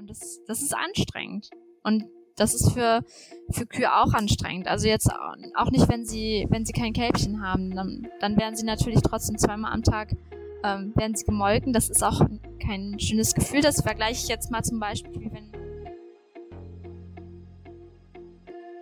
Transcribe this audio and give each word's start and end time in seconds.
Und 0.00 0.08
das, 0.08 0.40
das 0.46 0.62
ist 0.62 0.74
anstrengend. 0.74 1.50
Und 1.82 2.04
das 2.36 2.54
ist 2.54 2.72
für, 2.72 3.02
für 3.50 3.66
Kühe 3.66 3.94
auch 3.94 4.14
anstrengend. 4.14 4.66
Also 4.66 4.88
jetzt 4.88 5.10
auch 5.12 5.70
nicht, 5.70 5.88
wenn 5.90 6.06
sie, 6.06 6.46
wenn 6.48 6.64
sie 6.64 6.72
kein 6.72 6.94
Kälbchen 6.94 7.42
haben, 7.42 7.70
dann, 7.72 8.08
dann 8.18 8.38
werden 8.38 8.56
sie 8.56 8.64
natürlich 8.64 9.02
trotzdem 9.02 9.36
zweimal 9.36 9.72
am 9.72 9.82
Tag 9.82 10.16
ähm, 10.64 10.92
werden 10.96 11.14
sie 11.14 11.26
gemolken. 11.26 11.74
Das 11.74 11.90
ist 11.90 12.02
auch 12.02 12.22
kein 12.64 12.98
schönes 12.98 13.34
Gefühl. 13.34 13.60
Das 13.60 13.82
vergleiche 13.82 14.22
ich 14.22 14.28
jetzt 14.28 14.50
mal 14.50 14.62
zum 14.62 14.80
Beispiel, 14.80 15.30
wenn 15.32 15.50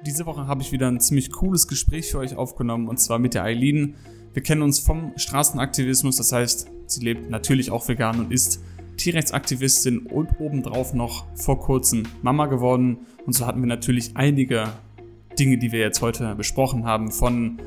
Diese 0.06 0.24
Woche 0.24 0.46
habe 0.46 0.62
ich 0.62 0.70
wieder 0.70 0.88
ein 0.88 1.00
ziemlich 1.00 1.32
cooles 1.32 1.66
Gespräch 1.66 2.12
für 2.12 2.18
euch 2.18 2.36
aufgenommen 2.36 2.86
und 2.88 2.98
zwar 2.98 3.18
mit 3.18 3.34
der 3.34 3.42
Eileen. 3.42 3.96
Wir 4.32 4.42
kennen 4.42 4.62
uns 4.62 4.78
vom 4.78 5.12
Straßenaktivismus, 5.16 6.16
das 6.16 6.30
heißt, 6.30 6.70
sie 6.86 7.00
lebt 7.00 7.28
natürlich 7.28 7.72
auch 7.72 7.88
vegan 7.88 8.20
und 8.20 8.32
ist 8.32 8.62
Tierrechtsaktivistin 8.98 10.00
und 10.00 10.38
obendrauf 10.38 10.92
noch 10.92 11.24
vor 11.34 11.58
kurzem 11.58 12.02
Mama 12.20 12.46
geworden. 12.46 13.06
Und 13.24 13.32
so 13.32 13.46
hatten 13.46 13.60
wir 13.60 13.66
natürlich 13.66 14.10
einige 14.14 14.68
Dinge, 15.38 15.56
die 15.56 15.72
wir 15.72 15.80
jetzt 15.80 16.02
heute 16.02 16.34
besprochen 16.34 16.84
haben, 16.84 17.10
von 17.10 17.58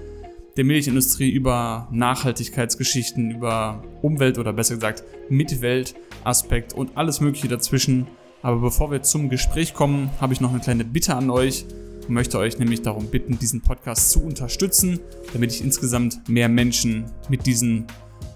der 0.57 0.65
Milchindustrie 0.65 1.29
über 1.29 1.87
Nachhaltigkeitsgeschichten, 1.91 3.31
über 3.31 3.83
Umwelt 4.01 4.37
oder 4.37 4.53
besser 4.53 4.75
gesagt 4.75 5.03
Mitweltaspekt 5.29 6.73
und 6.73 6.97
alles 6.97 7.21
Mögliche 7.21 7.47
dazwischen. 7.47 8.07
Aber 8.41 8.59
bevor 8.59 8.91
wir 8.91 9.01
zum 9.01 9.29
Gespräch 9.29 9.73
kommen, 9.73 10.09
habe 10.19 10.33
ich 10.33 10.41
noch 10.41 10.51
eine 10.51 10.59
kleine 10.59 10.83
Bitte 10.83 11.15
an 11.15 11.29
euch 11.29 11.65
und 12.07 12.13
möchte 12.13 12.37
euch 12.37 12.57
nämlich 12.59 12.81
darum 12.81 13.07
bitten, 13.07 13.39
diesen 13.39 13.61
Podcast 13.61 14.11
zu 14.11 14.23
unterstützen, 14.23 14.99
damit 15.33 15.53
ich 15.53 15.63
insgesamt 15.63 16.27
mehr 16.27 16.49
Menschen 16.49 17.05
mit 17.29 17.45
diesen 17.45 17.85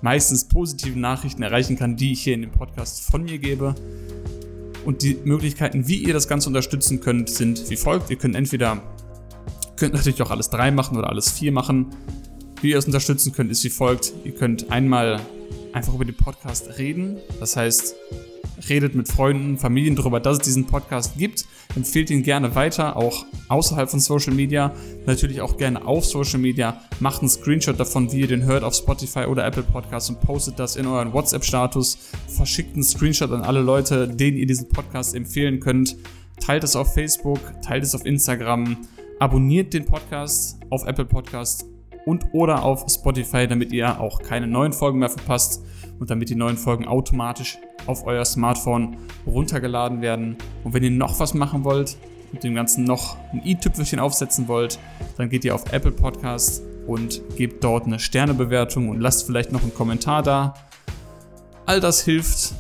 meistens 0.06 0.48
positiven 0.48 1.02
Nachrichten 1.02 1.42
erreichen 1.42 1.78
kann, 1.78 1.96
die 1.96 2.12
ich 2.12 2.22
hier 2.22 2.36
in 2.36 2.42
dem 2.42 2.52
Podcast 2.52 3.02
von 3.10 3.24
mir 3.24 3.40
gebe. 3.40 3.74
Und 4.86 5.02
die 5.02 5.18
Möglichkeiten, 5.26 5.88
wie 5.88 5.96
ihr 5.96 6.14
das 6.14 6.28
Ganze 6.28 6.48
unterstützen 6.48 7.02
könnt, 7.02 7.28
sind 7.28 7.72
wie 7.72 7.76
folgt. 7.76 8.12
Ihr 8.12 8.18
könnt 8.18 8.36
entweder, 8.36 8.84
könnt 9.78 9.96
natürlich 9.96 10.22
auch 10.22 10.30
alles 10.30 10.52
drei 10.52 10.70
machen 10.70 10.96
oder 10.96 11.10
alles 11.10 11.32
vier 11.32 11.52
machen. 11.52 11.88
Wie 12.62 12.70
ihr 12.70 12.78
es 12.78 12.86
unterstützen 12.86 13.34
könnt, 13.34 13.50
ist 13.50 13.64
wie 13.64 13.72
folgt. 13.72 14.14
Ihr 14.24 14.36
könnt 14.36 14.70
einmal 14.70 15.20
einfach 15.74 15.96
über 15.96 16.06
den 16.06 16.16
Podcast 16.16 16.78
reden. 16.78 17.18
Das 17.40 17.56
heißt, 17.56 17.96
redet 18.70 18.96
mit 18.96 19.08
Freunden, 19.08 19.58
Familien 19.58 19.96
darüber, 19.96 20.20
dass 20.20 20.38
es 20.38 20.44
diesen 20.44 20.66
Podcast 20.66 21.18
gibt. 21.18 21.46
Empfehlt 21.76 22.10
ihn 22.10 22.24
gerne 22.24 22.56
weiter, 22.56 22.96
auch 22.96 23.26
außerhalb 23.50 23.90
von 23.90 24.00
Social 24.00 24.34
Media. 24.34 24.72
Natürlich 25.06 25.42
auch 25.42 25.58
gerne 25.58 25.86
auf 25.86 26.06
Social 26.06 26.40
Media. 26.40 26.82
Macht 27.00 27.22
einen 27.22 27.30
Screenshot 27.30 27.80
davon, 27.80 28.12
wie 28.12 28.22
ihr 28.22 28.28
den 28.28 28.44
hört 28.44 28.64
auf 28.64 28.76
Spotify 28.76 29.26
oder 29.26 29.46
Apple 29.46 29.64
Podcasts 29.64 30.10
und 30.10 30.22
postet 30.22 30.60
das 30.60 30.76
in 30.76 30.88
euren 30.88 31.14
WhatsApp-Status. 31.14 31.98
Verschickt 32.28 32.76
einen 32.76 32.84
Screenshot 32.84 33.32
an 33.32 33.42
alle 33.42 33.62
Leute, 33.62 34.08
denen 34.08 34.38
ihr 34.38 34.48
diesen 34.48 34.70
Podcast 34.70 35.16
empfehlen 35.16 35.60
könnt. 35.60 35.98
Teilt 36.40 36.64
es 36.64 36.76
auf 36.76 36.94
Facebook, 36.94 37.40
teilt 37.62 37.84
es 37.84 37.96
auf 37.96 38.06
Instagram. 38.06 38.78
Abonniert 39.20 39.74
den 39.74 39.86
Podcast 39.86 40.58
auf 40.70 40.86
Apple 40.86 41.06
Podcasts 41.06 41.66
und 42.06 42.26
oder 42.34 42.64
auf 42.64 42.86
Spotify, 42.90 43.48
damit 43.48 43.72
ihr 43.72 44.00
auch 44.00 44.22
keine 44.22 44.48
neuen 44.48 44.74
Folgen 44.74 45.00
mehr 45.00 45.10
verpasst 45.10 45.62
und 46.00 46.10
damit 46.10 46.30
die 46.30 46.36
neuen 46.36 46.58
Folgen 46.58 46.88
automatisch 46.88 47.58
auf 47.86 48.06
euer 48.06 48.26
Smartphone 48.26 48.98
runtergeladen 49.26 50.02
werden. 50.02 50.38
Und 50.64 50.74
wenn 50.74 50.84
ihr 50.84 50.92
noch 50.92 51.20
was 51.20 51.34
machen 51.34 51.64
wollt 51.64 51.98
und 52.32 52.44
dem 52.44 52.56
Ganzen 52.56 52.84
noch 52.84 53.18
ein 53.32 53.42
i-Tüpfelchen 53.46 54.00
aufsetzen 54.00 54.48
wollt, 54.48 54.80
dann 55.18 55.30
geht 55.30 55.46
ihr 55.46 55.56
auf 55.56 55.72
Apple 55.72 55.92
Podcasts 55.92 56.62
und 56.88 57.22
gebt 57.36 57.64
dort 57.64 57.86
eine 57.86 58.00
Sternebewertung 58.00 58.90
und 58.90 59.00
lasst 59.00 59.26
vielleicht 59.26 59.52
noch 59.52 59.62
einen 59.62 59.74
Kommentar 59.74 60.24
da. 60.24 60.54
All 61.66 61.80
das 61.80 62.02
hilft, 62.02 62.54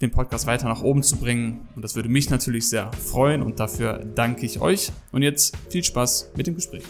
den 0.00 0.10
Podcast 0.10 0.46
weiter 0.46 0.68
nach 0.68 0.82
oben 0.82 1.02
zu 1.02 1.16
bringen 1.16 1.68
und 1.74 1.82
das 1.82 1.96
würde 1.96 2.08
mich 2.08 2.30
natürlich 2.30 2.68
sehr 2.68 2.90
freuen 2.92 3.42
und 3.42 3.60
dafür 3.60 4.04
danke 4.14 4.46
ich 4.46 4.60
euch. 4.60 4.92
Und 5.12 5.22
jetzt 5.22 5.56
viel 5.70 5.84
Spaß 5.84 6.30
mit 6.36 6.46
dem 6.46 6.54
Gespräch. 6.54 6.84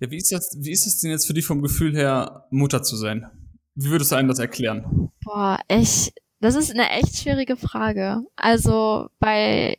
Ja, 0.00 0.10
wie 0.10 0.16
ist 0.16 0.32
das, 0.32 0.56
wie 0.60 0.72
ist 0.72 0.86
es 0.86 1.00
denn 1.00 1.10
jetzt 1.10 1.26
für 1.26 1.34
dich 1.34 1.46
vom 1.46 1.62
Gefühl 1.62 1.94
her, 1.94 2.46
Mutter 2.50 2.82
zu 2.82 2.96
sein? 2.96 3.30
Wie 3.74 3.90
würdest 3.90 4.12
du 4.12 4.16
einem 4.16 4.28
das 4.28 4.38
erklären? 4.38 5.10
Boah, 5.24 5.58
echt, 5.68 6.12
das 6.40 6.54
ist 6.54 6.70
eine 6.70 6.90
echt 6.90 7.16
schwierige 7.16 7.56
Frage. 7.56 8.22
Also, 8.36 9.08
bei 9.18 9.78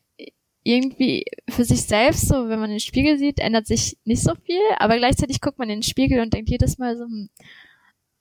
irgendwie 0.63 1.25
für 1.49 1.63
sich 1.63 1.83
selbst, 1.83 2.27
so 2.27 2.49
wenn 2.49 2.59
man 2.59 2.69
den 2.69 2.81
Spiegel 2.81 3.17
sieht, 3.17 3.39
ändert 3.39 3.67
sich 3.67 3.97
nicht 4.03 4.21
so 4.21 4.33
viel, 4.35 4.59
aber 4.79 4.97
gleichzeitig 4.97 5.39
guckt 5.39 5.57
man 5.57 5.69
in 5.69 5.77
den 5.77 5.83
Spiegel 5.83 6.19
und 6.19 6.33
denkt 6.33 6.49
jedes 6.49 6.77
Mal 6.77 6.97
so, 6.97 7.05
hm, 7.05 7.29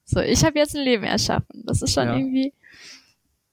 so, 0.05 0.21
ich 0.21 0.45
habe 0.45 0.57
jetzt 0.59 0.77
ein 0.77 0.85
Leben 0.85 1.03
erschaffen. 1.03 1.65
Das 1.67 1.83
ist 1.83 1.93
schon 1.93 2.07
ja. 2.07 2.17
irgendwie, 2.17 2.53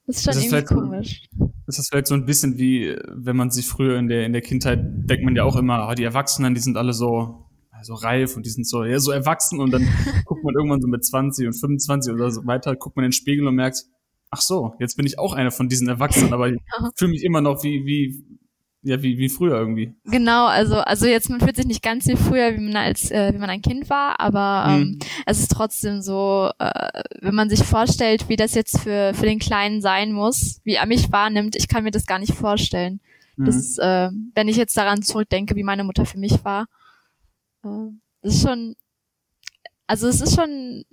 das 0.06 0.18
ist 0.18 0.24
schon 0.24 0.34
ist 0.34 0.44
irgendwie 0.44 0.64
komisch. 0.64 1.22
Das 1.66 1.78
ist 1.80 1.88
vielleicht 1.88 2.06
so 2.06 2.14
ein 2.14 2.24
bisschen 2.24 2.56
wie, 2.56 2.96
wenn 3.08 3.36
man 3.36 3.50
sich 3.50 3.66
früher 3.66 3.98
in 3.98 4.06
der, 4.06 4.24
in 4.24 4.32
der 4.32 4.42
Kindheit, 4.42 4.78
denkt 4.84 5.24
man 5.24 5.34
ja 5.34 5.42
auch 5.42 5.56
immer, 5.56 5.88
oh, 5.90 5.94
die 5.94 6.04
Erwachsenen, 6.04 6.54
die 6.54 6.60
sind 6.60 6.76
alle 6.76 6.92
so, 6.92 7.43
so 7.84 7.94
reif 7.94 8.36
und 8.36 8.46
die 8.46 8.50
sind 8.50 8.66
so, 8.66 8.84
ja, 8.84 8.98
so 8.98 9.10
erwachsen 9.10 9.60
und 9.60 9.70
dann 9.70 9.86
guckt 10.24 10.44
man 10.44 10.54
irgendwann 10.54 10.80
so 10.80 10.88
mit 10.88 11.04
20 11.04 11.46
und 11.46 11.52
25 11.54 12.12
oder 12.12 12.30
so 12.30 12.46
weiter, 12.46 12.74
guckt 12.76 12.96
man 12.96 13.04
in 13.04 13.10
den 13.10 13.12
Spiegel 13.12 13.46
und 13.46 13.54
merkt, 13.54 13.84
ach 14.30 14.40
so, 14.40 14.74
jetzt 14.80 14.96
bin 14.96 15.06
ich 15.06 15.18
auch 15.18 15.32
einer 15.32 15.50
von 15.50 15.68
diesen 15.68 15.88
Erwachsenen, 15.88 16.32
aber 16.32 16.48
ich 16.48 16.60
fühle 16.96 17.12
mich 17.12 17.22
immer 17.22 17.40
noch 17.40 17.62
wie, 17.62 17.86
wie, 17.86 18.24
ja, 18.82 19.02
wie, 19.02 19.16
wie 19.16 19.28
früher 19.28 19.56
irgendwie. 19.56 19.94
Genau, 20.04 20.46
also, 20.46 20.76
also 20.76 21.06
jetzt, 21.06 21.30
man 21.30 21.40
fühlt 21.40 21.56
sich 21.56 21.66
nicht 21.66 21.82
ganz 21.82 22.06
wie 22.06 22.16
früher, 22.16 22.54
wie 22.54 22.60
man 22.60 22.76
als, 22.76 23.10
äh, 23.10 23.32
wie 23.32 23.38
man 23.38 23.48
ein 23.48 23.62
Kind 23.62 23.88
war, 23.88 24.20
aber 24.20 24.66
ähm, 24.68 24.80
mhm. 24.80 24.98
es 25.26 25.40
ist 25.40 25.52
trotzdem 25.52 26.02
so, 26.02 26.50
äh, 26.58 27.02
wenn 27.20 27.34
man 27.34 27.48
sich 27.48 27.62
vorstellt, 27.62 28.28
wie 28.28 28.36
das 28.36 28.54
jetzt 28.54 28.80
für, 28.80 29.14
für 29.14 29.26
den 29.26 29.38
Kleinen 29.38 29.80
sein 29.80 30.12
muss, 30.12 30.60
wie 30.64 30.74
er 30.74 30.86
mich 30.86 31.10
wahrnimmt, 31.12 31.56
ich 31.56 31.68
kann 31.68 31.84
mir 31.84 31.92
das 31.92 32.06
gar 32.06 32.18
nicht 32.18 32.34
vorstellen. 32.34 33.00
Mhm. 33.36 33.44
Das 33.46 33.78
äh, 33.78 34.10
wenn 34.34 34.48
ich 34.48 34.56
jetzt 34.56 34.76
daran 34.76 35.02
zurückdenke, 35.02 35.56
wie 35.56 35.64
meine 35.64 35.84
Mutter 35.84 36.04
für 36.04 36.18
mich 36.18 36.44
war, 36.44 36.66
das 38.22 38.34
ist 38.34 38.42
schon, 38.42 38.76
also 39.86 40.08
es 40.08 40.20
ist 40.20 40.34
schon, 40.34 40.84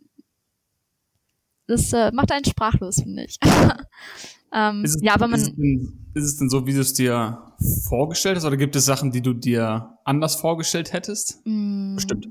das 1.67 1.93
äh, 1.93 2.11
macht 2.11 2.31
einen 2.31 2.45
sprachlos, 2.45 3.01
finde 3.01 3.23
ich. 3.23 3.37
ähm, 4.53 4.83
es, 4.83 4.97
ja, 5.01 5.13
aber 5.13 5.27
man. 5.27 5.39
Ist 5.39 5.49
es, 5.49 5.55
denn, 5.55 6.11
ist 6.13 6.23
es 6.25 6.37
denn 6.37 6.49
so, 6.49 6.65
wie 6.65 6.73
du 6.73 6.81
es 6.81 6.93
dir 6.93 7.53
vorgestellt 7.87 8.37
hast, 8.37 8.45
oder 8.45 8.57
gibt 8.57 8.75
es 8.75 8.85
Sachen, 8.85 9.11
die 9.11 9.21
du 9.21 9.33
dir 9.33 9.97
anders 10.03 10.35
vorgestellt 10.35 10.93
hättest? 10.93 11.41
Mm, 11.45 11.95
bestimmt. 11.95 12.27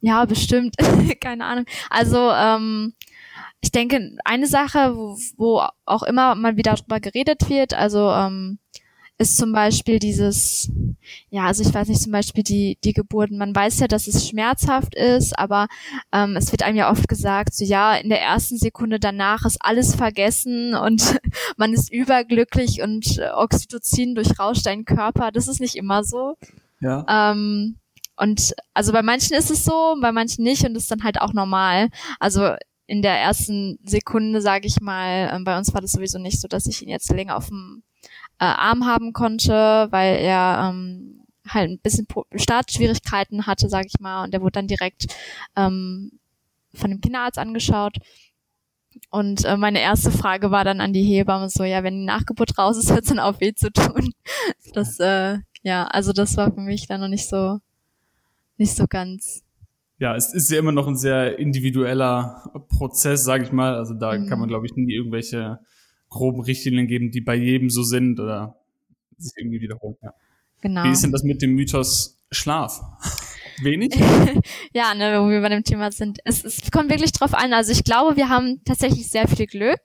Ja, 0.00 0.24
bestimmt. 0.24 0.76
Keine 1.20 1.44
Ahnung. 1.44 1.64
Also, 1.90 2.30
ähm, 2.30 2.94
ich 3.60 3.72
denke, 3.72 4.16
eine 4.24 4.46
Sache, 4.46 4.94
wo, 4.94 5.18
wo 5.36 5.62
auch 5.84 6.02
immer 6.02 6.34
mal 6.34 6.56
wieder 6.56 6.74
drüber 6.74 7.00
geredet 7.00 7.48
wird, 7.48 7.74
also 7.74 8.10
ähm, 8.10 8.58
ist 9.18 9.38
zum 9.38 9.52
Beispiel 9.52 9.98
dieses, 9.98 10.70
ja, 11.30 11.46
also 11.46 11.62
ich 11.62 11.72
weiß 11.72 11.88
nicht, 11.88 12.02
zum 12.02 12.12
Beispiel 12.12 12.42
die, 12.42 12.78
die 12.84 12.92
Geburten. 12.92 13.38
Man 13.38 13.54
weiß 13.54 13.80
ja, 13.80 13.88
dass 13.88 14.06
es 14.06 14.28
schmerzhaft 14.28 14.94
ist, 14.94 15.38
aber 15.38 15.68
ähm, 16.12 16.36
es 16.36 16.52
wird 16.52 16.62
einem 16.62 16.76
ja 16.76 16.90
oft 16.90 17.08
gesagt, 17.08 17.54
so 17.54 17.64
ja, 17.64 17.94
in 17.96 18.10
der 18.10 18.20
ersten 18.20 18.58
Sekunde 18.58 19.00
danach 19.00 19.46
ist 19.46 19.58
alles 19.60 19.94
vergessen 19.94 20.74
und 20.74 21.18
man 21.56 21.72
ist 21.72 21.90
überglücklich 21.90 22.82
und 22.82 23.18
äh, 23.18 23.30
Oxytocin 23.34 24.14
durchrauscht 24.14 24.66
deinen 24.66 24.84
Körper. 24.84 25.30
Das 25.32 25.48
ist 25.48 25.60
nicht 25.60 25.76
immer 25.76 26.04
so. 26.04 26.34
Ja. 26.80 27.06
Ähm, 27.08 27.78
und 28.16 28.54
also 28.74 28.92
bei 28.92 29.02
manchen 29.02 29.34
ist 29.34 29.50
es 29.50 29.64
so, 29.64 29.96
bei 30.00 30.12
manchen 30.12 30.44
nicht 30.44 30.64
und 30.64 30.76
ist 30.76 30.90
dann 30.90 31.04
halt 31.04 31.20
auch 31.20 31.32
normal. 31.32 31.88
Also 32.18 32.54
in 32.86 33.02
der 33.02 33.18
ersten 33.18 33.78
Sekunde, 33.84 34.40
sage 34.40 34.66
ich 34.66 34.80
mal, 34.80 35.30
ähm, 35.32 35.44
bei 35.44 35.56
uns 35.58 35.72
war 35.74 35.80
das 35.80 35.92
sowieso 35.92 36.18
nicht 36.18 36.40
so, 36.40 36.48
dass 36.48 36.66
ich 36.66 36.82
ihn 36.82 36.88
jetzt 36.88 37.10
länger 37.10 37.36
auf 37.36 37.48
dem 37.48 37.82
äh, 38.38 38.44
Arm 38.44 38.86
haben 38.86 39.12
konnte, 39.12 39.88
weil 39.90 40.16
er 40.18 40.70
ähm, 40.70 41.24
halt 41.48 41.70
ein 41.70 41.78
bisschen 41.78 42.06
Startschwierigkeiten 42.34 43.46
hatte, 43.46 43.68
sag 43.68 43.86
ich 43.86 44.00
mal, 44.00 44.24
und 44.24 44.32
der 44.32 44.40
wurde 44.40 44.52
dann 44.52 44.66
direkt 44.66 45.06
ähm, 45.56 46.12
von 46.74 46.90
dem 46.90 47.00
Kinderarzt 47.00 47.38
angeschaut. 47.38 47.98
Und 49.10 49.44
äh, 49.44 49.56
meine 49.56 49.80
erste 49.80 50.10
Frage 50.10 50.50
war 50.50 50.64
dann 50.64 50.80
an 50.80 50.92
die 50.92 51.04
Hebamme 51.04 51.48
so, 51.48 51.64
ja, 51.64 51.82
wenn 51.82 52.00
die 52.00 52.04
Nachgeburt 52.04 52.58
raus 52.58 52.78
ist, 52.78 52.88
wird's 52.94 53.08
dann 53.08 53.18
auch 53.18 53.40
weh 53.40 53.54
zu 53.54 53.70
tun. 53.72 54.12
Das, 54.72 54.98
äh, 55.00 55.38
ja, 55.62 55.86
also 55.86 56.12
das 56.12 56.36
war 56.36 56.52
für 56.52 56.60
mich 56.60 56.86
dann 56.86 57.00
noch 57.00 57.08
nicht 57.08 57.28
so, 57.28 57.58
nicht 58.56 58.74
so 58.74 58.86
ganz. 58.88 59.42
Ja, 59.98 60.14
es 60.14 60.34
ist 60.34 60.50
ja 60.50 60.58
immer 60.58 60.72
noch 60.72 60.86
ein 60.86 60.96
sehr 60.96 61.38
individueller 61.38 62.50
Prozess, 62.68 63.24
sage 63.24 63.44
ich 63.44 63.52
mal. 63.52 63.74
Also 63.74 63.94
da 63.94 64.16
mhm. 64.16 64.28
kann 64.28 64.38
man, 64.38 64.48
glaube 64.48 64.66
ich, 64.66 64.74
nie 64.76 64.92
irgendwelche 64.92 65.58
groben 66.08 66.40
Richtlinien 66.40 66.86
geben, 66.86 67.10
die 67.10 67.20
bei 67.20 67.34
jedem 67.34 67.70
so 67.70 67.82
sind 67.82 68.20
oder 68.20 68.56
sich 69.18 69.32
irgendwie 69.36 69.60
wiederholen. 69.60 69.96
Ja. 70.02 70.14
Genau. 70.60 70.84
Wie 70.84 70.90
ist 70.90 71.02
denn 71.02 71.12
das 71.12 71.22
mit 71.22 71.42
dem 71.42 71.54
Mythos 71.54 72.18
Schlaf? 72.30 72.80
Wenig? 73.62 73.94
ja, 74.74 74.94
ne, 74.94 75.20
wo 75.20 75.30
wir 75.30 75.40
bei 75.40 75.48
dem 75.48 75.64
Thema 75.64 75.90
sind. 75.90 76.18
Es, 76.24 76.44
es 76.44 76.70
kommt 76.70 76.90
wirklich 76.90 77.12
drauf 77.12 77.34
an. 77.34 77.52
Also 77.52 77.72
ich 77.72 77.84
glaube, 77.84 78.16
wir 78.16 78.28
haben 78.28 78.60
tatsächlich 78.64 79.08
sehr 79.08 79.28
viel 79.28 79.46
Glück. 79.46 79.80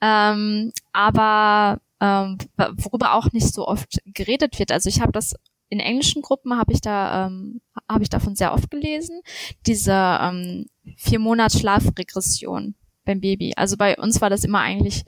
Ähm, 0.00 0.72
aber 0.92 1.80
ähm, 2.00 2.38
worüber 2.56 3.14
auch 3.14 3.32
nicht 3.32 3.52
so 3.52 3.66
oft 3.66 3.98
geredet 4.06 4.58
wird. 4.58 4.70
Also 4.70 4.88
ich 4.88 5.00
habe 5.00 5.12
das 5.12 5.34
in 5.70 5.80
englischen 5.80 6.22
Gruppen 6.22 6.56
habe 6.56 6.72
ich 6.72 6.80
da 6.80 7.26
ähm, 7.26 7.60
habe 7.88 8.02
ich 8.02 8.08
davon 8.08 8.36
sehr 8.36 8.54
oft 8.54 8.70
gelesen. 8.70 9.20
Diese 9.66 9.92
ähm, 9.92 10.66
vier 10.96 11.18
Monats 11.18 11.58
Schlafregression 11.58 12.74
beim 13.08 13.20
Baby. 13.20 13.54
Also 13.56 13.76
bei 13.76 13.96
uns 13.96 14.20
war 14.20 14.30
das 14.30 14.44
immer 14.44 14.60
eigentlich 14.60 15.04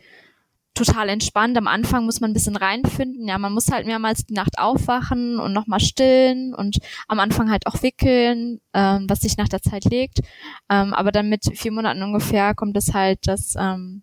total 0.74 1.08
entspannt. 1.08 1.56
Am 1.58 1.66
Anfang 1.66 2.04
muss 2.04 2.20
man 2.20 2.30
ein 2.30 2.34
bisschen 2.34 2.56
reinfinden. 2.56 3.28
Ja, 3.28 3.38
man 3.38 3.52
muss 3.52 3.70
halt 3.70 3.86
mehrmals 3.86 4.24
die 4.24 4.34
Nacht 4.34 4.58
aufwachen 4.58 5.38
und 5.38 5.52
nochmal 5.52 5.80
stillen 5.80 6.54
und 6.54 6.78
am 7.06 7.20
Anfang 7.20 7.50
halt 7.50 7.66
auch 7.66 7.82
wickeln, 7.82 8.60
ähm, 8.72 9.08
was 9.08 9.20
sich 9.20 9.36
nach 9.36 9.48
der 9.48 9.62
Zeit 9.62 9.84
legt. 9.84 10.20
Ähm, 10.68 10.94
aber 10.94 11.12
dann 11.12 11.28
mit 11.28 11.44
vier 11.54 11.72
Monaten 11.72 12.02
ungefähr 12.02 12.54
kommt 12.54 12.76
es 12.76 12.94
halt, 12.94 13.26
dass, 13.26 13.54
ähm, 13.58 14.02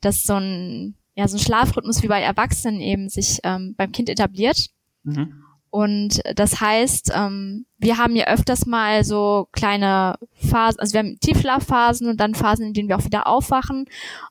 dass 0.00 0.24
so 0.24 0.34
ein, 0.34 0.96
ja, 1.14 1.26
so 1.28 1.36
ein 1.36 1.40
Schlafrhythmus 1.40 2.02
wie 2.02 2.08
bei 2.08 2.20
Erwachsenen 2.20 2.80
eben 2.80 3.08
sich 3.08 3.38
ähm, 3.42 3.74
beim 3.76 3.92
Kind 3.92 4.10
etabliert. 4.10 4.66
Mhm. 5.04 5.45
Und 5.76 6.22
das 6.34 6.62
heißt, 6.62 7.12
ähm, 7.14 7.66
wir 7.76 7.98
haben 7.98 8.16
ja 8.16 8.28
öfters 8.28 8.64
mal 8.64 9.04
so 9.04 9.46
kleine 9.52 10.18
Phasen, 10.32 10.80
also 10.80 10.94
wir 10.94 11.00
haben 11.00 11.20
Tiefschlafphasen 11.20 12.08
und 12.08 12.18
dann 12.18 12.34
Phasen, 12.34 12.68
in 12.68 12.72
denen 12.72 12.88
wir 12.88 12.96
auch 12.96 13.04
wieder 13.04 13.26
aufwachen. 13.26 13.84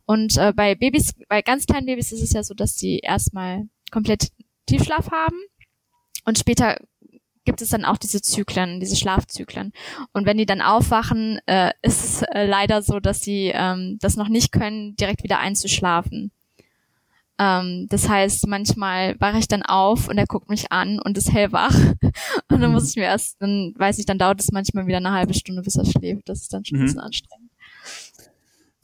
Und 0.08 0.38
äh, 0.38 0.54
bei 0.56 0.74
Babys, 0.74 1.14
bei 1.30 1.44
ganz 1.44 1.68
kleinen 1.68 1.86
Babys 1.86 2.12
ist 2.12 2.24
es 2.24 2.34
ja 2.34 2.42
so, 2.42 2.56
dass 2.56 2.80
sie 2.80 2.98
erstmal 2.98 3.68
komplett 3.92 4.30
Tiefschlaf 4.66 5.12
haben 5.12 5.38
und 6.26 6.40
später 6.40 6.78
gibt 7.44 7.62
es 7.62 7.70
dann 7.70 7.86
auch 7.86 7.98
diese 7.98 8.24
Zyklen, 8.24 8.80
diese 8.80 8.96
Schlafzyklen. 8.96 9.72
Und 10.14 10.26
wenn 10.26 10.38
die 10.38 10.48
dann 10.48 10.64
aufwachen, 10.64 11.38
äh, 11.46 11.74
ist 11.84 12.04
es 12.04 12.22
äh, 12.24 12.48
leider 12.48 12.82
so, 12.82 13.00
dass 13.00 13.22
sie 13.22 13.52
ähm, 13.54 14.00
das 14.02 14.16
noch 14.16 14.30
nicht 14.30 14.52
können, 14.52 14.96
direkt 14.96 15.22
wieder 15.22 15.38
einzuschlafen. 15.38 16.32
Ähm, 17.38 17.88
das 17.90 18.08
heißt, 18.08 18.48
manchmal 18.48 19.20
wache 19.20 19.40
ich 19.40 19.48
dann 19.48 19.64
auf 19.64 20.08
und 20.08 20.18
er 20.18 20.26
guckt 20.26 20.50
mich 20.50 20.72
an 20.72 21.00
und 21.00 21.18
ist 21.18 21.34
hellwach. 21.34 21.76
und 22.50 22.62
dann 22.62 22.72
muss 22.72 22.84
mhm. 22.84 22.90
ich 22.90 22.96
mir 22.96 23.04
erst, 23.04 23.42
dann 23.42 23.74
weiß 23.78 24.00
ich, 24.00 24.06
dann 24.06 24.18
dauert 24.18 24.40
es 24.40 24.52
manchmal 24.52 24.88
wieder 24.88 24.98
eine 24.98 25.12
halbe 25.12 25.34
Stunde, 25.34 25.62
bis 25.62 25.76
er 25.76 25.86
schläft. 25.86 26.30
Das 26.30 26.42
ist 26.42 26.54
dann 26.54 26.64
schon 26.64 26.78
mhm. 26.78 26.84
ein 26.84 26.86
bisschen 26.86 27.02
anstrengend. 27.02 27.52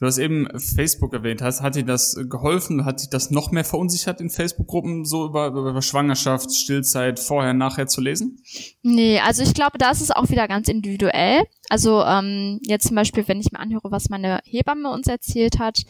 Du 0.02 0.08
hast 0.08 0.18
eben 0.18 0.48
Facebook 0.58 1.12
erwähnt. 1.12 1.42
Hast, 1.42 1.60
hat 1.60 1.76
dir 1.76 1.84
das 1.84 2.16
geholfen? 2.28 2.84
Hat 2.84 3.00
dich 3.00 3.08
das 3.08 3.30
noch 3.30 3.52
mehr 3.52 3.64
verunsichert 3.64 4.20
in 4.20 4.30
Facebook-Gruppen, 4.30 5.04
so 5.04 5.26
über, 5.26 5.46
über 5.46 5.80
Schwangerschaft, 5.80 6.52
Stillzeit, 6.52 7.20
vorher, 7.20 7.54
nachher 7.54 7.86
zu 7.86 8.00
lesen? 8.00 8.42
Nee, 8.82 9.20
also 9.20 9.44
ich 9.44 9.54
glaube, 9.54 9.78
da 9.78 9.92
ist 9.92 10.16
auch 10.16 10.28
wieder 10.28 10.48
ganz 10.48 10.66
individuell. 10.66 11.44
Also 11.68 12.02
ähm, 12.02 12.58
jetzt 12.66 12.88
zum 12.88 12.96
Beispiel, 12.96 13.28
wenn 13.28 13.38
ich 13.38 13.52
mir 13.52 13.60
anhöre, 13.60 13.92
was 13.92 14.08
meine 14.08 14.40
Hebamme 14.44 14.90
uns 14.90 15.06
erzählt 15.06 15.60
hat, 15.60 15.84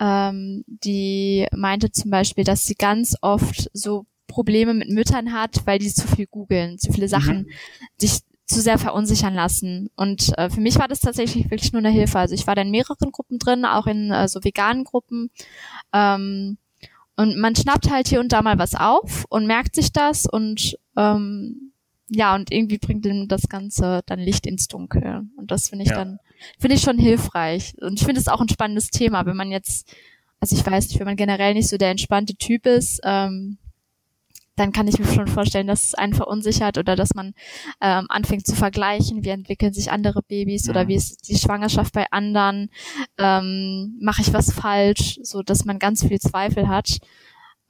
ähm, 0.00 0.64
die 0.66 1.46
meinte 1.54 1.90
zum 1.90 2.10
Beispiel, 2.10 2.44
dass 2.44 2.66
sie 2.66 2.74
ganz 2.74 3.16
oft 3.20 3.70
so 3.72 4.06
Probleme 4.26 4.74
mit 4.74 4.90
Müttern 4.90 5.32
hat, 5.32 5.66
weil 5.66 5.78
die 5.78 5.92
zu 5.92 6.06
viel 6.06 6.26
googeln, 6.26 6.78
zu 6.78 6.92
viele 6.92 7.08
Sachen 7.08 7.38
mhm. 7.38 7.48
sich 7.98 8.20
zu 8.46 8.60
sehr 8.60 8.78
verunsichern 8.78 9.34
lassen. 9.34 9.90
Und 9.96 10.36
äh, 10.38 10.50
für 10.50 10.60
mich 10.60 10.78
war 10.78 10.88
das 10.88 11.00
tatsächlich 11.00 11.50
wirklich 11.50 11.72
nur 11.72 11.80
eine 11.80 11.90
Hilfe. 11.90 12.18
Also 12.18 12.34
ich 12.34 12.46
war 12.46 12.54
da 12.54 12.62
in 12.62 12.70
mehreren 12.70 13.10
Gruppen 13.10 13.38
drin, 13.38 13.64
auch 13.64 13.86
in 13.86 14.10
äh, 14.12 14.28
so 14.28 14.42
veganen 14.42 14.84
Gruppen. 14.84 15.30
Ähm, 15.92 16.58
und 17.16 17.38
man 17.38 17.56
schnappt 17.56 17.90
halt 17.90 18.08
hier 18.08 18.20
und 18.20 18.32
da 18.32 18.42
mal 18.42 18.58
was 18.58 18.74
auf 18.74 19.24
und 19.30 19.46
merkt 19.46 19.74
sich 19.74 19.92
das 19.92 20.26
und 20.26 20.76
ähm, 20.96 21.72
ja, 22.08 22.34
und 22.34 22.52
irgendwie 22.52 22.78
bringt 22.78 23.04
ihm 23.06 23.28
das 23.28 23.48
Ganze 23.48 24.02
dann 24.06 24.20
Licht 24.20 24.46
ins 24.46 24.68
Dunkel. 24.68 25.22
Und 25.36 25.50
das 25.50 25.68
finde 25.68 25.84
ich 25.84 25.90
ja. 25.90 25.96
dann, 25.96 26.18
finde 26.58 26.76
ich 26.76 26.82
schon 26.82 26.98
hilfreich. 26.98 27.74
Und 27.80 27.94
ich 27.94 28.04
finde 28.04 28.20
es 28.20 28.28
auch 28.28 28.40
ein 28.40 28.48
spannendes 28.48 28.90
Thema, 28.90 29.26
wenn 29.26 29.36
man 29.36 29.50
jetzt, 29.50 29.92
also 30.38 30.56
ich 30.56 30.64
weiß 30.64 30.88
nicht, 30.88 30.98
wenn 30.98 31.06
man 31.06 31.16
generell 31.16 31.54
nicht 31.54 31.68
so 31.68 31.78
der 31.78 31.90
entspannte 31.90 32.36
Typ 32.36 32.66
ist, 32.66 33.00
ähm, 33.02 33.58
dann 34.54 34.72
kann 34.72 34.88
ich 34.88 34.98
mir 34.98 35.06
schon 35.06 35.26
vorstellen, 35.26 35.66
dass 35.66 35.84
es 35.84 35.94
einen 35.94 36.14
verunsichert 36.14 36.78
oder 36.78 36.96
dass 36.96 37.14
man 37.14 37.34
ähm, 37.82 38.06
anfängt 38.08 38.46
zu 38.46 38.54
vergleichen, 38.54 39.22
wie 39.22 39.28
entwickeln 39.28 39.74
sich 39.74 39.90
andere 39.90 40.22
Babys 40.22 40.70
oder 40.70 40.84
mhm. 40.84 40.88
wie 40.88 40.94
ist 40.94 41.28
die 41.28 41.36
Schwangerschaft 41.36 41.92
bei 41.92 42.06
anderen, 42.10 42.70
ähm, 43.18 43.98
mache 44.00 44.22
ich 44.22 44.32
was 44.32 44.52
falsch, 44.52 45.18
so 45.22 45.42
dass 45.42 45.66
man 45.66 45.78
ganz 45.78 46.06
viel 46.06 46.18
Zweifel 46.20 46.68
hat. 46.68 46.98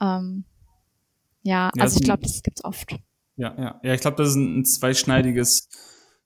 Ähm, 0.01 0.45
ja, 1.43 1.71
ja, 1.75 1.83
also 1.83 1.99
ich 1.99 2.05
glaube, 2.05 2.23
das 2.23 2.43
gibt's 2.43 2.65
oft. 2.65 2.97
Ja, 3.37 3.55
ja. 3.59 3.81
Ja, 3.83 3.95
ich 3.95 4.01
glaube, 4.01 4.17
das 4.17 4.31
ist 4.31 4.37
ein, 4.37 4.61
ein 4.61 4.65
zweischneidiges 4.65 5.69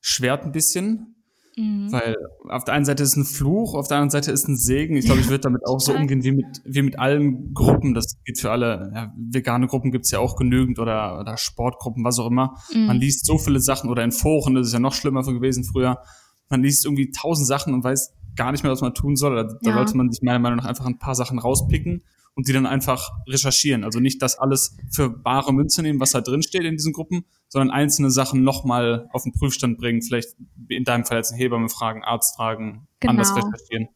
Schwert 0.01 0.45
ein 0.45 0.53
bisschen. 0.53 1.17
Mhm. 1.57 1.91
Weil 1.91 2.17
auf 2.49 2.65
der 2.65 2.75
einen 2.75 2.85
Seite 2.85 3.03
ist 3.03 3.17
ein 3.17 3.25
Fluch, 3.25 3.75
auf 3.75 3.89
der 3.89 3.99
anderen 3.99 4.11
Seite 4.11 4.31
ist 4.33 4.49
ein 4.49 4.57
Segen. 4.57 4.97
Ich 4.97 5.05
glaube, 5.05 5.21
ich 5.21 5.29
würde 5.29 5.41
damit 5.41 5.63
auch 5.67 5.81
so 5.81 5.93
umgehen 5.93 6.23
wie 6.23 6.33
mit, 6.33 6.63
wie 6.65 6.83
mit 6.83 6.99
allen 6.99 7.53
Gruppen. 7.53 7.95
Das 7.95 8.17
geht 8.25 8.39
für 8.39 8.51
alle. 8.51 8.91
Ja, 8.95 9.13
vegane 9.17 9.67
Gruppen 9.67 9.91
gibt's 9.91 10.11
ja 10.11 10.21
auch 10.21 10.37
genügend 10.37 10.79
oder, 10.79 11.19
oder 11.21 11.37
Sportgruppen, 11.37 12.05
was 12.05 12.19
auch 12.19 12.29
immer. 12.29 12.57
Mhm. 12.73 12.87
Man 12.87 12.97
liest 12.99 13.27
so 13.27 13.39
viele 13.39 13.61
Sachen 13.61 13.91
oder 13.91 14.05
in 14.05 14.13
Foren, 14.13 14.55
das 14.55 14.69
ist 14.69 14.73
ja 14.73 14.81
noch 14.81 14.95
schlimmer 14.95 15.23
gewesen 15.23 15.65
früher. 15.65 15.99
Man 16.51 16.63
liest 16.63 16.85
irgendwie 16.85 17.11
tausend 17.11 17.47
Sachen 17.47 17.73
und 17.73 17.83
weiß 17.83 18.13
gar 18.37 18.53
nicht 18.53 18.63
mehr, 18.63 18.73
was 18.73 18.81
man 18.81 18.95
tun 18.95 19.17
soll. 19.17 19.37
Da, 19.37 19.45
da 19.45 19.71
ja. 19.71 19.75
sollte 19.75 19.97
man 19.97 20.11
sich 20.11 20.23
meiner 20.23 20.39
Meinung 20.39 20.59
nach 20.59 20.67
einfach 20.67 20.87
ein 20.87 20.99
paar 20.99 21.15
Sachen 21.15 21.39
rauspicken 21.39 22.03
und 22.35 22.49
die 22.49 22.53
dann 22.53 22.67
einfach 22.67 23.11
recherchieren. 23.29 23.85
Also 23.85 24.01
nicht 24.01 24.23
das 24.23 24.39
alles 24.39 24.77
für 24.91 25.11
bare 25.11 25.53
Münze 25.53 25.83
nehmen, 25.83 26.01
was 26.01 26.13
da 26.13 26.21
drin 26.21 26.43
steht 26.43 26.63
in 26.63 26.77
diesen 26.77 26.93
Gruppen, 26.93 27.25
sondern 27.49 27.71
einzelne 27.71 28.11
Sachen 28.11 28.45
nochmal 28.45 29.09
auf 29.13 29.25
den 29.25 29.33
Prüfstand 29.33 29.79
bringen. 29.79 30.03
Vielleicht 30.03 30.37
in 30.69 30.85
deinem 30.85 31.05
Fall 31.05 31.19
jetzt 31.19 31.33
eine 31.33 31.43
Hebamme 31.43 31.69
fragen, 31.69 32.05
Arzt 32.05 32.37
fragen, 32.37 32.87
genau. 33.01 33.11
anders 33.11 33.35
recherchieren. 33.35 33.89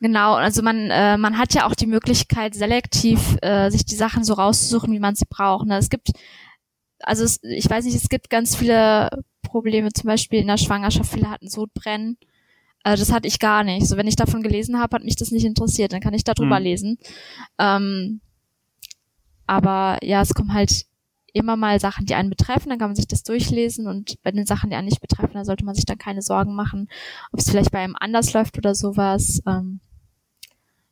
Genau, 0.00 0.34
also 0.34 0.62
man, 0.62 0.90
äh, 0.90 1.18
man 1.18 1.38
hat 1.38 1.54
ja 1.54 1.66
auch 1.66 1.74
die 1.74 1.86
Möglichkeit, 1.86 2.54
selektiv 2.54 3.36
äh, 3.42 3.70
sich 3.70 3.84
die 3.84 3.96
Sachen 3.96 4.24
so 4.24 4.34
rauszusuchen, 4.34 4.92
wie 4.92 5.00
man 5.00 5.14
sie 5.14 5.26
braucht. 5.28 5.66
Ne? 5.66 5.76
Es 5.76 5.90
gibt, 5.90 6.12
also 7.00 7.24
es, 7.24 7.40
ich 7.42 7.68
weiß 7.68 7.84
nicht, 7.84 7.96
es 7.96 8.08
gibt 8.08 8.30
ganz 8.30 8.56
viele 8.56 9.10
Probleme, 9.44 9.92
zum 9.92 10.08
Beispiel 10.08 10.40
in 10.40 10.48
der 10.48 10.56
Schwangerschaft, 10.56 11.12
viele 11.12 11.30
hatten 11.30 11.48
Sodbrennen. 11.48 12.16
Also 12.82 13.02
das 13.02 13.12
hatte 13.12 13.28
ich 13.28 13.38
gar 13.38 13.64
nicht. 13.64 13.86
So, 13.86 13.96
wenn 13.96 14.08
ich 14.08 14.16
davon 14.16 14.42
gelesen 14.42 14.78
habe, 14.78 14.96
hat 14.96 15.04
mich 15.04 15.16
das 15.16 15.30
nicht 15.30 15.44
interessiert. 15.44 15.92
Dann 15.92 16.00
kann 16.00 16.12
ich 16.12 16.24
darüber 16.24 16.58
mhm. 16.58 16.64
lesen. 16.64 16.98
Ähm, 17.58 18.20
aber 19.46 19.98
ja, 20.02 20.20
es 20.20 20.34
kommen 20.34 20.52
halt 20.52 20.86
immer 21.34 21.56
mal 21.56 21.80
Sachen, 21.80 22.06
die 22.06 22.14
einen 22.14 22.30
betreffen, 22.30 22.68
dann 22.68 22.78
kann 22.78 22.90
man 22.90 22.96
sich 22.96 23.08
das 23.08 23.24
durchlesen 23.24 23.88
und 23.88 24.22
bei 24.22 24.30
den 24.30 24.46
Sachen, 24.46 24.70
die 24.70 24.76
einen 24.76 24.86
nicht 24.86 25.00
betreffen, 25.00 25.34
da 25.34 25.44
sollte 25.44 25.64
man 25.64 25.74
sich 25.74 25.84
dann 25.84 25.98
keine 25.98 26.22
Sorgen 26.22 26.54
machen, 26.54 26.88
ob 27.32 27.40
es 27.40 27.50
vielleicht 27.50 27.72
bei 27.72 27.80
einem 27.80 27.96
anders 27.98 28.32
läuft 28.32 28.56
oder 28.56 28.74
sowas. 28.74 29.42
Ähm, 29.44 29.80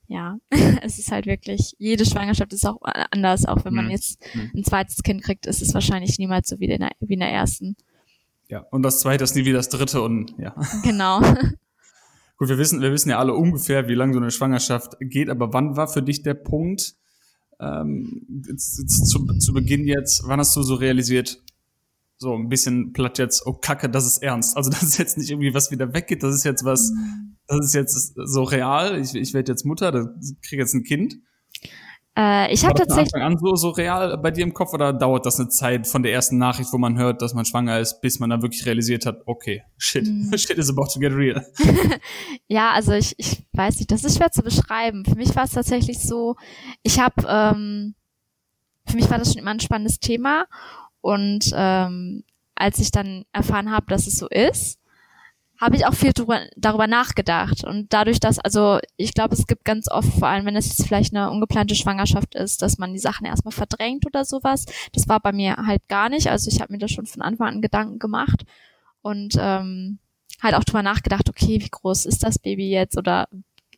ja, 0.09 0.39
es 0.83 0.99
ist 0.99 1.13
halt 1.13 1.27
wirklich, 1.27 1.75
jede 1.79 2.05
Schwangerschaft 2.05 2.53
ist 2.53 2.67
auch 2.67 2.81
anders, 3.13 3.47
auch 3.47 3.65
wenn 3.65 3.73
man 3.73 3.87
mhm. 3.87 3.93
jetzt 3.93 4.21
mhm. 4.35 4.51
ein 4.57 4.65
zweites 4.65 5.03
Kind 5.05 5.23
kriegt, 5.23 5.47
ist 5.47 5.63
es 5.63 5.75
wahrscheinlich 5.75 6.19
niemals 6.19 6.49
so 6.49 6.59
wie 6.59 6.67
in 6.67 6.81
der, 6.81 6.91
wie 6.99 7.15
in 7.15 7.21
der 7.21 7.31
ersten. 7.31 7.77
Ja, 8.53 8.67
und 8.71 8.83
das 8.83 9.01
zweite 9.01 9.25
ist 9.25 9.35
nie 9.35 9.47
wie 9.47 9.53
das 9.53 9.71
dritte 9.71 10.03
und 10.03 10.35
ja. 10.37 10.55
Genau. 10.85 11.21
Gut, 12.37 12.51
wir 12.51 12.59
wissen, 12.59 12.83
wir 12.83 12.93
wissen 12.93 13.09
ja 13.09 13.19
alle 13.19 13.33
ungefähr, 13.33 13.89
wie 13.89 13.95
lange 13.95 14.13
so 14.13 14.19
eine 14.19 14.31
Schwangerschaft 14.31 14.99
geht, 15.01 15.31
aber 15.31 15.55
wann 15.55 15.75
war 15.79 15.89
für 15.89 16.03
dich 16.03 16.23
der 16.23 16.35
Punkt, 16.35 16.95
ähm, 17.61 18.27
jetzt, 18.47 18.79
jetzt 18.79 19.07
zu, 19.07 19.25
zu 19.39 19.55
Beginn 19.55 19.87
jetzt, 19.87 20.25
wann 20.27 20.39
hast 20.39 20.55
du 20.55 20.63
so 20.63 20.75
realisiert, 20.75 21.43
so 22.19 22.35
ein 22.35 22.51
bisschen 22.51 22.93
platt 22.93 23.19
jetzt, 23.19 23.47
oh 23.47 23.55
Kacke, 23.55 23.89
das 23.89 24.05
ist 24.05 24.19
ernst. 24.19 24.55
Also 24.55 24.69
das 24.71 24.83
ist 24.83 24.99
jetzt 24.99 25.17
nicht 25.17 25.31
irgendwie 25.31 25.55
was 25.55 25.71
wieder 25.71 25.95
weggeht, 25.95 26.23
das 26.23 26.35
ist 26.35 26.45
jetzt 26.45 26.63
was, 26.63 26.93
das 27.47 27.65
ist 27.65 27.75
jetzt 27.75 28.13
so 28.23 28.43
real, 28.43 29.01
ich, 29.01 29.15
ich 29.15 29.33
werde 29.33 29.51
jetzt 29.51 29.65
Mutter, 29.65 30.15
kriege 30.43 30.61
jetzt 30.61 30.75
ein 30.75 30.85
Kind. 30.85 31.17
Äh, 32.15 32.53
ich 32.53 32.65
habe 32.65 32.75
tatsächlich. 32.75 33.15
Anfang 33.15 33.33
an 33.33 33.39
so, 33.39 33.57
so 33.57 33.71
real 33.71 34.19
bei 34.19 34.31
dir 34.31 34.43
im 34.43 34.53
Kopf 34.53 34.75
oder 34.75 34.93
dauert 34.93 35.25
das 35.25 35.41
eine 35.41 35.49
Zeit 35.49 35.87
von 35.87 36.03
der 36.03 36.13
ersten 36.13 36.37
Nachricht, 36.37 36.73
wo 36.73 36.79
man 36.79 36.99
hört, 36.99 37.23
dass 37.23 37.33
man 37.33 37.47
schwanger 37.47 37.79
ist, 37.79 38.01
bis 38.03 38.19
man 38.19 38.29
dann 38.29 38.43
wirklich 38.43 38.67
realisiert 38.67 39.07
hat, 39.07 39.23
okay, 39.25 39.63
shit, 39.79 40.07
mm. 40.07 40.33
shit 40.37 40.59
is 40.59 40.69
about 40.69 40.89
to 40.93 41.01
get 41.01 41.13
real. 41.13 41.43
ja, 42.49 42.73
also 42.73 42.93
ich, 42.93 43.15
ich 43.17 43.45
weiß 43.53 43.79
nicht, 43.79 43.91
das 43.91 44.05
ist 44.05 44.19
schwer 44.19 44.31
zu 44.31 44.43
beschreiben. 44.43 45.05
Für 45.07 45.17
mich 45.17 45.35
war 45.35 45.45
es 45.45 45.53
tatsächlich 45.53 46.01
so, 46.01 46.37
ich 46.83 47.01
habe, 47.01 47.27
ähm, 47.27 47.95
für 48.87 48.97
mich 48.97 49.09
war 49.09 49.19
das 49.19 49.33
schon 49.33 49.41
immer 49.41 49.53
ein 49.53 49.61
spannendes 49.61 49.99
Thema 49.99 50.47
und 51.01 51.51
ähm, 51.55 52.25
als 52.55 52.79
ich 52.79 52.91
dann 52.91 53.25
erfahren 53.33 53.71
habe, 53.71 53.87
dass 53.89 54.07
es 54.07 54.17
so 54.17 54.29
ist, 54.29 54.79
habe 55.63 55.77
ich 55.77 55.87
auch 55.87 55.95
viel 55.95 56.13
drüber, 56.13 56.41
darüber 56.57 56.89
nachgedacht. 56.89 57.63
Und 57.63 57.93
dadurch, 57.93 58.19
dass, 58.19 58.41
also 58.41 58.81
ich 58.97 59.15
glaube, 59.15 59.35
es 59.37 59.47
gibt 59.47 59.65
ganz 59.65 59.89
oft, 59.89 60.13
vor 60.19 60.27
allem 60.27 60.45
wenn 60.45 60.57
es 60.57 60.67
jetzt 60.67 60.85
vielleicht 60.89 61.15
eine 61.15 61.31
ungeplante 61.31 61.77
Schwangerschaft 61.77 62.35
ist, 62.35 62.63
dass 62.63 62.79
man 62.79 62.93
die 62.93 62.99
Sachen 62.99 63.27
erstmal 63.27 63.53
verdrängt 63.53 64.05
oder 64.05 64.25
sowas. 64.25 64.65
Das 64.93 65.07
war 65.07 65.21
bei 65.21 65.31
mir 65.31 65.55
halt 65.57 65.87
gar 65.87 66.09
nicht. 66.09 66.27
Also 66.27 66.51
ich 66.51 66.61
habe 66.61 66.73
mir 66.73 66.81
das 66.81 66.91
schon 66.91 67.07
von 67.07 67.23
Anfang 67.23 67.47
an 67.47 67.63
Gedanken 67.63 68.01
gemacht 68.01 68.45
und 69.03 69.37
ähm, 69.39 70.01
halt 70.43 70.57
auch 70.57 70.65
drüber 70.65 70.83
nachgedacht, 70.83 71.29
okay, 71.29 71.61
wie 71.61 71.71
groß 71.71 72.07
ist 72.07 72.25
das 72.25 72.41
Baby 72.41 72.69
jetzt? 72.69 72.99
Oder 72.99 73.29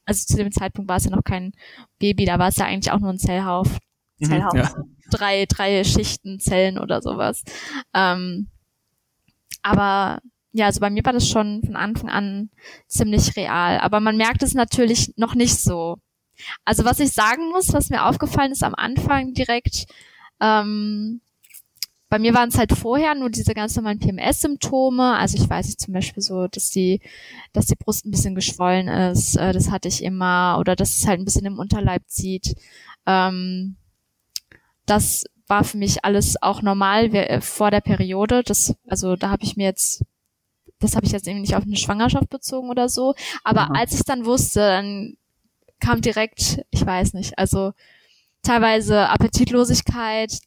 also 0.07 0.25
zu 0.25 0.39
dem 0.39 0.53
Zeitpunkt 0.53 0.89
war 0.89 0.97
es 0.97 1.05
ja 1.05 1.11
noch 1.11 1.23
kein 1.23 1.53
Baby, 1.99 2.25
da 2.25 2.39
war 2.39 2.49
es 2.49 2.57
ja 2.57 2.65
eigentlich 2.65 2.93
auch 2.93 3.01
nur 3.01 3.11
ein 3.11 3.19
Zellhauf. 3.19 3.79
Mhm, 4.21 4.25
Zellhauf. 4.25 4.55
Ja. 4.55 4.75
Drei, 5.11 5.45
drei 5.45 5.85
Schichten 5.85 6.41
Zellen 6.41 6.79
oder 6.79 7.03
sowas. 7.03 7.45
Ähm, 7.93 8.49
aber 9.61 10.21
ja, 10.55 10.67
also 10.67 10.79
bei 10.79 10.89
mir 10.89 11.05
war 11.05 11.13
das 11.13 11.29
schon 11.29 11.63
von 11.65 11.75
Anfang 11.75 12.09
an 12.09 12.49
ziemlich 12.87 13.37
real. 13.37 13.79
Aber 13.81 13.99
man 13.99 14.17
merkt 14.17 14.43
es 14.45 14.55
natürlich 14.55 15.13
noch 15.17 15.35
nicht 15.35 15.57
so. 15.57 15.97
Also 16.65 16.85
was 16.85 17.01
ich 17.01 17.13
sagen 17.13 17.51
muss, 17.51 17.73
was 17.73 17.91
mir 17.91 18.07
aufgefallen 18.07 18.53
ist 18.53 18.63
am 18.63 18.75
Anfang 18.75 19.35
direkt, 19.35 19.87
ähm, 20.41 21.21
bei 22.09 22.21
mir 22.21 22.33
waren 22.35 22.51
es 22.51 22.59
halt 22.59 22.71
vorher 22.71 23.17
nur 23.17 23.31
diese 23.31 23.55
ganz 23.55 23.75
normalen 23.75 23.99
PMS-Symptome. 23.99 25.17
Also 25.17 25.37
ich 25.37 25.51
weiß 25.51 25.67
nicht 25.67 25.81
zum 25.81 25.93
Beispiel 25.93 26.23
so, 26.23 26.47
dass 26.47 26.71
die, 26.71 27.01
dass 27.53 27.67
die 27.67 27.75
Brust 27.75 28.07
ein 28.07 28.13
bisschen 28.13 28.37
geschwollen 28.37 28.87
ist. 28.87 29.37
Äh, 29.37 29.53
das 29.53 29.73
hatte 29.73 29.89
ich 29.89 30.05
immer. 30.05 30.59
Oder 30.61 30.77
dass 30.77 30.97
es 30.97 31.09
halt 31.09 31.19
ein 31.19 31.25
bisschen 31.25 31.47
im 31.47 31.59
Unterleib 31.59 32.05
zieht. 32.07 32.55
Ähm, 33.07 33.75
das 34.87 35.25
war 35.49 35.65
für 35.65 35.79
mich 35.79 36.05
alles 36.05 36.41
auch 36.41 36.63
normal 36.63 37.13
äh, 37.13 37.41
vor 37.41 37.73
der 37.73 37.81
Periode. 37.81 38.45
Das, 38.45 38.77
also 38.87 39.17
da 39.17 39.31
habe 39.31 39.43
ich 39.43 39.57
mir 39.57 39.65
jetzt, 39.65 40.05
das 40.85 40.97
habe 40.97 41.07
ich 41.07 41.13
jetzt 41.13 41.27
irgendwie 41.27 41.43
nicht 41.43 41.57
auf 41.57 41.65
eine 41.65 41.77
Schwangerschaft 41.77 42.29
bezogen 42.31 42.71
oder 42.71 42.89
so. 42.89 43.15
Aber 43.43 43.67
mhm. 43.67 43.77
als 43.77 43.95
ich 43.95 44.05
dann 44.05 44.25
wusste, 44.25 44.61
dann 44.61 45.17
kam 45.81 46.01
direkt, 46.01 46.65
ich 46.71 46.85
weiß 46.85 47.15
nicht, 47.15 47.39
also 47.39 47.73
teilweise 48.43 49.09
Appetitlosigkeit, 49.09 50.39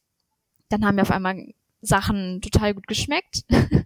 dann 0.70 0.86
haben 0.86 0.96
mir 0.96 1.01
auf 1.01 1.12
einmal 1.12 1.53
Sachen 1.82 2.41
total 2.41 2.74
gut 2.74 2.88
geschmeckt. 2.88 3.44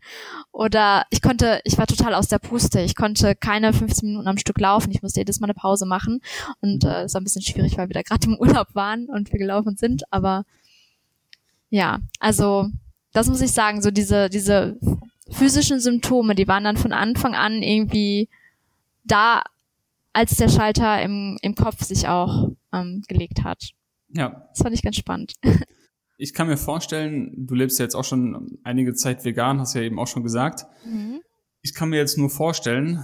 Oder 0.51 1.05
ich 1.09 1.21
konnte, 1.21 1.61
ich 1.63 1.77
war 1.77 1.87
total 1.87 2.13
aus 2.13 2.27
der 2.27 2.39
Puste. 2.39 2.81
Ich 2.81 2.95
konnte 2.95 3.35
keine 3.35 3.73
15 3.73 4.09
Minuten 4.09 4.27
am 4.27 4.37
Stück 4.37 4.59
laufen. 4.59 4.91
Ich 4.91 5.01
musste 5.01 5.19
jedes 5.19 5.39
Mal 5.39 5.47
eine 5.47 5.53
Pause 5.53 5.85
machen. 5.85 6.21
Und 6.61 6.83
äh, 6.83 7.03
es 7.03 7.13
war 7.13 7.21
ein 7.21 7.23
bisschen 7.23 7.41
schwierig, 7.41 7.77
weil 7.77 7.89
wir 7.89 7.93
da 7.93 8.01
gerade 8.01 8.27
im 8.27 8.37
Urlaub 8.39 8.73
waren 8.73 9.07
und 9.07 9.31
wir 9.31 9.39
gelaufen 9.39 9.77
sind. 9.77 10.03
Aber 10.11 10.45
ja, 11.69 11.99
also 12.19 12.69
das 13.13 13.27
muss 13.27 13.41
ich 13.41 13.51
sagen, 13.51 13.81
so 13.81 13.91
diese, 13.91 14.29
diese 14.29 14.77
physischen 15.31 15.79
Symptome, 15.79 16.35
die 16.35 16.47
waren 16.47 16.63
dann 16.63 16.77
von 16.77 16.93
Anfang 16.93 17.35
an 17.35 17.63
irgendwie 17.63 18.29
da, 19.03 19.43
als 20.13 20.35
der 20.35 20.49
Schalter 20.49 21.01
im, 21.01 21.37
im 21.41 21.55
Kopf 21.55 21.83
sich 21.83 22.07
auch 22.07 22.49
ähm, 22.73 23.03
gelegt 23.07 23.43
hat. 23.43 23.71
Ja. 24.09 24.47
Das 24.49 24.61
fand 24.61 24.75
ich 24.75 24.83
ganz 24.83 24.97
spannend. 24.97 25.33
Ich 26.17 26.35
kann 26.35 26.45
mir 26.45 26.57
vorstellen, 26.57 27.33
du 27.35 27.55
lebst 27.55 27.79
ja 27.79 27.85
jetzt 27.85 27.95
auch 27.95 28.03
schon 28.03 28.59
einige 28.63 28.93
Zeit 28.93 29.25
vegan, 29.25 29.59
hast 29.59 29.73
ja 29.73 29.81
eben 29.81 29.97
auch 29.97 30.05
schon 30.05 30.21
gesagt. 30.21 30.67
Mhm. 30.85 31.21
Ich 31.63 31.73
kann 31.73 31.89
mir 31.89 31.97
jetzt 31.97 32.15
nur 32.15 32.29
vorstellen, 32.29 33.03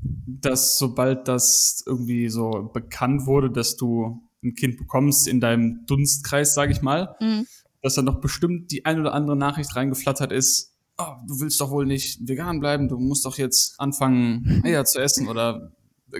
dass 0.00 0.78
sobald 0.78 1.28
das 1.28 1.82
irgendwie 1.86 2.30
so 2.30 2.70
bekannt 2.72 3.26
wurde, 3.26 3.50
dass 3.50 3.76
du 3.76 4.22
ein 4.42 4.54
Kind 4.54 4.78
bekommst 4.78 5.28
in 5.28 5.40
deinem 5.40 5.84
Dunstkreis, 5.86 6.54
sage 6.54 6.72
ich 6.72 6.80
mal, 6.80 7.16
mhm. 7.20 7.46
dass 7.82 7.96
da 7.96 8.02
noch 8.02 8.20
bestimmt 8.20 8.70
die 8.70 8.86
ein 8.86 8.98
oder 8.98 9.12
andere 9.12 9.36
Nachricht 9.36 9.76
reingeflattert 9.76 10.32
ist. 10.32 10.74
Oh, 10.98 11.14
du 11.26 11.40
willst 11.40 11.60
doch 11.60 11.70
wohl 11.70 11.86
nicht 11.86 12.18
vegan 12.26 12.58
bleiben, 12.60 12.88
du 12.88 12.98
musst 12.98 13.24
doch 13.24 13.38
jetzt 13.38 13.78
anfangen, 13.78 14.62
Eier 14.64 14.84
zu 14.84 15.00
essen 15.00 15.28
oder 15.28 15.72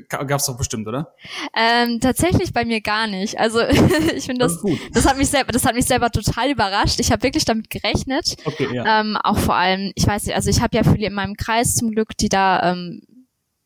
Gab's 0.09 0.45
doch 0.45 0.59
bestimmt, 0.59 0.87
oder? 0.87 1.15
Ähm, 1.57 1.99
tatsächlich 2.01 2.53
bei 2.53 2.67
mir 2.67 2.83
gar 2.83 3.07
nicht. 3.07 3.39
Also 3.39 3.61
ich 4.15 4.27
finde 4.27 4.45
das, 4.45 4.61
das, 4.61 4.79
das 4.93 5.07
hat 5.07 5.17
mich 5.17 5.29
selber, 5.29 5.51
das 5.51 5.65
hat 5.65 5.75
mich 5.75 5.87
selber 5.87 6.11
total 6.11 6.51
überrascht. 6.51 7.01
Ich 7.01 7.11
habe 7.11 7.23
wirklich 7.23 7.47
damit 7.47 7.71
gerechnet. 7.71 8.37
Okay, 8.45 8.69
ja. 8.71 9.01
Ähm, 9.01 9.17
auch 9.17 9.39
vor 9.39 9.55
allem, 9.55 9.93
ich 9.95 10.07
weiß 10.07 10.27
nicht, 10.27 10.37
also 10.37 10.51
ich 10.51 10.61
habe 10.61 10.77
ja 10.77 10.85
viele 10.85 11.07
in 11.07 11.15
meinem 11.15 11.37
Kreis 11.37 11.75
zum 11.75 11.91
Glück, 11.91 12.17
die 12.19 12.29
da 12.29 12.71
ähm, 12.71 13.01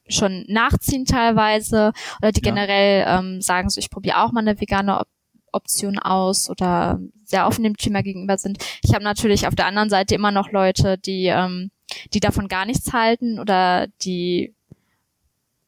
schon 0.08 0.44
nachziehen 0.46 1.06
teilweise 1.06 1.92
oder 2.20 2.30
die 2.30 2.44
ja. 2.44 2.52
generell 2.52 3.04
ähm, 3.08 3.40
sagen 3.40 3.68
so, 3.68 3.80
ich 3.80 3.90
probiere 3.90 4.22
auch 4.22 4.30
mal 4.30 4.40
eine 4.40 4.60
vegane 4.60 5.00
Op 5.00 5.08
Option 5.54 5.98
aus 5.98 6.48
oder 6.48 6.98
sehr 7.32 7.46
offen 7.46 7.64
dem 7.64 7.76
Thema 7.76 8.02
gegenüber 8.02 8.38
sind. 8.38 8.58
Ich 8.84 8.94
habe 8.94 9.02
natürlich 9.02 9.46
auf 9.46 9.54
der 9.54 9.66
anderen 9.66 9.90
Seite 9.90 10.14
immer 10.14 10.30
noch 10.30 10.52
Leute, 10.52 10.98
die 10.98 11.26
ähm, 11.26 11.70
die 12.12 12.20
davon 12.20 12.48
gar 12.48 12.66
nichts 12.66 12.92
halten 12.92 13.40
oder 13.40 13.88
die 14.02 14.54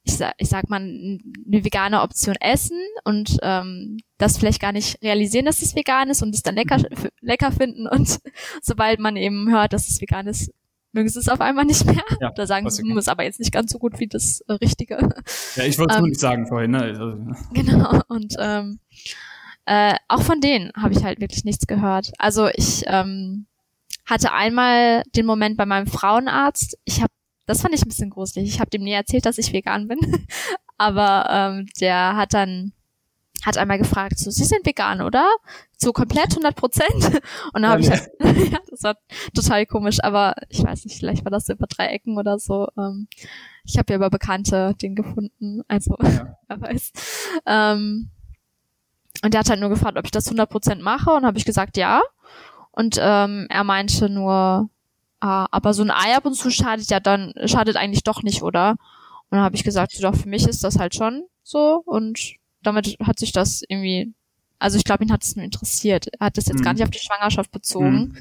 ich 0.07 0.19
sag, 0.19 0.35
ich 0.37 0.51
sag 0.51 0.69
mal, 0.69 0.83
eine 0.83 1.65
vegane 1.65 2.03
Option 2.03 2.37
essen 2.39 2.79
und 3.05 3.39
ähm, 3.43 3.99
das 4.19 4.37
vielleicht 4.37 4.61
gar 4.61 4.73
nicht 4.73 5.03
realisieren, 5.03 5.47
dass 5.47 5.63
es 5.63 5.75
vegan 5.75 6.11
ist 6.11 6.23
und 6.23 6.35
es 6.35 6.43
dann 6.43 6.57
lecker, 6.57 6.77
lecker 7.23 7.51
finden 7.51 7.89
und 7.89 8.21
sobald 8.63 9.01
man 9.01 9.17
eben 9.17 9.51
hört, 9.51 9.73
dass 9.73 9.89
es 9.89 10.03
vegan 10.03 10.27
ist, 10.27 10.53
mögen 10.93 11.09
sie 11.09 11.19
es 11.19 11.29
auf 11.29 11.41
einmal 11.41 11.65
nicht 11.65 11.87
mehr. 11.87 12.05
Ja, 12.21 12.31
Oder 12.31 12.47
sagen 12.47 12.69
sie, 12.69 12.83
hm, 12.83 12.99
ist 12.99 13.09
aber 13.09 13.25
jetzt 13.25 13.41
nicht 13.41 13.53
ganz 13.53 13.73
so 13.73 13.79
gut 13.79 13.99
wie 13.99 14.07
das 14.07 14.43
äh, 14.43 14.53
Richtige. 14.53 14.97
Ja, 15.57 15.65
ich 15.65 15.79
wollte 15.79 15.93
es 15.93 15.97
ähm, 15.97 16.03
nur 16.03 16.09
nicht 16.09 16.21
sagen 16.21 16.47
vorhin. 16.47 16.73
Ne? 16.73 16.83
Also, 16.83 17.17
genau, 17.55 18.01
und 18.09 18.35
ähm, 18.39 18.79
äh, 19.67 19.95
auch 20.09 20.23
von 20.23 20.41
denen 20.41 20.73
habe 20.77 20.93
ich 20.95 21.05
halt 21.05 21.21
wirklich 21.21 21.45
nichts 21.45 21.67
gehört. 21.67 22.13
Also 22.19 22.49
ich 22.49 22.85
ähm, 22.87 23.47
hatte 24.07 24.33
einmal 24.33 25.03
den 25.17 25.27
Moment 25.27 25.57
bei 25.57 25.67
meinem 25.67 25.87
Frauenarzt, 25.87 26.79
ich 26.85 27.01
habe 27.01 27.13
das 27.47 27.61
fand 27.61 27.75
ich 27.75 27.83
ein 27.83 27.89
bisschen 27.89 28.11
gruselig. 28.11 28.49
Ich 28.49 28.61
habe 28.61 28.71
dem 28.71 28.83
nie 28.83 28.93
erzählt, 28.93 29.27
dass 29.27 29.37
ich 29.39 29.53
vegan 29.53 29.87
bin. 29.87 29.99
Aber 30.79 31.27
ähm, 31.31 31.67
der 31.79 32.17
hat 32.17 32.33
dann 32.33 32.73
hat 33.45 33.59
einmal 33.59 33.79
gefragt, 33.79 34.19
so, 34.19 34.31
Sie 34.31 34.45
sind 34.45 34.65
vegan, 34.65 35.03
oder? 35.03 35.29
So 35.77 35.93
komplett 35.93 36.31
100 36.31 36.57
Prozent? 36.57 37.05
Und 37.53 37.63
dann 37.63 37.69
habe 37.69 37.83
ich 37.83 37.91
halt, 37.91 38.09
ja, 38.21 38.59
das 38.71 38.83
war 38.83 38.97
total 39.35 39.67
komisch, 39.67 39.99
aber 40.03 40.35
ich 40.49 40.63
weiß 40.63 40.85
nicht, 40.85 40.99
vielleicht 40.99 41.25
war 41.25 41.31
das 41.31 41.47
so 41.47 41.53
über 41.53 41.67
drei 41.67 41.89
Ecken 41.89 42.17
oder 42.17 42.39
so. 42.39 42.69
Ähm, 42.79 43.09
ich 43.65 43.77
habe 43.77 43.93
ja 43.93 43.97
über 43.97 44.09
Bekannte 44.09 44.75
den 44.81 44.95
gefunden, 44.95 45.63
also 45.69 45.97
ja. 46.03 46.39
wer 46.49 46.61
weiß. 46.61 46.93
Ähm, 47.45 48.11
und 49.25 49.35
der 49.35 49.41
hat 49.41 49.51
halt 49.51 49.61
nur 49.61 49.71
gefragt, 49.71 49.99
ob 49.99 50.05
ich 50.05 50.11
das 50.11 50.27
100 50.27 50.49
Prozent 50.49 50.83
mache 50.83 51.11
und 51.11 51.27
habe 51.27 51.39
ich 51.39 51.45
gesagt, 51.45 51.77
ja. 51.77 52.03
Und 52.71 52.99
ähm, 53.01 53.47
er 53.49 53.65
meinte 53.65 54.09
nur, 54.09 54.69
Ah, 55.25 55.49
aber 55.53 55.73
so 55.73 55.83
ein 55.83 55.91
Ei 55.91 56.15
ab 56.15 56.27
und 56.27 56.35
zu 56.35 56.51
schadet 56.51 56.91
ja 56.91 57.01
dann, 57.01 57.33
schadet 57.47 57.77
eigentlich 57.77 58.05
doch 58.05 58.23
nicht, 58.23 58.43
oder? 58.43 58.73
Und 58.73 59.31
dann 59.31 59.41
habe 59.41 59.57
ich 59.57 59.65
gesagt, 59.65 59.93
so, 59.93 60.03
doch, 60.03 60.15
für 60.15 60.29
mich 60.29 60.47
ist 60.47 60.63
das 60.63 60.79
halt 60.79 60.95
schon 60.95 61.23
so. 61.43 61.83
Und 61.87 62.35
damit 62.63 62.99
hat 63.03 63.19
sich 63.19 63.33
das 63.33 63.63
irgendwie, 63.67 64.13
also 64.59 64.77
ich 64.77 64.85
glaube, 64.85 65.03
ihn 65.03 65.11
hat 65.11 65.25
es 65.25 65.35
nur 65.35 65.43
interessiert. 65.43 66.09
Er 66.21 66.27
hat 66.27 66.37
das 66.37 66.45
jetzt 66.45 66.59
mhm. 66.59 66.63
gar 66.63 66.75
nicht 66.75 66.83
auf 66.83 66.91
die 66.91 66.99
Schwangerschaft 66.99 67.51
bezogen. 67.53 67.97
Mhm. 67.97 68.17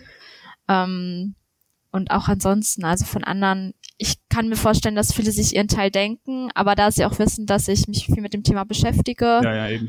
Ähm, 0.70 1.36
und 1.92 2.10
auch 2.10 2.30
ansonsten, 2.30 2.86
also 2.86 3.04
von 3.04 3.26
anderen, 3.26 3.74
ich 3.98 4.16
kann 4.30 4.48
mir 4.48 4.56
vorstellen, 4.56 4.96
dass 4.96 5.12
viele 5.12 5.34
sich 5.34 5.58
ihren 5.58 5.68
Teil 5.68 5.92
denken, 5.92 6.52
aber 6.56 6.74
da 6.76 6.90
sie 6.90 7.04
auch 7.04 7.20
wissen, 7.20 7.46
dass 7.46 7.68
ich 7.68 7.86
mich 7.90 8.06
viel 8.06 8.22
mit 8.22 8.34
dem 8.34 8.44
Thema 8.44 8.64
beschäftige, 8.64 9.42
ja, 9.44 9.68
ja, 9.68 9.80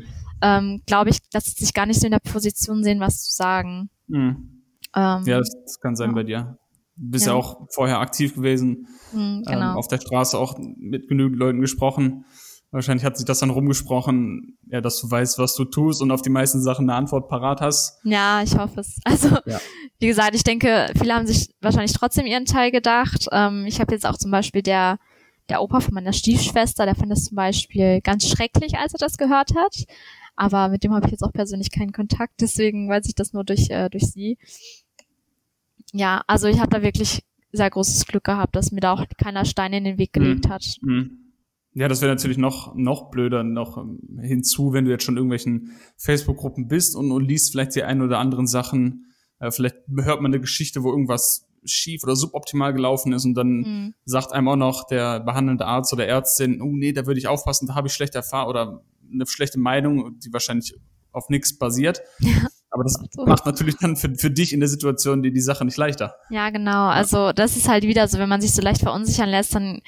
ähm, 0.45 0.83
glaube 0.85 1.09
ich, 1.09 1.17
dass 1.31 1.45
sie 1.45 1.65
sich 1.65 1.73
gar 1.73 1.87
nicht 1.87 1.99
so 1.99 2.05
in 2.05 2.11
der 2.11 2.19
Position 2.19 2.83
sehen, 2.83 2.99
was 2.99 3.23
zu 3.23 3.35
sagen. 3.35 3.89
Mhm. 4.07 4.61
Ähm, 4.95 5.23
ja, 5.25 5.39
das, 5.39 5.49
das, 5.65 5.79
kann 5.79 5.95
sein 5.95 6.11
ja. 6.11 6.15
bei 6.15 6.23
dir. 6.23 6.57
Du 6.97 7.09
bist 7.09 7.25
ja. 7.25 7.33
ja 7.33 7.37
auch 7.37 7.67
vorher 7.71 7.99
aktiv 7.99 8.35
gewesen, 8.35 8.87
mhm, 9.11 9.43
genau. 9.45 9.71
ähm, 9.71 9.77
auf 9.77 9.87
der 9.87 9.99
Straße 9.99 10.37
auch 10.37 10.57
mit 10.77 11.07
genügend 11.07 11.39
Leuten 11.39 11.61
gesprochen. 11.61 12.25
Wahrscheinlich 12.71 13.05
hat 13.05 13.17
sich 13.17 13.25
das 13.25 13.39
dann 13.39 13.49
rumgesprochen, 13.49 14.57
ja, 14.67 14.81
dass 14.81 14.99
du 14.99 15.09
weißt, 15.09 15.39
was 15.39 15.55
du 15.55 15.65
tust 15.65 16.01
und 16.01 16.11
auf 16.11 16.21
die 16.21 16.29
meisten 16.29 16.61
Sachen 16.61 16.89
eine 16.89 16.97
Antwort 16.97 17.27
parat 17.27 17.61
hast. 17.61 17.99
Ja, 18.03 18.41
ich 18.43 18.55
hoffe 18.57 18.81
es. 18.81 18.99
Also, 19.05 19.29
ja. 19.45 19.59
wie 19.99 20.07
gesagt, 20.07 20.35
ich 20.35 20.43
denke, 20.43 20.91
viele 20.97 21.15
haben 21.15 21.25
sich 21.25 21.49
wahrscheinlich 21.61 21.93
trotzdem 21.93 22.25
ihren 22.25 22.45
Teil 22.45 22.71
gedacht. 22.71 23.27
Ähm, 23.31 23.65
ich 23.65 23.79
habe 23.79 23.93
jetzt 23.93 24.05
auch 24.05 24.17
zum 24.17 24.29
Beispiel 24.29 24.61
der, 24.61 24.99
der 25.49 25.61
Opa 25.61 25.79
von 25.79 25.93
meiner 25.93 26.13
Stiefschwester, 26.13 26.85
der 26.85 26.95
fand 26.95 27.11
das 27.11 27.25
zum 27.25 27.35
Beispiel 27.35 28.01
ganz 28.01 28.27
schrecklich, 28.27 28.77
als 28.77 28.93
er 28.93 28.99
das 28.99 29.17
gehört 29.17 29.55
hat. 29.55 29.85
Aber 30.35 30.69
mit 30.69 30.83
dem 30.83 30.93
habe 30.93 31.05
ich 31.05 31.11
jetzt 31.11 31.23
auch 31.23 31.33
persönlich 31.33 31.71
keinen 31.71 31.91
Kontakt, 31.91 32.41
deswegen 32.41 32.89
weiß 32.89 33.07
ich 33.07 33.15
das 33.15 33.33
nur 33.33 33.43
durch, 33.43 33.69
äh, 33.69 33.89
durch 33.89 34.05
sie 34.05 34.37
ja, 35.95 36.23
also 36.27 36.47
ich 36.47 36.59
habe 36.59 36.69
da 36.69 36.81
wirklich 36.81 37.23
sehr 37.51 37.69
großes 37.69 38.05
Glück 38.05 38.25
gehabt, 38.25 38.55
dass 38.55 38.71
mir 38.71 38.81
da 38.81 38.93
auch 38.93 39.05
keiner 39.17 39.45
Stein 39.45 39.71
in 39.71 39.85
den 39.85 39.97
Weg 39.97 40.11
gelegt 40.11 40.45
mhm. 40.45 40.49
hat. 40.49 40.75
Mhm. 40.81 41.19
Ja, 41.73 41.87
das 41.87 42.01
wäre 42.01 42.11
natürlich 42.11 42.37
noch, 42.37 42.75
noch 42.75 43.11
blöder 43.11 43.43
noch 43.43 43.77
ähm, 43.77 43.99
hinzu, 44.21 44.73
wenn 44.73 44.85
du 44.85 44.91
jetzt 44.91 45.03
schon 45.03 45.15
in 45.15 45.19
irgendwelchen 45.19 45.71
Facebook-Gruppen 45.97 46.67
bist 46.67 46.95
und, 46.95 47.11
und 47.11 47.25
liest 47.25 47.51
vielleicht 47.51 47.75
die 47.75 47.83
ein 47.83 48.01
oder 48.01 48.19
anderen 48.19 48.47
Sachen. 48.47 49.13
Äh, 49.39 49.51
vielleicht 49.51 49.75
hört 49.89 50.21
man 50.21 50.33
eine 50.33 50.41
Geschichte, 50.41 50.83
wo 50.83 50.91
irgendwas 50.91 51.47
schief 51.65 52.03
oder 52.03 52.15
suboptimal 52.15 52.73
gelaufen 52.73 53.11
ist 53.11 53.25
und 53.25 53.33
dann 53.33 53.47
mhm. 53.47 53.93
sagt 54.05 54.33
einem 54.33 54.47
auch 54.47 54.55
noch 54.55 54.85
der 54.85 55.21
behandelnde 55.21 55.65
Arzt 55.65 55.91
oder 55.93 56.05
Ärztin, 56.05 56.61
oh 56.61 56.71
nee, 56.71 56.93
da 56.93 57.05
würde 57.07 57.19
ich 57.19 57.27
aufpassen, 57.27 57.67
da 57.67 57.75
habe 57.75 57.87
ich 57.87 57.93
schlechte 57.93 58.19
Erfahrung 58.19 58.49
oder 58.49 58.83
eine 59.11 59.25
schlechte 59.27 59.59
Meinung, 59.59 60.19
die 60.19 60.31
wahrscheinlich 60.33 60.75
auf 61.11 61.29
nichts 61.29 61.57
basiert. 61.57 62.01
Ja. 62.19 62.47
Aber 62.69 62.83
das 62.83 62.99
so. 63.11 63.25
macht 63.25 63.45
natürlich 63.45 63.77
dann 63.77 63.95
für, 63.95 64.13
für 64.15 64.29
dich 64.29 64.51
in 64.51 64.59
der 64.59 64.67
Situation 64.67 65.23
die, 65.23 65.31
die 65.31 65.39
Sache 65.39 65.63
nicht 65.63 65.77
leichter. 65.77 66.15
Ja, 66.29 66.49
genau. 66.49 66.87
Also 66.87 67.31
das 67.31 67.55
ist 67.55 67.69
halt 67.69 67.83
wieder 67.85 68.07
so, 68.09 68.19
wenn 68.19 68.27
man 68.27 68.41
sich 68.41 68.53
so 68.53 68.61
leicht 68.61 68.81
verunsichern 68.81 69.29
lässt, 69.29 69.55
dann 69.55 69.81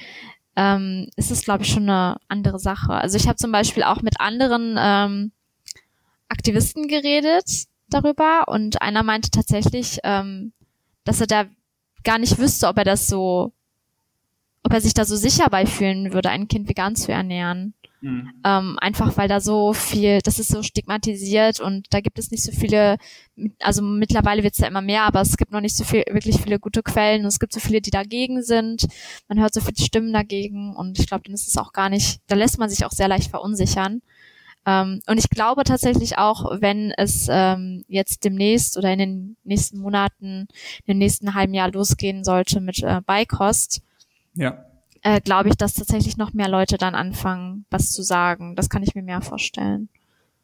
ähm, 0.56 1.08
ist 1.16 1.30
es, 1.30 1.42
glaube 1.42 1.64
ich, 1.64 1.70
schon 1.70 1.82
eine 1.82 2.16
andere 2.28 2.58
Sache. 2.58 2.92
Also 2.92 3.16
ich 3.16 3.28
habe 3.28 3.36
zum 3.36 3.52
Beispiel 3.52 3.82
auch 3.82 4.00
mit 4.00 4.20
anderen 4.20 4.76
ähm, 4.78 5.32
Aktivisten 6.28 6.88
geredet 6.88 7.66
darüber 7.88 8.44
und 8.48 8.80
einer 8.80 9.02
meinte 9.02 9.30
tatsächlich, 9.30 9.98
ähm, 10.04 10.52
dass 11.04 11.20
er 11.20 11.26
da 11.26 11.44
gar 12.04 12.18
nicht 12.18 12.38
wüsste, 12.38 12.68
ob 12.68 12.78
er 12.78 12.84
das 12.84 13.06
so, 13.06 13.52
ob 14.68 14.74
er 14.74 14.82
sich 14.82 14.92
da 14.92 15.06
so 15.06 15.16
sicher 15.16 15.48
bei 15.48 15.64
fühlen 15.64 16.12
würde, 16.12 16.28
ein 16.28 16.46
Kind 16.46 16.68
vegan 16.68 16.94
zu 16.94 17.10
ernähren. 17.10 17.72
Mhm. 18.02 18.30
Ähm, 18.44 18.78
einfach 18.78 19.16
weil 19.16 19.26
da 19.26 19.40
so 19.40 19.72
viel, 19.72 20.20
das 20.22 20.38
ist 20.38 20.50
so 20.50 20.62
stigmatisiert 20.62 21.58
und 21.58 21.86
da 21.88 22.00
gibt 22.00 22.18
es 22.18 22.30
nicht 22.30 22.42
so 22.42 22.52
viele, 22.52 22.98
also 23.60 23.80
mittlerweile 23.80 24.42
wird 24.42 24.52
es 24.52 24.58
ja 24.58 24.68
immer 24.68 24.82
mehr, 24.82 25.04
aber 25.04 25.22
es 25.22 25.38
gibt 25.38 25.52
noch 25.52 25.62
nicht 25.62 25.74
so 25.74 25.84
viel, 25.84 26.04
wirklich 26.10 26.36
viele 26.42 26.58
gute 26.58 26.82
Quellen 26.82 27.22
und 27.22 27.28
es 27.28 27.40
gibt 27.40 27.54
so 27.54 27.60
viele, 27.60 27.80
die 27.80 27.90
dagegen 27.90 28.42
sind. 28.42 28.86
Man 29.26 29.40
hört 29.40 29.54
so 29.54 29.62
viele 29.62 29.78
Stimmen 29.78 30.12
dagegen 30.12 30.76
und 30.76 30.98
ich 30.98 31.06
glaube, 31.06 31.24
dann 31.24 31.34
ist 31.34 31.48
es 31.48 31.56
auch 31.56 31.72
gar 31.72 31.88
nicht, 31.88 32.20
da 32.26 32.36
lässt 32.36 32.58
man 32.58 32.68
sich 32.68 32.84
auch 32.84 32.92
sehr 32.92 33.08
leicht 33.08 33.30
verunsichern. 33.30 34.02
Ähm, 34.66 35.00
und 35.06 35.16
ich 35.16 35.30
glaube 35.30 35.64
tatsächlich 35.64 36.18
auch, 36.18 36.60
wenn 36.60 36.92
es 36.98 37.26
ähm, 37.30 37.86
jetzt 37.88 38.22
demnächst 38.22 38.76
oder 38.76 38.92
in 38.92 38.98
den 38.98 39.36
nächsten 39.44 39.78
Monaten, 39.78 40.46
in 40.84 40.88
den 40.88 40.98
nächsten 40.98 41.32
halben 41.32 41.54
Jahr 41.54 41.72
losgehen 41.72 42.22
sollte 42.22 42.60
mit 42.60 42.82
äh, 42.82 43.00
Beikost, 43.06 43.80
ja. 44.34 44.64
äh, 45.02 45.20
glaube 45.20 45.48
ich, 45.48 45.56
dass 45.56 45.74
tatsächlich 45.74 46.16
noch 46.16 46.32
mehr 46.32 46.48
Leute 46.48 46.76
dann 46.78 46.94
anfangen, 46.94 47.64
was 47.70 47.90
zu 47.92 48.02
sagen. 48.02 48.56
Das 48.56 48.68
kann 48.68 48.82
ich 48.82 48.94
mir 48.94 49.02
mehr 49.02 49.20
vorstellen. 49.20 49.88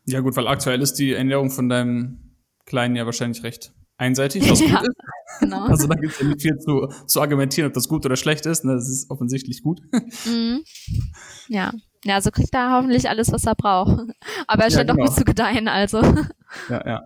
Ja 0.06 0.20
gut, 0.20 0.36
weil 0.36 0.46
aktuell 0.48 0.82
ist 0.82 0.94
die 0.94 1.12
Ernährung 1.12 1.50
von 1.50 1.68
deinem 1.68 2.18
Kleinen 2.66 2.96
ja 2.96 3.06
wahrscheinlich 3.06 3.42
recht 3.42 3.72
einseitig, 3.96 4.48
was 4.50 4.60
Ja, 4.66 4.80
gut 4.80 4.88
ist. 4.88 4.96
Genau. 5.40 5.64
Also 5.64 5.86
da 5.86 5.94
gibt 5.94 6.12
es 6.12 6.20
ja 6.20 6.26
nicht 6.26 6.42
viel 6.42 6.58
zu, 6.58 6.88
zu 7.06 7.20
argumentieren, 7.20 7.68
ob 7.68 7.74
das 7.74 7.88
gut 7.88 8.04
oder 8.06 8.16
schlecht 8.16 8.46
ist. 8.46 8.64
Ne? 8.64 8.74
Das 8.74 8.88
ist 8.88 9.10
offensichtlich 9.10 9.62
gut. 9.62 9.80
Mhm. 10.26 10.62
Ja. 11.48 11.72
Ja, 12.04 12.20
so 12.20 12.30
kriegt 12.30 12.54
er 12.54 12.72
hoffentlich 12.72 13.08
alles, 13.08 13.32
was 13.32 13.44
er 13.44 13.54
braucht. 13.54 13.98
Aber 14.46 14.62
er 14.62 14.68
Ja, 14.68 14.76
scheint 14.76 14.90
doch 14.90 14.94
genau. 14.94 15.06
gut 15.06 15.16
zu 15.16 15.24
gedeihen, 15.24 15.68
also. 15.68 16.02
Ja, 16.68 16.86
ja. 16.86 17.02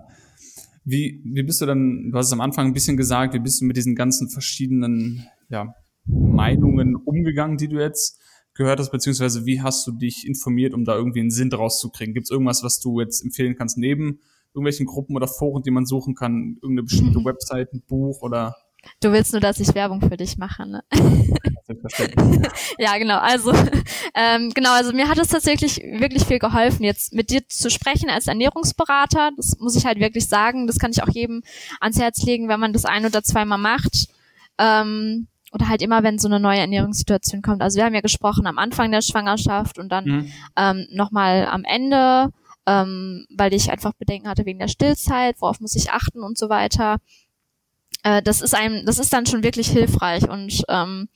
Wie, 0.84 1.20
wie 1.24 1.42
bist 1.42 1.60
du 1.60 1.66
dann, 1.66 2.10
du 2.10 2.18
hast 2.18 2.26
es 2.26 2.32
am 2.32 2.40
Anfang 2.40 2.66
ein 2.66 2.72
bisschen 2.72 2.96
gesagt, 2.96 3.32
wie 3.34 3.38
bist 3.38 3.60
du 3.60 3.64
mit 3.66 3.76
diesen 3.76 3.94
ganzen 3.94 4.28
verschiedenen 4.28 5.26
ja, 5.48 5.72
Meinungen 6.08 6.96
umgegangen, 6.96 7.56
die 7.56 7.68
du 7.68 7.78
jetzt 7.78 8.20
gehört 8.54 8.80
hast, 8.80 8.90
beziehungsweise 8.90 9.46
wie 9.46 9.62
hast 9.62 9.86
du 9.86 9.92
dich 9.92 10.26
informiert, 10.26 10.74
um 10.74 10.84
da 10.84 10.96
irgendwie 10.96 11.20
einen 11.20 11.30
Sinn 11.30 11.50
draus 11.50 11.78
zu 11.78 11.90
kriegen? 11.90 12.14
Gibt 12.14 12.24
es 12.24 12.30
irgendwas, 12.30 12.62
was 12.62 12.80
du 12.80 13.00
jetzt 13.00 13.22
empfehlen 13.22 13.56
kannst, 13.56 13.78
neben 13.78 14.20
irgendwelchen 14.54 14.86
Gruppen 14.86 15.14
oder 15.14 15.28
Foren, 15.28 15.62
die 15.62 15.70
man 15.70 15.86
suchen 15.86 16.14
kann, 16.14 16.58
irgendeine 16.62 16.84
bestimmte 16.84 17.18
Website, 17.24 17.72
ein 17.72 17.82
Buch 17.86 18.22
oder 18.22 18.54
Du 19.00 19.12
willst 19.12 19.32
nur, 19.32 19.40
dass 19.40 19.58
ich 19.58 19.74
Werbung 19.74 20.00
für 20.00 20.16
dich 20.16 20.38
mache, 20.38 20.66
ne? 20.66 20.84
selbstverständlich? 21.68 22.52
Ja, 22.78 22.96
genau. 22.96 23.18
Also, 23.18 23.52
ähm, 24.14 24.50
genau, 24.54 24.72
also 24.72 24.92
mir 24.92 25.08
hat 25.08 25.18
es 25.18 25.28
tatsächlich 25.28 25.76
wirklich 25.76 26.24
viel 26.24 26.38
geholfen, 26.38 26.84
jetzt 26.84 27.12
mit 27.12 27.30
dir 27.30 27.46
zu 27.48 27.70
sprechen 27.70 28.08
als 28.08 28.28
Ernährungsberater. 28.28 29.32
Das 29.36 29.58
muss 29.58 29.76
ich 29.76 29.84
halt 29.84 30.00
wirklich 30.00 30.28
sagen. 30.28 30.66
Das 30.66 30.78
kann 30.78 30.92
ich 30.92 31.02
auch 31.02 31.08
jedem 31.08 31.42
ans 31.80 31.98
Herz 31.98 32.22
legen, 32.22 32.48
wenn 32.48 32.60
man 32.60 32.72
das 32.72 32.84
ein 32.84 33.04
oder 33.04 33.22
zweimal 33.22 33.58
macht. 33.58 34.08
Ähm, 34.58 35.26
oder 35.52 35.68
halt 35.68 35.80
immer, 35.82 36.02
wenn 36.02 36.18
so 36.18 36.28
eine 36.28 36.40
neue 36.40 36.58
Ernährungssituation 36.60 37.42
kommt. 37.42 37.62
Also 37.62 37.76
wir 37.78 37.84
haben 37.84 37.94
ja 37.94 38.00
gesprochen 38.02 38.46
am 38.46 38.58
Anfang 38.58 38.90
der 38.92 39.02
Schwangerschaft 39.02 39.78
und 39.78 39.90
dann 39.90 40.04
Mhm. 40.04 40.32
ähm, 40.56 40.86
nochmal 40.90 41.46
am 41.46 41.64
Ende, 41.64 42.30
ähm, 42.66 43.26
weil 43.34 43.54
ich 43.54 43.70
einfach 43.70 43.92
Bedenken 43.94 44.28
hatte 44.28 44.44
wegen 44.44 44.58
der 44.58 44.68
Stillzeit, 44.68 45.36
worauf 45.40 45.60
muss 45.60 45.74
ich 45.74 45.90
achten 45.90 46.22
und 46.22 46.36
so 46.36 46.48
weiter. 46.50 46.98
Äh, 48.02 48.22
das 48.22 48.42
ist 48.42 48.54
einem, 48.54 48.84
das 48.84 48.98
ist 48.98 49.12
dann 49.12 49.24
schon 49.26 49.42
wirklich 49.42 49.68
hilfreich 49.68 50.28
und 50.28 50.62
ähm, 50.68 51.08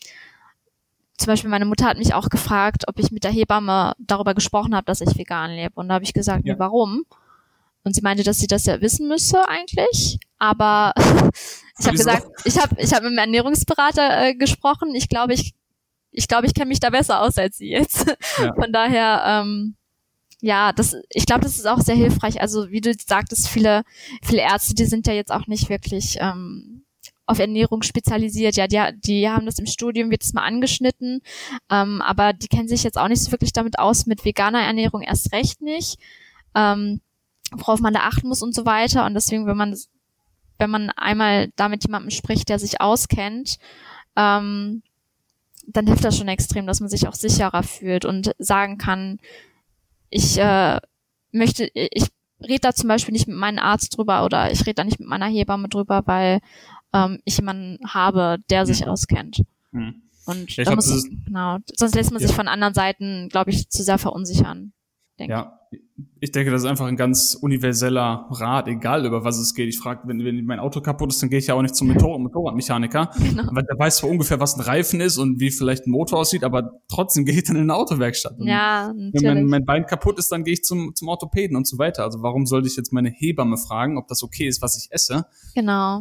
zum 1.19 1.27
Beispiel 1.27 1.51
meine 1.51 1.67
Mutter 1.67 1.85
hat 1.85 1.99
mich 1.99 2.15
auch 2.15 2.31
gefragt, 2.31 2.85
ob 2.89 2.99
ich 2.99 3.13
mit 3.13 3.23
der 3.23 3.31
Hebamme 3.31 3.93
darüber 3.99 4.35
gesprochen 4.35 4.75
habe, 4.75 4.87
dass 4.87 5.01
ich 5.03 5.17
vegan 5.17 5.53
lebe. 5.53 5.75
Und 5.77 5.89
da 5.89 5.95
habe 5.95 6.05
ich 6.05 6.15
gesagt, 6.15 6.45
Ja. 6.47 6.55
nee, 6.55 6.59
warum? 6.59 7.05
Und 7.85 7.95
sie 7.95 8.03
meinte, 8.03 8.23
dass 8.23 8.39
sie 8.39 8.47
das 8.47 8.67
ja 8.67 8.81
wissen 8.81 9.09
müsse 9.09 9.49
eigentlich. 9.49 10.19
Aber 10.39 10.93
ich 11.79 11.87
habe 11.87 11.97
gesagt, 11.97 12.27
ich 12.45 12.59
habe 12.59 12.77
ich 12.79 12.93
hab 12.93 13.03
mit 13.03 13.13
dem 13.13 13.19
Ernährungsberater 13.19 14.29
äh, 14.29 14.35
gesprochen. 14.35 14.95
Ich 14.95 15.09
glaube, 15.09 15.35
ich, 15.35 15.55
ich 16.11 16.29
glaube, 16.29 16.47
ich 16.47 16.55
kenne 16.55 16.69
mich 16.69 16.81
da 16.81 16.91
besser 16.91 17.21
aus 17.21 17.39
als 17.39 17.59
sie 17.59 17.71
jetzt. 17.71 18.07
Ja. 18.39 18.55
Von 18.59 18.73
daher, 18.73 19.23
ähm, 19.27 19.77
ja, 20.41 20.73
das, 20.73 20.97
ich 21.11 21.27
glaube, 21.27 21.43
das 21.43 21.57
ist 21.57 21.67
auch 21.67 21.81
sehr 21.81 21.95
hilfreich. 21.95 22.41
Also 22.41 22.71
wie 22.71 22.81
du 22.81 22.93
sagtest, 22.95 23.49
viele, 23.49 23.83
viele 24.23 24.43
Ärzte, 24.43 24.75
die 24.75 24.87
sind 24.87 25.07
ja 25.07 25.13
jetzt 25.13 25.33
auch 25.33 25.47
nicht 25.47 25.69
wirklich 25.69 26.19
ähm, 26.21 26.85
auf 27.27 27.39
Ernährung 27.39 27.83
spezialisiert. 27.83 28.57
Ja, 28.57 28.67
die, 28.67 29.01
die 29.01 29.29
haben 29.29 29.47
das 29.47 29.59
im 29.59 29.67
Studium, 29.67 30.11
wird 30.11 30.23
es 30.23 30.33
mal 30.33 30.43
angeschnitten, 30.43 31.21
ähm, 31.71 32.03
aber 32.03 32.33
die 32.33 32.49
kennen 32.49 32.69
sich 32.69 32.83
jetzt 32.83 32.99
auch 32.99 33.09
nicht 33.09 33.23
so 33.23 33.33
wirklich 33.33 33.53
damit 33.53 33.79
aus, 33.79 34.07
mit 34.07 34.25
veganer 34.25 34.63
Ernährung 34.63 35.03
erst 35.03 35.33
recht 35.33 35.63
nicht, 35.63 35.99
ähm, 36.55 37.01
worauf 37.55 37.81
man 37.81 37.95
da 37.95 38.01
achten 38.01 38.29
muss 38.29 38.43
und 38.43 38.55
so 38.55 38.65
weiter. 38.67 39.05
Und 39.07 39.15
deswegen, 39.15 39.47
wenn 39.47 39.57
man 39.57 39.77
wenn 40.59 40.71
man 40.71 40.91
einmal 40.91 41.49
da 41.57 41.69
mit 41.69 41.83
jemandem 41.85 42.11
spricht, 42.11 42.49
der 42.49 42.59
sich 42.59 42.81
auskennt, 42.81 43.57
ähm, 44.15 44.83
dann 45.67 45.87
hilft 45.87 46.05
das 46.05 46.17
schon 46.17 46.29
extrem, 46.29 46.67
dass 46.67 46.81
man 46.81 46.89
sich 46.89 47.09
auch 47.09 47.15
sicherer 47.15 47.63
fühlt 47.63 48.05
und 48.05 48.33
sagen 48.39 48.79
kann, 48.79 49.19
ich 50.11 50.39
äh, 50.39 50.79
möchte, 51.33 51.69
ich 51.75 52.09
rede 52.41 52.61
da 52.61 52.73
zum 52.75 52.89
Beispiel 52.89 53.13
nicht 53.13 53.27
mit 53.27 53.37
meinem 53.37 53.59
Arzt 53.59 53.97
drüber 53.97 54.25
oder 54.25 54.53
ich 54.53 54.61
rede 54.61 54.75
da 54.75 54.85
nicht 54.85 55.01
mit 55.01 55.09
meiner 55.09 55.27
Hebamme 55.27 55.69
drüber, 55.69 56.03
weil 56.07 56.41
ähm, 56.93 57.21
ich 57.25 57.39
jemanden 57.39 57.79
habe, 57.89 58.39
der 58.51 58.67
sich 58.67 58.87
auskennt. 58.87 59.43
Mhm. 59.71 60.03
Und 60.27 60.55
Ja, 60.57 60.65
glaub, 60.65 60.77
muss, 60.77 61.09
genau, 61.25 61.59
sonst 61.75 61.95
lässt 61.95 62.13
man 62.13 62.21
sich 62.21 62.31
Ja. 62.31 62.37
von 62.37 62.47
anderen 62.47 62.75
Seiten, 62.75 63.29
glaube 63.31 63.51
ich, 63.51 63.69
zu 63.69 63.83
sehr 63.83 63.99
verunsichern. 63.99 64.73
denke 65.19 65.33
Ja, 65.33 65.59
ich 66.21 66.31
denke, 66.31 66.51
das 66.53 66.63
ist 66.63 66.69
einfach 66.69 66.87
ein 66.87 66.97
ganz 66.97 67.35
universeller 67.41 68.27
Rat, 68.31 68.69
egal 68.69 69.05
über 69.05 69.25
was 69.25 69.39
es 69.39 69.55
geht. 69.55 69.69
Ich 69.69 69.79
frage, 69.79 70.03
wenn, 70.07 70.25
wenn 70.25 70.45
mein 70.45 70.61
Auto 70.61 70.81
kaputt 70.81 71.11
ist, 71.11 71.21
dann 71.23 71.31
gehe 71.31 71.39
ich 71.41 71.49
ja 71.49 71.55
auch 71.55 71.63
nicht 71.63 71.75
zum 71.75 71.89
Motor 71.89 72.19
Motorradmechaniker, 72.21 73.11
Genau. 73.19 73.45
weil 73.53 73.65
der 73.65 73.79
weiß 73.79 73.97
zwar 73.99 74.11
ungefähr, 74.11 74.39
was 74.39 74.55
ein 74.57 74.61
Reifen 74.61 75.01
ist 75.01 75.19
und 75.19 75.41
wie 75.41 75.51
vielleicht 75.51 75.87
ein 75.87 75.91
Motor 75.91 76.21
aussieht, 76.21 76.45
aber 76.45 76.81
trotzdem 76.89 77.25
gehe 77.25 77.35
ich 77.35 77.43
dann 77.45 77.57
in 77.57 77.63
eine 77.63 77.75
Autowerkstatt. 77.75 78.39
Und 78.39 78.47
Ja, 78.47 78.89
Wenn 78.95 78.97
mein, 78.97 79.11
natürlich. 79.13 79.51
mein 79.51 79.65
Bein 79.65 79.87
kaputt 79.87 80.19
ist, 80.19 80.31
dann 80.31 80.45
gehe 80.45 80.55
ich 80.55 80.63
zum, 80.63 80.95
zum 80.95 81.09
Orthopäden 81.09 81.57
und 81.57 81.67
so 81.67 81.79
weiter. 81.79 82.05
Also 82.05 82.23
warum 82.23 82.47
sollte 82.47 82.69
ich 82.69 82.77
jetzt 82.77 82.93
meine 82.93 83.11
Hebamme 83.11 83.57
fragen, 83.57 83.99
ob 83.99 84.07
das 84.09 84.23
okay 84.23 84.47
ist, 84.47 84.63
was 84.63 84.77
ich 84.79 84.93
esse? 84.93 85.27
Genau. 85.55 86.01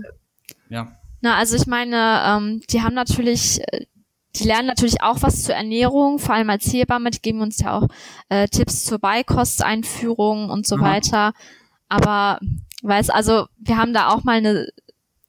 Ja, 0.69 0.88
Na, 1.21 1.36
also 1.38 1.55
ich 1.55 1.65
meine, 1.67 2.21
ähm, 2.25 2.62
die 2.69 2.81
haben 2.81 2.93
natürlich, 2.95 3.60
äh, 3.71 3.86
die 4.36 4.46
lernen 4.46 4.67
natürlich 4.67 5.02
auch 5.02 5.22
was 5.22 5.44
zur 5.44 5.56
Ernährung, 5.56 6.20
vor 6.20 6.36
allem 6.36 6.50
als 6.50 6.72
Hebamme, 6.72 7.12
die 7.12 7.22
geben 7.22 7.41
uns 7.41 7.60
ja 7.60 7.78
auch 7.78 7.88
äh, 8.30 8.48
Tipps 8.48 8.86
zur 8.86 9.00
Beikosteinführung 9.00 10.50
und 10.50 10.65
so 10.65 10.76
Aha. 10.78 10.84
weiter. 10.84 11.34
Aber 11.89 12.39
weiß, 12.82 13.10
also 13.10 13.48
wir 13.58 13.78
haben 13.78 13.94
da 13.94 14.10
auch 14.10 14.24
mal 14.24 14.38
eine, 14.38 14.67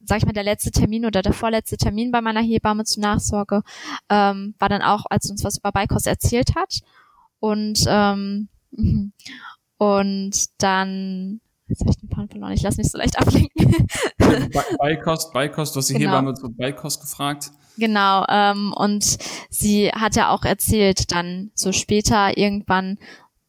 sag 0.05 0.19
ich 0.19 0.27
mal, 0.27 0.33
der 0.33 0.45
letzte 0.45 0.71
Termin 0.71 1.05
oder 1.05 1.23
der 1.23 1.33
vorletzte 1.33 1.77
Termin 1.77 2.12
bei 2.12 2.21
meiner 2.21 2.43
Hebamme 2.43 2.85
zur 2.85 3.03
Nachsorge, 3.03 3.62
ähm, 4.09 4.55
war 4.59 4.69
dann 4.69 4.83
auch, 4.83 5.05
als 5.11 5.29
uns 5.31 5.43
was 5.43 5.59
über 5.59 5.73
Beikost 5.73 6.07
erzählt 6.07 6.55
hat. 6.55 6.81
Und 7.41 7.85
ähm, 7.88 8.49
und 9.79 10.47
dann 10.59 11.41
Jetzt 11.73 11.81
habe 11.81 11.91
ich 11.91 11.97
den 11.97 12.11
Faden 12.11 12.29
verloren. 12.29 12.53
Ich 12.53 12.62
lasse 12.62 12.77
mich 12.79 12.91
so 12.91 12.99
leicht 12.99 13.19
ablenken. 13.19 13.87
Be 14.19 14.62
Beikost, 14.79 15.33
Beikost, 15.33 15.75
du 15.75 15.79
hast 15.79 15.88
die 15.88 15.95
Genau. 15.95 16.11
Hebamme 16.11 16.35
zu 16.35 16.53
Beikost 16.53 17.01
gefragt. 17.01 17.51
Genau, 17.79 18.25
ähm, 18.29 18.73
und 18.77 19.19
sie 19.49 19.89
hat 19.91 20.17
ja 20.17 20.31
auch 20.31 20.45
erzählt, 20.45 21.11
dann 21.13 21.51
so 21.55 21.73
später 21.73 22.37
irgendwann 22.37 22.99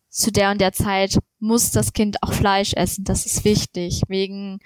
zu 0.10 0.32
der 0.32 0.52
und 0.52 0.62
der 0.62 0.74
Zeit 0.74 1.18
muss 1.40 1.72
das 1.72 1.92
Kind 1.92 2.22
auch 2.22 2.32
Fleisch 2.34 2.74
essen. 2.74 3.04
Das 3.04 3.26
ist 3.26 3.44
wichtig, 3.44 4.04
wegen 4.08 4.60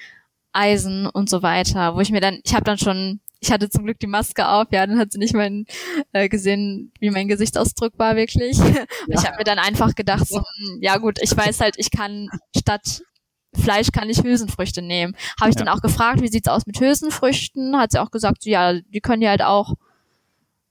Eisen 0.52 1.08
und 1.08 1.30
so 1.30 1.42
weiter. 1.42 1.96
Wo 1.96 2.02
ich 2.02 2.12
mir 2.12 2.22
dann, 2.22 2.40
ich 2.44 2.54
habe 2.54 2.66
dann 2.66 2.78
schon, 2.78 3.20
ich 3.40 3.52
hatte 3.52 3.70
zum 3.70 3.86
Glück 3.86 4.00
die 4.00 4.08
Maske 4.08 4.48
auf, 4.48 4.68
ja, 4.72 4.86
dann 4.86 5.00
hat 5.00 5.12
sie 5.12 5.20
nicht 5.20 5.34
mein, 5.34 5.66
äh, 6.12 6.28
gesehen, 6.28 6.92
wie 7.00 7.12
mein 7.12 7.28
Gesichtsausdruck 7.28 7.94
war 7.98 8.16
wirklich. 8.16 8.58
Ich 9.10 9.26
habe 9.26 9.38
mir 9.38 9.46
dann 9.46 9.60
einfach 9.60 9.96
gedacht, 9.96 10.28
so, 10.28 10.40
hm, 10.40 10.80
ja 10.82 10.98
gut, 10.98 11.18
ich 11.22 11.36
weiß 11.36 11.62
halt, 11.62 11.76
ich 11.78 11.92
kann 11.92 12.28
statt 12.56 13.04
Fleisch 13.58 13.92
kann 13.92 14.10
ich 14.10 14.24
Hülsenfrüchte 14.24 14.82
nehmen. 14.82 15.16
Habe 15.40 15.50
ich 15.50 15.56
Ja. 15.58 15.66
dann 15.66 15.74
auch 15.76 15.82
gefragt, 15.82 16.22
wie 16.22 16.28
sieht's 16.28 16.48
aus 16.48 16.66
mit 16.66 16.80
Hülsenfrüchten? 16.80 17.78
Hat 17.78 17.92
sie 17.92 18.00
auch 18.00 18.12
gesagt, 18.12 18.44
so, 18.44 18.50
ja, 18.50 18.74
die 18.74 19.02
können 19.02 19.22
die 19.22 19.28
halt 19.30 19.42
auch, 19.42 19.74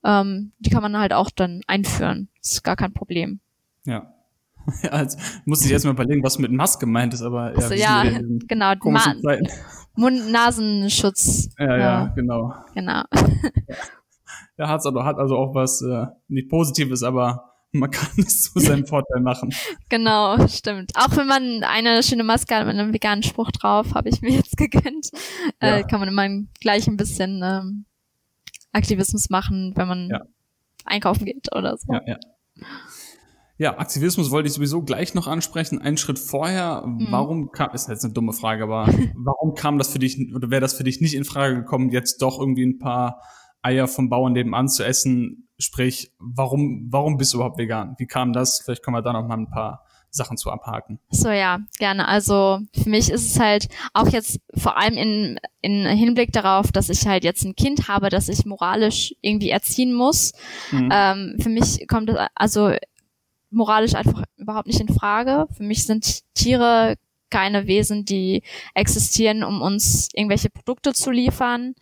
ähm, 0.03 0.51
die 0.59 0.69
kann 0.69 0.81
man 0.81 0.97
halt 0.97 1.13
auch 1.13 1.29
dann 1.29 1.61
einführen. 1.67 2.29
Das 2.41 2.53
ist 2.53 2.63
gar 2.63 2.75
kein 2.75 2.93
Problem. 2.93 3.39
Ja. 3.85 4.13
Ja, 4.83 4.89
also 4.89 5.17
musste 5.45 5.65
ich 5.67 5.71
erstmal 5.71 5.93
überlegen, 5.93 6.21
was 6.23 6.39
mit 6.39 6.51
Maske 6.51 6.81
gemeint 6.87 7.13
ist, 7.13 7.21
aber 7.21 7.53
Also, 7.55 7.73
ja, 7.73 8.03
diesen 8.03 8.39
genau, 8.49 8.73
Ma. 8.83 9.01
Mund-Nasenschutz. 9.95 11.49
Ja, 11.57 11.77
ja, 11.77 12.05
genau. 12.15 12.53
genau. 12.73 13.03
Ja, 14.59 14.67
hat's 14.69 14.87
also, 14.87 15.03
hat 15.03 15.19
also 15.19 15.37
auch 15.37 15.53
was 15.53 15.83
äh, 15.83 16.07
nicht 16.29 16.49
Positives, 16.49 17.03
aber 17.03 17.53
man 17.79 17.91
kann 17.91 18.09
es 18.17 18.43
zu 18.51 18.59
seinem 18.59 18.85
Vorteil 18.87 19.21
machen. 19.21 19.53
Genau, 19.89 20.47
stimmt. 20.47 20.91
Auch 20.95 21.15
wenn 21.17 21.27
man 21.27 21.63
eine 21.63 22.03
schöne 22.03 22.23
Maske 22.23 22.55
hat 22.55 22.65
mit 22.67 22.75
einem 22.77 22.93
veganen 22.93 23.23
Spruch 23.23 23.51
drauf, 23.51 23.93
habe 23.93 24.09
ich 24.09 24.21
mir 24.21 24.31
jetzt 24.31 24.57
gegönnt, 24.57 25.09
äh, 25.59 25.79
Ja. 25.79 25.83
kann 25.83 25.99
man 25.99 26.09
immer 26.09 26.27
gleich 26.61 26.87
ein 26.87 26.97
bisschen 26.97 27.41
ähm, 27.43 27.85
Aktivismus 28.71 29.29
machen, 29.29 29.73
wenn 29.75 29.87
man 29.87 30.09
Ja. 30.09 30.21
einkaufen 30.85 31.25
geht 31.25 31.53
oder 31.55 31.77
so. 31.77 31.91
Ja, 31.93 32.01
ja. 32.05 32.17
Ja, 33.59 33.79
Aktivismus 33.79 34.29
wollte 34.29 34.47
ich 34.47 34.53
sowieso 34.53 34.83
gleich 34.83 35.15
noch 35.15 35.25
ansprechen. 35.25 35.81
Einen 35.81 35.97
Schritt 35.97 36.19
vorher, 36.19 36.83
Mhm. 36.85 37.07
warum 37.09 37.51
kam, 37.51 37.71
ist 37.73 37.89
jetzt 37.89 38.03
eine 38.03 38.13
dumme 38.13 38.33
Frage, 38.33 38.63
aber 38.63 38.85
warum 39.17 39.55
kam 39.55 39.79
das 39.79 39.89
für 39.91 39.97
dich, 39.97 40.31
oder 40.35 40.51
wäre 40.51 40.61
das 40.61 40.73
für 40.75 40.83
dich 40.83 41.01
nicht 41.01 41.15
in 41.15 41.23
Frage 41.23 41.55
gekommen, 41.55 41.89
jetzt 41.89 42.21
doch 42.21 42.39
irgendwie 42.39 42.65
ein 42.65 42.77
paar 42.77 43.19
Eier 43.61 43.87
vom 43.87 44.09
Bauern 44.09 44.33
nebenan 44.33 44.67
zu 44.69 44.83
essen? 44.83 45.49
Sprich, 45.59 46.11
warum, 46.19 46.87
warum 46.89 47.17
bist 47.17 47.33
du 47.33 47.37
überhaupt 47.37 47.57
vegan? 47.57 47.95
Wie 47.97 48.05
kam 48.05 48.33
das? 48.33 48.61
Vielleicht 48.61 48.83
können 48.83 48.95
wir 48.95 49.01
da 49.01 49.13
noch 49.13 49.27
mal 49.27 49.37
ein 49.37 49.49
paar 49.49 49.83
Sachen 50.11 50.37
zu 50.37 50.51
abhaken. 50.51 50.99
So 51.09 51.29
ja, 51.29 51.59
gerne. 51.77 52.07
Also 52.07 52.59
für 52.73 52.89
mich 52.89 53.09
ist 53.09 53.31
es 53.31 53.39
halt 53.39 53.67
auch 53.93 54.09
jetzt 54.09 54.39
vor 54.55 54.77
allem 54.77 54.95
in, 54.95 55.39
in 55.61 55.85
Hinblick 55.85 56.31
darauf, 56.31 56.71
dass 56.71 56.89
ich 56.89 57.07
halt 57.07 57.23
jetzt 57.23 57.43
ein 57.43 57.55
Kind 57.55 57.87
habe, 57.87 58.09
das 58.09 58.29
ich 58.29 58.45
moralisch 58.45 59.15
irgendwie 59.21 59.49
erziehen 59.49 59.93
muss. 59.93 60.33
Mhm. 60.71 60.89
Ähm, 60.91 61.35
für 61.39 61.49
mich 61.49 61.87
kommt 61.87 62.09
es 62.09 62.17
also 62.35 62.73
moralisch 63.49 63.95
einfach 63.95 64.23
überhaupt 64.37 64.67
nicht 64.67 64.81
in 64.81 64.89
Frage. 64.89 65.47
Für 65.55 65.63
mich 65.63 65.85
sind 65.85 66.21
Tiere 66.33 66.95
keine 67.29 67.67
Wesen, 67.67 68.05
die 68.05 68.43
existieren, 68.73 69.43
um 69.43 69.61
uns 69.61 70.09
irgendwelche 70.13 70.49
Produkte 70.49 70.93
zu 70.93 71.11
liefern. 71.11 71.75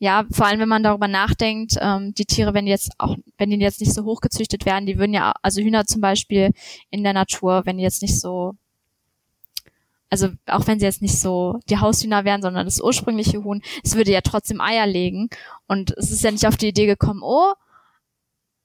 Ja, 0.00 0.26
vor 0.30 0.46
allem 0.46 0.60
wenn 0.60 0.68
man 0.68 0.84
darüber 0.84 1.08
nachdenkt, 1.08 1.74
ähm, 1.80 2.14
die 2.14 2.24
Tiere, 2.24 2.54
wenn 2.54 2.66
die 2.66 2.70
jetzt 2.70 2.92
auch, 2.98 3.16
wenn 3.36 3.50
die 3.50 3.56
jetzt 3.56 3.80
nicht 3.80 3.92
so 3.92 4.04
hochgezüchtet 4.04 4.64
werden, 4.64 4.86
die 4.86 4.96
würden 4.98 5.12
ja, 5.12 5.34
also 5.42 5.60
Hühner 5.60 5.86
zum 5.86 6.00
Beispiel 6.00 6.52
in 6.90 7.02
der 7.02 7.12
Natur, 7.12 7.62
wenn 7.64 7.78
die 7.78 7.82
jetzt 7.82 8.02
nicht 8.02 8.20
so, 8.20 8.54
also 10.08 10.28
auch 10.46 10.66
wenn 10.68 10.78
sie 10.78 10.86
jetzt 10.86 11.02
nicht 11.02 11.18
so 11.18 11.58
die 11.68 11.78
Haushühner 11.78 12.24
wären, 12.24 12.42
sondern 12.42 12.64
das 12.64 12.80
ursprüngliche 12.80 13.42
Huhn, 13.42 13.60
es 13.82 13.96
würde 13.96 14.12
ja 14.12 14.20
trotzdem 14.20 14.60
Eier 14.60 14.86
legen. 14.86 15.28
Und 15.66 15.90
es 15.96 16.12
ist 16.12 16.22
ja 16.22 16.30
nicht 16.30 16.46
auf 16.46 16.56
die 16.56 16.68
Idee 16.68 16.86
gekommen, 16.86 17.20
oh, 17.22 17.52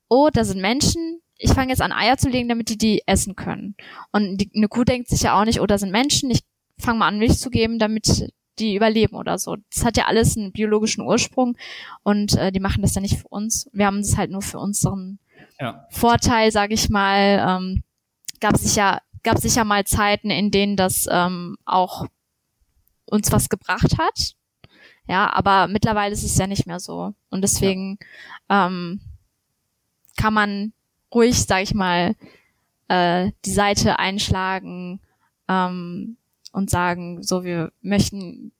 oh, 0.09 0.29
da 0.31 0.43
sind 0.43 0.61
Menschen, 0.61 1.19
ich 1.37 1.51
fange 1.51 1.71
jetzt 1.71 1.81
an 1.81 1.91
Eier 1.91 2.17
zu 2.17 2.29
legen, 2.29 2.47
damit 2.47 2.69
die 2.69 2.77
die 2.77 3.01
essen 3.07 3.35
können. 3.35 3.75
Und 4.11 4.37
die, 4.37 4.51
eine 4.55 4.67
Kuh 4.67 4.83
denkt 4.83 5.09
sich 5.09 5.23
ja 5.23 5.39
auch 5.39 5.45
nicht, 5.45 5.59
oh, 5.59 5.65
da 5.65 5.79
sind 5.79 5.91
Menschen, 5.91 6.29
ich 6.29 6.41
fange 6.77 6.99
mal 6.99 7.07
an 7.07 7.17
Milch 7.17 7.39
zu 7.39 7.49
geben, 7.49 7.79
damit 7.79 8.29
die 8.59 8.75
überleben 8.75 9.15
oder 9.15 9.37
so. 9.37 9.57
Das 9.71 9.83
hat 9.83 9.97
ja 9.97 10.05
alles 10.05 10.37
einen 10.37 10.51
biologischen 10.51 11.01
Ursprung 11.01 11.57
und 12.03 12.35
äh, 12.37 12.51
die 12.51 12.59
machen 12.59 12.81
das 12.81 12.95
ja 12.95 13.01
nicht 13.01 13.19
für 13.19 13.27
uns. 13.27 13.69
Wir 13.73 13.85
haben 13.85 14.01
das 14.01 14.17
halt 14.17 14.31
nur 14.31 14.41
für 14.41 14.59
unseren 14.59 15.19
ja. 15.59 15.85
Vorteil, 15.89 16.51
sage 16.51 16.73
ich 16.73 16.89
mal. 16.89 17.43
Ähm, 17.47 17.83
gab 18.39 18.57
sicher 18.57 19.01
gab 19.23 19.37
sicher 19.37 19.63
mal 19.63 19.85
Zeiten, 19.85 20.29
in 20.29 20.51
denen 20.51 20.75
das 20.75 21.07
ähm, 21.09 21.57
auch 21.65 22.05
uns 23.05 23.31
was 23.31 23.49
gebracht 23.49 23.97
hat. 23.97 24.33
Ja, 25.07 25.31
aber 25.33 25.67
mittlerweile 25.67 26.13
ist 26.13 26.23
es 26.23 26.37
ja 26.37 26.47
nicht 26.47 26.65
mehr 26.65 26.79
so 26.79 27.13
und 27.29 27.41
deswegen 27.41 27.97
ja. 28.49 28.67
ähm, 28.67 29.01
kann 30.17 30.33
man 30.33 30.73
ruhig, 31.13 31.43
sag 31.43 31.63
ich 31.63 31.73
mal, 31.73 32.15
äh, 32.87 33.31
die 33.45 33.51
Seite 33.51 33.99
einschlagen 33.99 35.01
ähm, 35.49 36.17
und 36.53 36.69
sagen, 36.69 37.21
so 37.21 37.43
wir 37.43 37.73
möchten, 37.81 38.53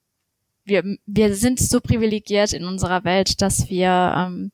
wir, 0.65 0.84
wir 1.06 1.36
sind 1.36 1.60
so 1.60 1.79
privilegiert 1.79 2.51
in 2.51 2.65
unserer 2.65 3.06
Welt, 3.06 3.41
dass 3.41 3.69
wir, 3.69 4.13
ähm, 4.17 4.51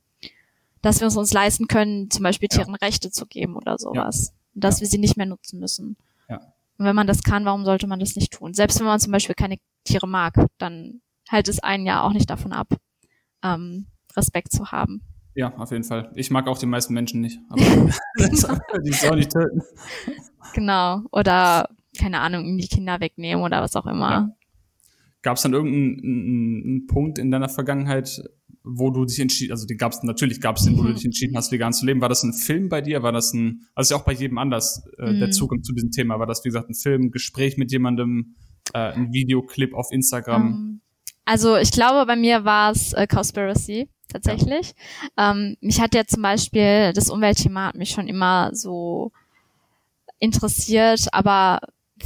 dass 0.81 0.99
wir 0.99 1.07
es 1.07 1.17
uns 1.17 1.33
leisten 1.33 1.67
können, 1.67 2.11
zum 2.11 2.23
Beispiel 2.23 2.49
Tieren 2.49 2.75
ja. 2.79 2.85
Rechte 2.85 3.09
zu 3.09 3.25
geben 3.25 3.55
oder 3.55 3.79
sowas. 3.79 4.27
Ja. 4.27 4.33
Und 4.55 4.63
dass 4.63 4.77
ja. 4.77 4.81
wir 4.81 4.87
sie 4.87 4.97
nicht 4.99 5.17
mehr 5.17 5.25
nutzen 5.25 5.59
müssen. 5.59 5.97
Ja. 6.29 6.37
Und 6.77 6.85
wenn 6.85 6.95
man 6.95 7.07
das 7.07 7.23
kann, 7.23 7.45
warum 7.45 7.65
sollte 7.65 7.87
man 7.87 7.99
das 7.99 8.15
nicht 8.15 8.33
tun? 8.33 8.53
Selbst 8.53 8.79
wenn 8.79 8.85
man 8.85 8.99
zum 8.99 9.11
Beispiel 9.11 9.35
keine 9.35 9.57
Tiere 9.85 10.07
mag, 10.07 10.35
dann 10.57 11.01
hält 11.27 11.47
es 11.47 11.59
einen 11.59 11.85
ja 11.85 12.03
auch 12.03 12.13
nicht 12.13 12.29
davon 12.29 12.53
ab, 12.53 12.67
ähm, 13.43 13.87
Respekt 14.15 14.51
zu 14.51 14.71
haben. 14.71 15.01
Ja, 15.35 15.55
auf 15.55 15.71
jeden 15.71 15.83
Fall. 15.85 16.11
Ich 16.15 16.31
mag 16.31 16.47
auch 16.47 16.57
die 16.57 16.65
meisten 16.65 16.93
Menschen 16.93 17.21
nicht. 17.21 17.39
Aber 17.49 17.61
die 18.83 18.91
soll 18.91 19.15
nicht 19.15 19.31
töten. 19.31 19.61
Genau. 20.53 21.03
Oder, 21.11 21.69
keine 21.99 22.19
Ahnung, 22.19 22.57
die 22.57 22.67
Kinder 22.67 22.99
wegnehmen 22.99 23.43
oder 23.43 23.61
was 23.61 23.75
auch 23.75 23.85
immer. 23.85 24.09
Ja. 24.09 24.35
Gab 25.21 25.37
es 25.37 25.43
dann 25.43 25.53
irgendeinen 25.53 26.87
Punkt 26.87 27.19
in 27.19 27.29
deiner 27.29 27.49
Vergangenheit, 27.49 28.21
wo 28.63 28.89
du 28.89 29.05
dich 29.05 29.19
entschieden, 29.19 29.51
also 29.51 29.65
den 29.65 29.77
gab 29.77 29.91
es 29.91 30.03
natürlich, 30.03 30.41
gab 30.41 30.57
es 30.57 30.63
den, 30.63 30.77
wo 30.77 30.83
du 30.83 30.89
mhm. 30.89 30.95
dich 30.95 31.05
entschieden 31.05 31.35
hast, 31.35 31.51
vegan 31.51 31.73
zu 31.73 31.85
leben. 31.85 32.01
War 32.01 32.09
das 32.09 32.23
ein 32.23 32.33
Film 32.33 32.69
bei 32.69 32.81
dir? 32.81 33.03
War 33.03 33.11
das 33.11 33.33
ein, 33.33 33.65
also 33.75 33.93
ja 33.93 33.99
auch 33.99 34.05
bei 34.05 34.13
jedem 34.13 34.37
anders 34.37 34.83
äh, 34.97 35.11
mhm. 35.11 35.19
der 35.19 35.31
Zugang 35.31 35.63
zu 35.63 35.73
diesem 35.73 35.91
Thema? 35.91 36.19
War 36.19 36.27
das 36.27 36.43
wie 36.43 36.49
gesagt 36.49 36.69
ein 36.69 36.75
Film, 36.75 37.11
Gespräch 37.11 37.57
mit 37.57 37.71
jemandem, 37.71 38.35
äh, 38.73 38.93
ein 38.93 39.11
Videoclip 39.11 39.73
auf 39.73 39.87
Instagram? 39.91 40.47
Ähm, 40.47 40.81
also 41.25 41.57
ich 41.57 41.71
glaube, 41.71 42.05
bei 42.05 42.15
mir 42.15 42.45
war 42.45 42.71
es 42.71 42.93
äh, 42.93 43.07
Conspiracy 43.07 43.89
tatsächlich. 44.07 44.73
Ja. 45.17 45.31
Ähm, 45.31 45.57
mich 45.61 45.79
hat 45.79 45.95
ja 45.95 46.05
zum 46.05 46.21
Beispiel 46.21 46.91
das 46.93 47.09
Umweltthema 47.09 47.67
hat 47.67 47.75
mich 47.75 47.91
schon 47.91 48.07
immer 48.07 48.49
so 48.53 49.11
interessiert, 50.19 51.07
aber 51.11 51.59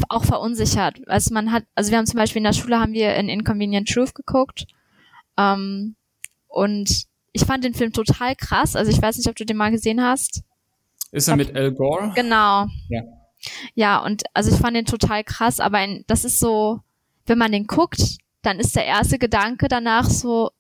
auch 0.10 0.26
verunsichert. 0.26 1.00
Also 1.08 1.34
man 1.34 1.52
hat, 1.52 1.66
also 1.76 1.92
wir 1.92 1.98
haben 1.98 2.06
zum 2.06 2.18
Beispiel 2.18 2.40
in 2.40 2.46
der 2.46 2.54
Schule 2.54 2.80
haben 2.80 2.94
wir 2.94 3.16
in 3.16 3.30
Inconvenient 3.30 3.90
Truth 3.90 4.16
geguckt 4.16 4.66
ähm, 5.38 5.96
und 6.48 7.06
ich 7.32 7.46
fand 7.46 7.64
den 7.64 7.74
Film 7.74 7.92
total 7.94 8.36
krass. 8.36 8.76
Also 8.76 8.92
ich 8.92 9.02
weiß 9.02 9.18
nicht, 9.18 9.30
ob 9.30 9.36
du 9.36 9.46
den 9.46 9.58
mal 9.58 9.72
gesehen 9.72 10.02
hast. 10.02 10.44
Ist 11.12 11.28
er 11.28 11.36
mit 11.36 11.56
Al 11.56 11.72
Gore? 11.72 12.12
Genau. 12.16 12.68
Ja. 12.90 13.04
Ja, 13.76 14.04
und 14.04 14.24
also 14.34 14.52
ich 14.52 14.58
fand 14.58 14.76
den 14.76 14.86
total 14.86 15.24
krass, 15.24 15.60
aber 15.60 15.80
ein, 15.80 16.04
das 16.08 16.24
ist 16.24 16.40
so, 16.40 16.80
wenn 17.26 17.38
man 17.38 17.52
den 17.52 17.68
guckt, 17.68 18.18
dann 18.42 18.60
ist 18.60 18.76
der 18.76 18.86
erste 18.86 19.20
Gedanke 19.20 19.68
danach 19.68 20.10
so, 20.10 20.52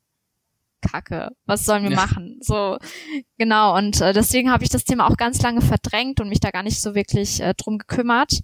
Kacke, 0.81 1.31
was 1.45 1.65
sollen 1.65 1.83
wir 1.83 1.91
ja. 1.91 1.95
machen? 1.95 2.39
So, 2.41 2.77
genau, 3.37 3.77
und 3.77 4.01
äh, 4.01 4.13
deswegen 4.13 4.51
habe 4.51 4.63
ich 4.63 4.69
das 4.69 4.83
Thema 4.83 5.07
auch 5.07 5.17
ganz 5.17 5.41
lange 5.41 5.61
verdrängt 5.61 6.19
und 6.19 6.29
mich 6.29 6.39
da 6.39 6.51
gar 6.51 6.63
nicht 6.63 6.81
so 6.81 6.93
wirklich 6.93 7.41
äh, 7.41 7.53
drum 7.55 7.77
gekümmert. 7.77 8.41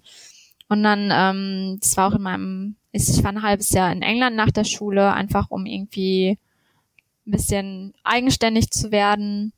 Und 0.70 0.84
dann, 0.84 1.10
ähm, 1.12 1.78
das 1.80 1.96
war 1.96 2.08
auch 2.08 2.14
in 2.14 2.22
meinem, 2.22 2.76
ich 2.92 3.22
war 3.24 3.32
ein 3.32 3.42
halbes 3.42 3.70
Jahr 3.70 3.90
in 3.90 4.02
England 4.02 4.36
nach 4.36 4.52
der 4.52 4.62
Schule, 4.62 5.12
einfach 5.12 5.50
um 5.50 5.66
irgendwie 5.66 6.38
ein 7.26 7.32
bisschen 7.32 7.92
eigenständig 8.04 8.70
zu 8.70 8.92
werden 8.92 9.52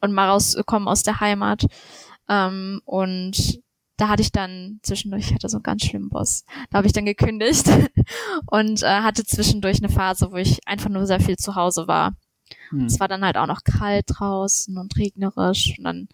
und 0.00 0.12
mal 0.12 0.28
rauszukommen 0.28 0.86
aus 0.86 1.02
der 1.02 1.18
Heimat. 1.18 1.66
Ähm, 2.28 2.80
und 2.84 3.60
da 3.96 4.08
hatte 4.08 4.22
ich 4.22 4.30
dann 4.30 4.78
zwischendurch, 4.84 5.26
ich 5.26 5.34
hatte 5.34 5.48
so 5.48 5.56
einen 5.56 5.64
ganz 5.64 5.84
schlimmen 5.84 6.08
Boss. 6.08 6.44
Da 6.70 6.78
habe 6.78 6.86
ich 6.86 6.92
dann 6.92 7.04
gekündigt 7.04 7.68
und 8.46 8.84
äh, 8.84 9.00
hatte 9.00 9.24
zwischendurch 9.24 9.78
eine 9.78 9.92
Phase, 9.92 10.30
wo 10.30 10.36
ich 10.36 10.60
einfach 10.68 10.88
nur 10.88 11.04
sehr 11.06 11.18
viel 11.18 11.36
zu 11.36 11.56
Hause 11.56 11.88
war. 11.88 12.14
Hm. 12.68 12.86
Es 12.86 13.00
war 13.00 13.08
dann 13.08 13.24
halt 13.24 13.36
auch 13.36 13.48
noch 13.48 13.64
kalt 13.64 14.04
draußen 14.06 14.78
und 14.78 14.96
regnerisch 14.96 15.74
und 15.78 15.84
dann 15.84 16.08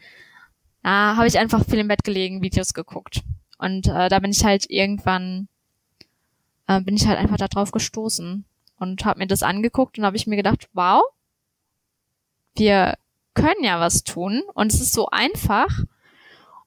ja, 0.83 1.15
habe 1.15 1.27
ich 1.27 1.39
einfach 1.39 1.63
viel 1.63 1.79
im 1.79 1.89
Bett 1.89 2.05
gelegen, 2.05 2.41
Videos 2.41 2.73
geguckt. 2.73 3.23
Und 3.59 3.87
äh, 3.89 4.09
da 4.09 4.19
bin 4.19 4.31
ich 4.31 4.45
halt 4.45 4.69
irgendwann, 4.69 5.49
äh, 6.67 6.81
bin 6.81 6.97
ich 6.97 7.07
halt 7.07 7.19
einfach 7.19 7.37
da 7.37 7.49
drauf 7.49 7.71
gestoßen 7.71 8.45
und 8.79 9.05
habe 9.05 9.21
mir 9.21 9.27
das 9.27 9.43
angeguckt 9.43 9.99
und 9.99 10.05
habe 10.05 10.17
ich 10.17 10.27
mir 10.27 10.37
gedacht, 10.37 10.69
wow, 10.73 11.03
wir 12.57 12.95
können 13.35 13.65
ja 13.65 13.81
was 13.81 14.05
tun 14.05 14.43
und 14.55 14.73
es 14.73 14.81
ist 14.81 14.93
so 14.93 15.09
einfach 15.09 15.69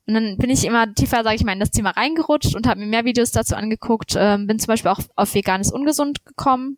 und 0.08 0.14
dann 0.14 0.38
bin 0.38 0.50
ich 0.50 0.64
immer 0.64 0.94
tiefer, 0.94 1.24
sage 1.24 1.36
ich 1.36 1.44
mal, 1.44 1.52
in 1.52 1.60
das 1.60 1.72
Thema 1.72 1.92
reingerutscht 1.92 2.56
und 2.56 2.66
habe 2.66 2.80
mir 2.80 2.86
mehr 2.86 3.04
Videos 3.04 3.32
dazu 3.32 3.56
angeguckt. 3.56 4.16
Ähm, 4.18 4.48
bin 4.48 4.58
zum 4.58 4.68
Beispiel 4.68 4.90
auch 4.90 5.02
auf 5.18 5.34
veganes 5.36 5.70
Ungesund 5.70 6.26
gekommen. 6.26 6.78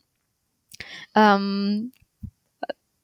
Ähm, 1.13 1.91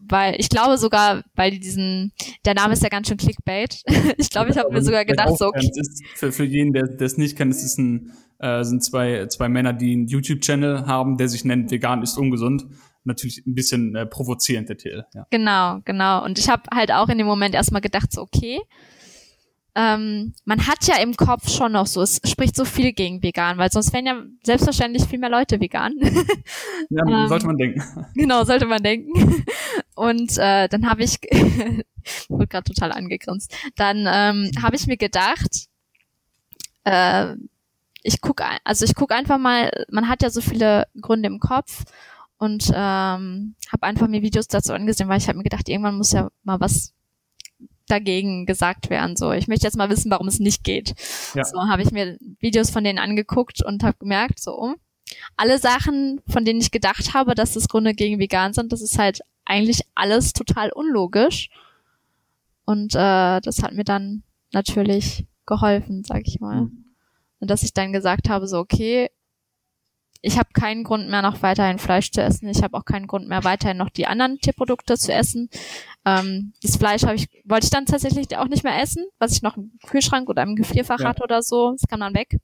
weil 0.07 0.35
ich 0.39 0.49
glaube 0.49 0.77
sogar, 0.77 1.23
weil 1.35 1.51
diesen, 1.59 2.11
der 2.45 2.53
Name 2.53 2.73
ist 2.73 2.83
ja 2.83 2.89
ganz 2.89 3.07
schön 3.07 3.17
Clickbait. 3.17 3.83
ich 4.17 4.29
glaube, 4.29 4.51
ich 4.51 4.57
habe 4.57 4.71
mir 4.71 4.81
sogar 4.81 5.05
gedacht, 5.05 5.37
so 5.37 5.47
okay. 5.47 5.69
Ist, 5.73 6.03
für, 6.15 6.31
für 6.31 6.43
jeden, 6.43 6.73
der 6.73 6.99
es 6.99 7.17
nicht 7.17 7.37
kennt, 7.37 7.53
es 7.53 7.63
ist 7.63 7.77
ein, 7.77 8.11
äh, 8.39 8.63
sind 8.63 8.83
zwei, 8.83 9.27
zwei 9.27 9.49
Männer, 9.49 9.73
die 9.73 9.93
einen 9.93 10.07
YouTube-Channel 10.07 10.85
haben, 10.85 11.17
der 11.17 11.29
sich 11.29 11.45
nennt 11.45 11.71
Vegan 11.71 12.01
ist 12.01 12.17
ungesund. 12.17 12.65
Natürlich 13.03 13.45
ein 13.45 13.53
bisschen 13.53 13.95
äh, 13.95 14.05
provozierend, 14.05 14.69
der 14.69 14.77
Titel. 14.77 15.03
Ja. 15.13 15.27
Genau, 15.29 15.79
genau. 15.85 16.23
Und 16.25 16.39
ich 16.39 16.49
habe 16.49 16.63
halt 16.73 16.91
auch 16.91 17.09
in 17.09 17.17
dem 17.17 17.27
Moment 17.27 17.53
erstmal 17.53 17.81
gedacht, 17.81 18.11
so 18.11 18.21
okay, 18.21 18.61
ähm, 19.77 20.33
man 20.45 20.67
hat 20.67 20.87
ja 20.87 20.95
im 21.01 21.17
Kopf 21.17 21.49
schon 21.49 21.73
noch 21.73 21.85
so, 21.85 22.01
es 22.01 22.21
spricht 22.25 22.55
so 22.55 22.63
viel 22.63 22.93
gegen 22.93 23.21
vegan, 23.21 23.57
weil 23.57 23.69
sonst 23.69 23.91
wären 23.91 24.05
ja 24.05 24.23
selbstverständlich 24.41 25.03
viel 25.03 25.19
mehr 25.19 25.29
Leute 25.29 25.59
vegan. 25.59 25.93
ja, 26.89 27.05
ähm, 27.05 27.27
sollte 27.27 27.45
man 27.45 27.57
denken. 27.57 27.83
Genau, 28.15 28.45
sollte 28.45 28.65
man 28.65 28.81
denken. 28.81 29.11
Und 29.95 30.37
äh, 30.37 30.67
dann 30.67 30.89
habe 30.89 31.03
ich, 31.03 31.19
wurde 32.29 32.47
gerade 32.47 32.71
total 32.71 32.91
angegrinst, 32.91 33.55
dann 33.75 34.05
ähm, 34.07 34.51
habe 34.61 34.75
ich 34.75 34.87
mir 34.87 34.97
gedacht, 34.97 35.67
äh, 36.83 37.35
ich 38.03 38.21
gucke, 38.21 38.43
also 38.63 38.85
ich 38.85 38.93
gucke 38.93 39.15
einfach 39.15 39.39
mal, 39.39 39.71
man 39.89 40.07
hat 40.07 40.21
ja 40.21 40.29
so 40.29 40.41
viele 40.41 40.87
Gründe 41.01 41.27
im 41.27 41.39
Kopf 41.39 41.83
und 42.37 42.69
ähm, 42.75 43.55
habe 43.71 43.83
einfach 43.83 44.07
mir 44.07 44.21
Videos 44.21 44.47
dazu 44.47 44.73
angesehen, 44.73 45.09
weil 45.09 45.17
ich 45.17 45.27
habe 45.27 45.37
mir 45.37 45.43
gedacht, 45.43 45.67
irgendwann 45.67 45.97
muss 45.97 46.11
ja 46.11 46.29
mal 46.43 46.59
was 46.59 46.93
dagegen 47.87 48.45
gesagt 48.45 48.89
werden. 48.89 49.15
So, 49.15 49.31
ich 49.31 49.47
möchte 49.47 49.65
jetzt 49.65 49.77
mal 49.77 49.89
wissen, 49.89 50.11
warum 50.11 50.27
es 50.27 50.39
nicht 50.39 50.63
geht. 50.63 50.93
Ja. 51.33 51.43
So 51.45 51.67
habe 51.67 51.81
ich 51.81 51.91
mir 51.91 52.17
Videos 52.39 52.69
von 52.69 52.83
denen 52.83 52.99
angeguckt 52.99 53.63
und 53.63 53.83
habe 53.83 53.97
gemerkt, 53.99 54.39
so 54.39 54.75
alle 55.37 55.59
Sachen, 55.59 56.21
von 56.27 56.45
denen 56.45 56.61
ich 56.61 56.71
gedacht 56.71 57.13
habe, 57.13 57.35
dass 57.35 57.53
das 57.53 57.67
Gründe 57.67 57.93
gegen 57.93 58.19
vegan 58.19 58.53
sind, 58.53 58.71
das 58.71 58.81
ist 58.81 58.97
halt 58.97 59.21
eigentlich 59.45 59.81
alles 59.95 60.33
total 60.33 60.71
unlogisch. 60.71 61.49
Und 62.65 62.95
äh, 62.95 63.41
das 63.41 63.61
hat 63.61 63.73
mir 63.73 63.83
dann 63.83 64.23
natürlich 64.51 65.25
geholfen, 65.45 66.03
sag 66.03 66.27
ich 66.27 66.39
mal. 66.39 66.61
Mhm. 66.61 66.85
Und 67.39 67.49
dass 67.49 67.63
ich 67.63 67.73
dann 67.73 67.93
gesagt 67.93 68.29
habe, 68.29 68.47
so 68.47 68.57
okay, 68.59 69.09
ich 70.21 70.39
habe 70.39 70.49
keinen 70.53 70.83
Grund 70.83 71.07
mehr 71.07 71.21
noch 71.21 71.43
weiterhin 71.43 71.77
Fleisch 71.77 72.09
zu 72.11 72.19
essen. 72.19 72.49
Ich 72.49 72.63
habe 72.63 72.75
auch 72.75 72.85
keinen 72.85 73.05
Grund 73.05 73.27
mehr 73.27 73.43
weiterhin 73.43 73.77
noch 73.77 73.91
die 73.91 74.07
anderen 74.07 74.39
Tierprodukte 74.39 74.97
zu 74.97 75.13
essen. 75.13 75.49
Ähm, 76.03 76.53
das 76.63 76.77
Fleisch 76.77 77.03
habe 77.03 77.15
ich 77.15 77.27
wollte 77.43 77.65
ich 77.65 77.69
dann 77.69 77.85
tatsächlich 77.85 78.35
auch 78.35 78.47
nicht 78.47 78.63
mehr 78.63 78.81
essen, 78.81 79.05
was 79.19 79.33
ich 79.33 79.43
noch 79.43 79.55
im 79.55 79.77
Kühlschrank 79.85 80.27
oder 80.27 80.41
im 80.41 80.55
Gefrierfach 80.55 80.99
ja. 80.99 81.09
hatte 81.09 81.21
oder 81.21 81.43
so. 81.43 81.73
Das 81.73 81.87
kam 81.87 81.99
dann 81.99 82.15
weg. 82.15 82.39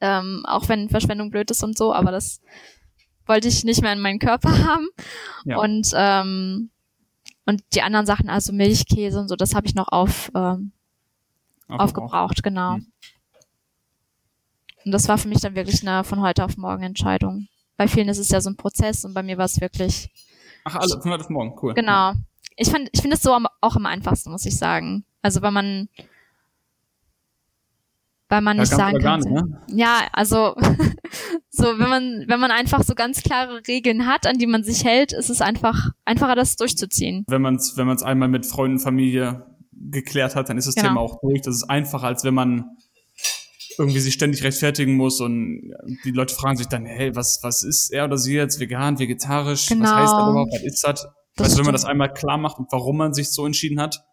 Ähm, 0.00 0.44
auch 0.46 0.68
wenn 0.68 0.88
Verschwendung 0.88 1.30
blöd 1.30 1.50
ist 1.50 1.64
und 1.64 1.76
so, 1.76 1.92
aber 1.92 2.12
das 2.12 2.40
wollte 3.26 3.48
ich 3.48 3.64
nicht 3.64 3.82
mehr 3.82 3.92
in 3.92 4.00
meinen 4.00 4.18
Körper 4.18 4.58
haben. 4.64 4.88
Ja. 5.44 5.58
Und 5.58 5.90
ähm, 5.94 6.70
und 7.46 7.62
die 7.74 7.82
anderen 7.82 8.06
Sachen, 8.06 8.30
also 8.30 8.52
Milch, 8.52 8.86
Käse 8.86 9.20
und 9.20 9.28
so, 9.28 9.36
das 9.36 9.54
habe 9.54 9.66
ich 9.66 9.74
noch 9.74 9.88
auf 9.88 10.30
ähm, 10.34 10.72
aufgebraucht, 11.68 11.80
aufgebraucht 11.80 12.42
genau. 12.42 12.76
Mhm. 12.78 12.92
Und 14.84 14.92
das 14.92 15.08
war 15.08 15.18
für 15.18 15.28
mich 15.28 15.40
dann 15.40 15.54
wirklich 15.54 15.86
eine 15.86 16.04
von 16.04 16.20
heute 16.20 16.44
auf 16.44 16.56
morgen 16.56 16.82
Entscheidung. 16.82 17.48
Bei 17.76 17.88
vielen 17.88 18.08
ist 18.08 18.18
es 18.18 18.30
ja 18.30 18.40
so 18.40 18.50
ein 18.50 18.56
Prozess 18.56 19.04
und 19.04 19.14
bei 19.14 19.22
mir 19.22 19.38
war 19.38 19.46
es 19.46 19.60
wirklich. 19.60 20.10
Ach, 20.64 20.76
alle 20.76 21.00
von 21.00 21.10
heute 21.10 21.24
auf 21.24 21.30
morgen, 21.30 21.58
cool. 21.62 21.74
Genau. 21.74 22.12
Ich 22.56 22.70
fand, 22.70 22.88
ich 22.92 23.00
finde 23.00 23.16
es 23.16 23.22
so 23.22 23.32
am, 23.32 23.46
auch 23.60 23.76
am 23.76 23.86
einfachsten, 23.86 24.30
muss 24.30 24.46
ich 24.46 24.56
sagen. 24.56 25.04
Also, 25.22 25.42
weil 25.42 25.50
man, 25.50 25.88
weil 28.34 28.40
man 28.40 28.56
ja, 28.56 28.62
nicht 28.62 28.74
sagen 28.74 28.98
kann. 28.98 29.20
Nicht, 29.20 29.30
ne? 29.30 29.60
Ja, 29.68 30.08
also 30.12 30.54
so, 31.50 31.64
wenn 31.78 31.88
man, 31.88 32.24
wenn 32.26 32.40
man 32.40 32.50
einfach 32.50 32.82
so 32.82 32.94
ganz 32.94 33.22
klare 33.22 33.62
Regeln 33.68 34.06
hat, 34.06 34.26
an 34.26 34.38
die 34.38 34.48
man 34.48 34.64
sich 34.64 34.84
hält, 34.84 35.12
ist 35.12 35.30
es 35.30 35.40
einfach 35.40 35.90
einfacher, 36.04 36.34
das 36.34 36.56
durchzuziehen. 36.56 37.24
Wenn 37.28 37.42
man 37.42 37.56
es 37.56 37.76
wenn 37.76 37.88
einmal 38.02 38.28
mit 38.28 38.44
Freunden, 38.44 38.80
Familie 38.80 39.46
geklärt 39.72 40.34
hat, 40.34 40.48
dann 40.48 40.58
ist 40.58 40.66
das 40.66 40.74
genau. 40.74 40.88
Thema 40.88 41.00
auch 41.00 41.20
durch. 41.20 41.42
Das 41.42 41.54
ist 41.54 41.64
einfacher, 41.70 42.08
als 42.08 42.24
wenn 42.24 42.34
man 42.34 42.64
irgendwie 43.78 44.00
sich 44.00 44.14
ständig 44.14 44.42
rechtfertigen 44.42 44.96
muss 44.96 45.20
und 45.20 45.72
die 46.04 46.10
Leute 46.10 46.34
fragen 46.34 46.56
sich 46.56 46.66
dann, 46.66 46.86
hey, 46.86 47.14
was, 47.14 47.38
was 47.42 47.62
ist 47.62 47.92
er 47.92 48.04
oder 48.04 48.18
sie 48.18 48.34
jetzt 48.34 48.58
vegan, 48.58 48.98
vegetarisch? 48.98 49.66
Genau. 49.68 49.84
Was 49.84 49.94
heißt 49.94 50.12
das 50.12 50.28
überhaupt? 50.28 50.52
Was 50.52 50.62
ist 50.62 50.84
das? 50.84 51.06
Das 51.36 51.52
du, 51.52 51.58
wenn 51.58 51.66
man 51.66 51.72
das 51.72 51.84
einmal 51.84 52.12
klar 52.12 52.38
macht 52.38 52.58
und 52.58 52.66
warum 52.72 52.96
man 52.96 53.14
sich 53.14 53.30
so 53.30 53.46
entschieden 53.46 53.80
hat, 53.80 54.04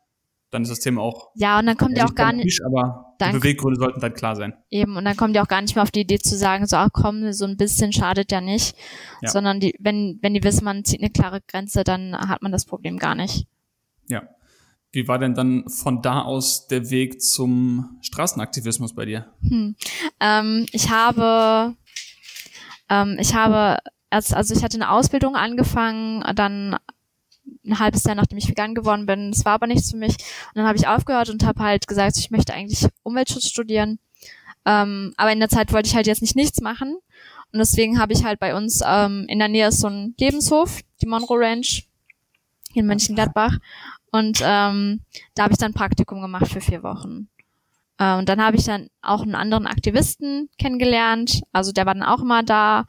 dann 0.51 0.63
ist 0.63 0.69
das 0.69 0.79
Thema 0.79 1.01
auch. 1.01 1.31
Ja, 1.35 1.59
und 1.59 1.65
dann 1.65 1.77
kommt 1.77 1.97
ja 1.97 2.05
auch 2.05 2.13
gar 2.13 2.33
nicht. 2.33 2.61
Aber 2.65 3.15
die 3.21 3.31
Beweggründe 3.31 3.79
sollten 3.79 4.01
dann 4.01 4.13
klar 4.13 4.35
sein. 4.35 4.53
Eben, 4.69 4.97
und 4.97 5.05
dann 5.05 5.15
kommt 5.15 5.35
ja 5.35 5.43
auch 5.43 5.47
gar 5.47 5.61
nicht 5.61 5.75
mehr 5.75 5.83
auf 5.83 5.91
die 5.91 6.01
Idee 6.01 6.19
zu 6.19 6.37
sagen, 6.37 6.67
so, 6.67 6.75
ach 6.75 6.89
komm, 6.91 7.31
so 7.31 7.45
ein 7.45 7.55
bisschen 7.55 7.93
schadet 7.93 8.31
ja 8.31 8.41
nicht. 8.41 8.75
Ja. 9.21 9.29
Sondern 9.29 9.61
die, 9.61 9.75
wenn, 9.79 10.19
wenn 10.21 10.33
die 10.33 10.43
wissen, 10.43 10.65
man 10.65 10.83
zieht 10.83 11.01
eine 11.01 11.09
klare 11.09 11.41
Grenze, 11.47 11.85
dann 11.85 12.15
hat 12.15 12.41
man 12.41 12.51
das 12.51 12.65
Problem 12.65 12.97
gar 12.99 13.15
nicht. 13.15 13.47
Ja. 14.09 14.23
Wie 14.91 15.07
war 15.07 15.19
denn 15.19 15.33
dann 15.33 15.69
von 15.69 16.01
da 16.01 16.21
aus 16.21 16.67
der 16.67 16.89
Weg 16.89 17.21
zum 17.21 17.97
Straßenaktivismus 18.01 18.93
bei 18.93 19.05
dir? 19.05 19.31
Hm. 19.41 19.75
Ähm, 20.19 20.65
ich 20.73 20.89
habe, 20.89 21.75
ähm, 22.89 23.15
ich 23.17 23.33
habe, 23.33 23.77
erst, 24.09 24.35
also 24.35 24.53
ich 24.53 24.63
hatte 24.65 24.75
eine 24.75 24.91
Ausbildung 24.91 25.37
angefangen, 25.37 26.25
dann 26.35 26.75
ein 27.65 27.80
halbes 27.80 28.04
Jahr 28.04 28.15
nachdem 28.15 28.38
ich 28.38 28.49
vegan 28.49 28.75
geworden 28.75 29.06
bin. 29.06 29.32
Das 29.32 29.45
war 29.45 29.54
aber 29.54 29.67
nichts 29.67 29.91
für 29.91 29.97
mich. 29.97 30.13
Und 30.13 30.56
dann 30.56 30.67
habe 30.67 30.77
ich 30.77 30.88
aufgehört 30.88 31.30
und 31.30 31.45
habe 31.45 31.63
halt 31.63 31.88
gesagt, 31.88 32.17
ich 32.17 32.32
möchte 32.32 32.54
eigentlich 32.54 32.88
Umweltschutz 33.04 33.47
studieren. 33.47 33.99
Ähm, 34.65 35.13
aber 35.17 35.32
in 35.32 35.39
der 35.39 35.49
Zeit 35.49 35.73
wollte 35.73 35.88
ich 35.88 35.95
halt 35.95 36.08
jetzt 36.08 36.21
nicht 36.21 36.36
nichts 36.36 36.62
machen. 36.62 36.97
Und 37.51 37.60
deswegen 37.60 37.99
habe 37.99 38.13
ich 38.13 38.23
halt 38.23 38.39
bei 38.39 38.56
uns 38.56 38.82
ähm, 38.86 39.25
in 39.27 39.39
der 39.39 39.47
Nähe 39.47 39.67
ist 39.67 39.80
so 39.80 39.88
ein 39.88 40.15
Lebenshof, 40.19 40.82
die 41.01 41.08
Monroe 41.08 41.39
Ranch 41.39 41.88
in 42.73 42.88
Mönchengladbach. 42.88 43.58
Und 44.12 44.41
ähm, 44.43 45.01
da 45.36 45.43
habe 45.43 45.54
ich 45.54 45.60
dann 45.60 45.73
Praktikum 45.73 46.21
gemacht 46.21 46.47
für 46.47 46.62
vier 46.62 46.84
Wochen. 46.84 47.27
Äh, 47.97 48.17
und 48.17 48.30
dann 48.30 48.41
habe 48.41 48.58
ich 48.58 48.65
dann 48.65 48.89
auch 49.01 49.21
einen 49.21 49.36
anderen 49.36 49.67
Aktivisten 49.67 50.49
kennengelernt. 50.58 51.41
Also 51.51 51.71
der 51.71 51.86
war 51.86 51.93
dann 51.93 52.04
auch 52.04 52.21
immer 52.21 52.43
da. 52.43 52.86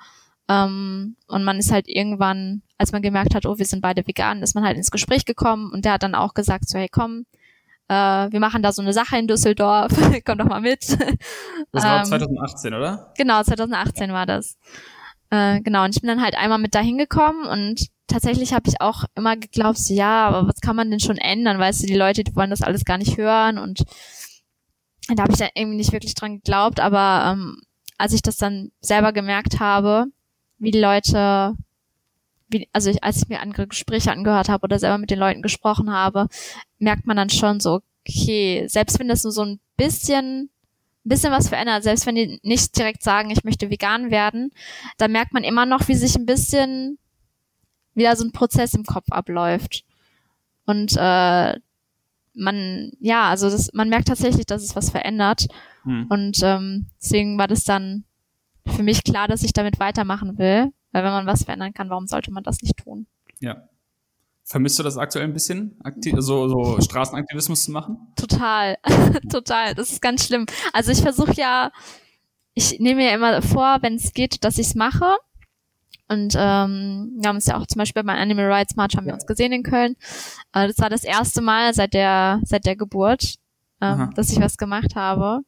Ähm, 0.49 1.17
und 1.27 1.45
man 1.45 1.59
ist 1.59 1.73
halt 1.73 1.89
irgendwann, 1.89 2.63
als 2.83 2.93
man 2.93 3.01
gemerkt 3.01 3.35
hat, 3.35 3.47
oh, 3.47 3.59
wir 3.59 3.65
sind 3.65 3.81
beide 3.81 4.07
vegan, 4.07 4.43
ist 4.43 4.55
man 4.55 4.65
halt 4.65 4.77
ins 4.77 4.91
Gespräch 4.91 5.25
gekommen 5.25 5.71
und 5.73 5.85
der 5.85 5.93
hat 5.93 6.03
dann 6.03 6.15
auch 6.15 6.35
gesagt, 6.35 6.69
so, 6.69 6.79
hey, 6.79 6.89
komm, 6.91 7.27
äh, 7.89 7.95
wir 7.95 8.41
machen 8.41 8.63
da 8.63 8.73
so 8.73 8.83
eine 8.83 8.93
Sache 8.93 9.17
in 9.17 9.29
Düsseldorf, 9.29 9.93
komm 10.25 10.39
doch 10.39 10.49
mal 10.49 10.61
mit. 10.61 10.83
Das 11.73 11.85
war 11.85 12.01
ähm, 12.01 12.05
2018, 12.05 12.75
oder? 12.75 13.13
Genau, 13.17 13.43
2018 13.43 14.13
war 14.13 14.27
das. 14.27 14.59
Äh, 15.31 15.61
genau, 15.61 15.85
und 15.85 15.95
ich 15.95 16.03
bin 16.03 16.09
dann 16.09 16.23
halt 16.23 16.37
einmal 16.37 16.59
mit 16.59 16.75
da 16.75 16.81
hingekommen 16.81 17.47
und 17.47 17.87
tatsächlich 18.09 18.53
habe 18.53 18.69
ich 18.69 18.81
auch 18.81 19.05
immer 19.15 19.37
geglaubt, 19.37 19.79
so, 19.79 19.95
ja, 19.95 20.27
aber 20.27 20.49
was 20.49 20.61
kann 20.61 20.77
man 20.77 20.91
denn 20.91 21.01
schon 21.01 21.17
ändern? 21.17 21.59
Weißt 21.59 21.83
du, 21.83 21.87
die 21.87 21.97
Leute, 21.97 22.25
die 22.25 22.35
wollen 22.35 22.51
das 22.51 22.63
alles 22.63 22.85
gar 22.85 22.99
nicht 22.99 23.17
hören 23.17 23.59
und 23.59 23.85
da 25.09 25.23
habe 25.23 25.33
ich 25.33 25.39
dann 25.39 25.51
irgendwie 25.55 25.79
nicht 25.79 25.93
wirklich 25.93 26.15
dran 26.15 26.37
geglaubt, 26.37 26.81
aber 26.81 27.33
ähm, 27.33 27.63
als 27.97 28.13
ich 28.13 28.23
das 28.23 28.37
dann 28.37 28.71
selber 28.81 29.13
gemerkt 29.13 29.61
habe, 29.61 30.07
wie 30.59 30.71
die 30.71 30.81
Leute, 30.81 31.55
wie, 32.53 32.69
also 32.73 32.91
ich, 32.91 33.03
als 33.03 33.23
ich 33.23 33.29
mir 33.29 33.41
andere 33.41 33.67
Gespräche 33.67 34.13
angehört 34.13 34.49
habe 34.49 34.65
oder 34.65 34.79
selber 34.79 34.99
mit 34.99 35.11
den 35.11 35.19
Leuten 35.19 35.43
gesprochen 35.43 35.91
habe, 35.91 36.29
merkt 36.79 37.07
man 37.07 37.17
dann 37.17 37.31
schon 37.31 37.61
so, 37.61 37.81
okay, 38.07 38.67
selbst 38.69 38.99
wenn 38.99 39.09
das 39.09 39.25
nur 39.25 39.33
so 39.33 39.45
ein 39.45 39.61
bisschen 39.77 40.51
ein 41.05 41.09
bisschen 41.09 41.33
was 41.33 41.49
verändert, 41.49 41.83
selbst 41.83 42.07
wenn 42.07 42.15
die 42.15 42.39
nicht 42.43 42.77
direkt 42.79 43.03
sagen, 43.03 43.31
ich 43.31 43.43
möchte 43.43 43.71
vegan 43.71 44.11
werden, 44.11 44.53
dann 44.99 45.11
merkt 45.11 45.33
man 45.33 45.43
immer 45.43 45.67
noch, 45.67 45.89
wie 45.89 45.97
sich 45.97 46.15
ein 46.15 46.27
bisschen 46.27 46.99
wieder 47.95 48.15
so 48.15 48.25
ein 48.25 48.33
Prozess 48.33 48.75
im 48.75 48.85
Kopf 48.85 49.07
abläuft. 49.11 49.85
Und 50.65 50.97
äh, 50.97 51.59
man, 52.35 52.93
ja, 53.01 53.29
also 53.29 53.51
das, 53.51 53.73
man 53.73 53.89
merkt 53.89 54.09
tatsächlich, 54.09 54.47
dass 54.47 54.63
es 54.63 54.77
was 54.77 54.91
verändert. 54.91 55.49
Hm. 55.83 56.07
Und 56.09 56.41
ähm, 56.43 56.87
deswegen 57.01 57.37
war 57.37 57.49
das 57.49 57.65
dann 57.65 58.05
für 58.67 58.83
mich 58.85 59.03
klar, 59.03 59.27
dass 59.27 59.43
ich 59.43 59.53
damit 59.53 59.81
weitermachen 59.81 60.39
will. 60.39 60.73
Weil 60.93 61.05
wenn 61.05 61.13
man 61.13 61.27
was 61.27 61.45
verändern 61.45 61.73
kann, 61.73 61.91
warum 61.91 62.07
sollte 62.07 62.31
man 62.31 62.45
das 62.45 62.63
nicht 62.63 62.77
tun? 62.77 63.07
Ja. 63.41 63.69
Vermisst 64.45 64.79
du 64.79 64.83
das 64.83 64.99
aktuell 64.99 65.25
ein 65.25 65.33
bisschen, 65.33 65.79
Aktiv 65.83 66.15
so, 66.19 66.49
so 66.49 66.81
Straßenaktivismus 66.81 67.65
zu 67.65 67.73
machen? 67.73 68.13
Total, 68.17 68.77
total. 69.31 69.75
Das 69.75 69.91
ist 69.91 70.03
ganz 70.03 70.27
schlimm. 70.27 70.47
Also 70.73 70.91
ich 70.93 71.01
versuche 71.01 71.35
ja, 71.35 71.71
ich 72.55 72.79
nehme 72.81 73.03
mir 73.03 73.11
ja 73.11 73.15
immer 73.15 73.41
vor, 73.41 73.79
wenn 73.81 73.95
es 73.95 74.13
geht, 74.13 74.45
dass 74.45 74.59
ich 74.59 74.67
es 74.67 74.75
mache. 74.75 75.17
Und 76.09 76.35
ähm, 76.37 77.17
wir 77.19 77.29
haben 77.29 77.37
uns 77.37 77.47
ja 77.47 77.57
auch 77.57 77.67
zum 77.67 77.79
Beispiel 77.79 78.03
beim 78.03 78.15
Animal 78.15 78.53
Rights 78.53 78.77
March 78.77 78.97
haben 78.97 79.07
wir 79.07 79.15
uns 79.15 79.27
gesehen 79.27 79.53
in 79.53 79.63
Köln. 79.63 79.97
Äh, 80.53 80.67
das 80.67 80.79
war 80.79 80.91
das 80.91 81.05
erste 81.05 81.41
Mal 81.41 81.73
seit 81.73 81.95
der 81.95 82.41
seit 82.45 82.67
der 82.67 82.77
Geburt, 82.77 83.37
ähm, 83.81 84.11
dass 84.15 84.31
ich 84.31 84.41
was 84.41 84.59
gemacht 84.59 84.95
habe. 84.95 85.41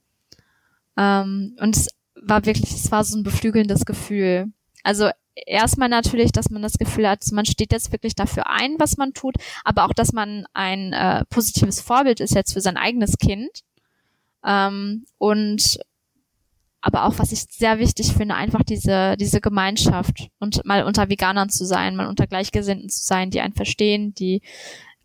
Ähm, 0.97 1.57
und 1.61 1.77
es 1.77 1.89
war 2.23 2.47
wirklich, 2.47 2.73
es 2.73 2.91
war 2.91 3.05
so 3.05 3.19
ein 3.19 3.25
beflügelndes 3.25 3.85
Gefühl. 3.85 4.47
Also 4.85 5.11
erstmal 5.35 5.89
natürlich, 5.89 6.33
dass 6.33 6.51
man 6.51 6.63
das 6.63 6.79
Gefühl 6.79 7.09
hat, 7.09 7.25
man 7.33 7.47
steht 7.47 7.73
jetzt 7.73 7.93
wirklich 7.93 8.15
dafür 8.15 8.49
ein, 8.49 8.77
was 8.79 8.97
man 8.97 9.13
tut, 9.13 9.37
aber 9.65 9.85
auch, 9.85 9.93
dass 9.93 10.13
man 10.13 10.47
ein 10.53 10.93
äh, 10.93 11.25
positives 11.27 11.81
Vorbild 11.81 12.21
ist 12.21 12.35
jetzt 12.35 12.53
für 12.53 12.61
sein 12.61 12.77
eigenes 12.77 13.19
Kind. 13.19 13.51
Ähm, 14.45 15.05
und 15.19 15.79
aber 16.81 17.05
auch, 17.05 17.19
was 17.19 17.33
ich 17.33 17.41
sehr 17.49 17.79
wichtig 17.79 18.13
finde, 18.13 18.35
einfach 18.35 18.63
diese, 18.63 19.17
diese 19.17 19.41
Gemeinschaft 19.41 20.29
und 20.39 20.67
mal 20.67 20.85
unter 20.85 21.09
Veganern 21.09 21.49
zu 21.49 21.65
sein, 21.65 21.97
mal 21.97 22.09
unter 22.09 22.27
Gleichgesinnten 22.27 22.91
zu 22.91 23.03
sein, 23.03 23.31
die 23.31 23.41
einen 23.41 23.55
verstehen, 23.55 24.15
die 24.15 24.43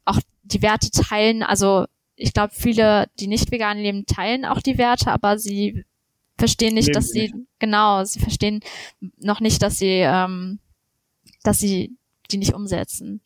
auch 0.04 0.20
die 0.44 0.62
Werte 0.62 0.92
teilen. 0.92 1.42
Also 1.42 1.86
ich 2.18 2.34
glaube, 2.34 2.54
viele, 2.54 3.08
die 3.22 3.28
nicht 3.28 3.50
vegan 3.50 3.78
leben, 3.78 4.06
teilen 4.06 4.44
auch 4.44 4.62
die 4.62 4.78
Werte, 4.78 5.10
aber 5.10 5.40
sie 5.40 5.86
verstehen 6.40 6.74
nicht, 6.74 6.96
dass 6.96 7.10
sie, 7.10 7.34
genau, 7.60 8.04
sie 8.04 8.20
verstehen 8.20 8.62
noch 9.18 9.40
nicht, 9.40 9.62
dass 9.62 9.78
sie, 9.78 10.02
ähm, 10.02 10.60
dass 11.44 11.60
sie 11.60 11.96
die 12.32 12.38
nicht 12.38 12.54
umsetzen. 12.54 13.22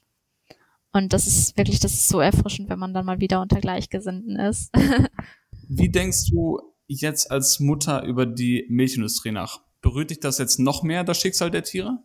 Und 0.92 1.14
das 1.14 1.26
ist 1.26 1.58
wirklich, 1.58 1.80
das 1.80 1.94
ist 1.94 2.08
so 2.08 2.20
erfrischend, 2.20 2.70
wenn 2.70 2.80
man 2.80 2.94
dann 2.94 3.06
mal 3.06 3.20
wieder 3.20 3.42
unter 3.42 3.60
Gleichgesinnten 3.60 4.38
ist. 4.38 4.72
Wie 5.68 5.90
denkst 5.90 6.30
du 6.30 6.60
jetzt 6.88 7.32
als 7.32 7.60
Mutter 7.60 8.04
über 8.04 8.26
die 8.26 8.66
Milchindustrie 8.70 9.32
nach? 9.32 9.62
Berührt 9.82 10.12
dich 10.12 10.20
das 10.20 10.38
jetzt 10.38 10.60
noch 10.60 10.84
mehr, 10.84 11.04
das 11.04 11.20
Schicksal 11.20 11.50
der 11.50 11.64
Tiere? 11.64 11.98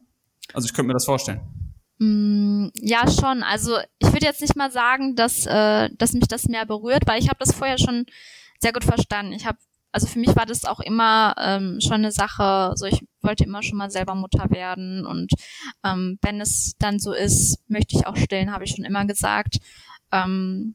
Also 0.55 0.66
ich 0.66 0.73
könnte 0.73 0.88
mir 0.88 0.94
das 0.94 1.05
vorstellen. 1.05 1.40
Mm, 1.99 2.68
ja, 2.81 3.11
schon. 3.11 3.42
Also 3.42 3.77
ich 3.99 4.09
würde 4.09 4.25
jetzt 4.25 4.40
nicht 4.40 4.57
mal 4.57 4.71
sagen, 4.71 5.16
dass, 5.16 5.47
äh, 5.47 5.90
dass 5.97 6.14
mich 6.14 6.29
das 6.29 6.47
mehr 6.49 6.64
berührt, 6.64 7.07
weil 7.07 7.21
ich 7.21 7.29
habe 7.29 7.38
das 7.38 7.53
vorher 7.53 7.79
schon 7.79 8.07
sehr 8.61 8.73
gut 8.73 8.85
verstanden. 8.85 9.33
Ich 9.33 9.47
habe 9.47 9.59
also 9.92 10.07
für 10.07 10.18
mich 10.18 10.35
war 10.37 10.46
das 10.46 10.64
auch 10.64 10.81
immer 10.81 11.35
ähm, 11.38 11.81
schon 11.81 11.94
eine 11.94 12.12
Sache, 12.12 12.72
so 12.77 12.87
ich 12.87 13.05
wollte 13.22 13.44
immer 13.44 13.62
schon 13.62 13.79
mal 13.79 13.90
selber 13.90 14.14
Mutter 14.14 14.51
werden 14.51 15.07
und 15.07 15.33
ähm, 15.85 16.18
wenn 16.22 16.40
es 16.40 16.74
dann 16.79 16.98
so 16.98 17.12
ist, 17.12 17.59
möchte 17.68 17.96
ich 17.96 18.07
auch 18.07 18.16
stillen, 18.16 18.53
habe 18.53 18.64
ich 18.64 18.72
schon 18.72 18.85
immer 18.85 19.07
gesagt. 19.07 19.59
Ähm, 20.12 20.74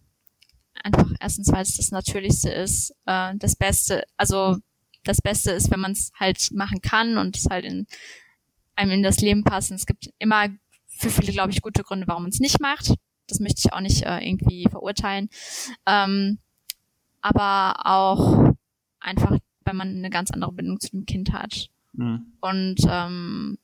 einfach 0.83 1.09
erstens, 1.19 1.51
weil 1.51 1.61
es 1.61 1.77
das 1.77 1.91
Natürlichste 1.91 2.49
ist, 2.49 2.93
äh, 3.05 3.33
das 3.37 3.55
Beste, 3.55 4.03
also 4.17 4.57
das 5.03 5.21
Beste 5.21 5.51
ist, 5.51 5.71
wenn 5.71 5.79
man 5.79 5.91
es 5.91 6.11
halt 6.19 6.51
machen 6.51 6.81
kann 6.81 7.17
und 7.17 7.37
es 7.37 7.47
halt 7.49 7.65
in 7.65 7.87
einem 8.75 8.91
in 8.91 9.03
das 9.03 9.19
Leben 9.19 9.43
passt. 9.43 9.71
Und 9.71 9.75
es 9.77 9.85
gibt 9.85 10.09
immer 10.19 10.47
für 10.87 11.09
viele, 11.09 11.31
glaube 11.31 11.51
ich, 11.51 11.61
gute 11.61 11.83
Gründe, 11.83 12.07
warum 12.07 12.23
man 12.23 12.31
es 12.31 12.39
nicht 12.39 12.59
macht. 12.59 12.93
Das 13.27 13.39
möchte 13.39 13.61
ich 13.65 13.73
auch 13.73 13.81
nicht 13.81 14.03
äh, 14.03 14.19
irgendwie 14.19 14.67
verurteilen. 14.69 15.29
Ähm, 15.85 16.39
aber 17.21 17.85
auch 17.85 18.52
einfach, 19.03 19.37
weil 19.65 19.73
man 19.73 19.89
eine 19.89 20.09
ganz 20.09 20.31
andere 20.31 20.51
Bindung 20.51 20.79
zu 20.79 20.91
dem 20.91 21.05
Kind 21.05 21.33
hat. 21.33 21.69
Mhm. 21.93 22.33
Und 22.41 22.75
ähm, 22.87 23.57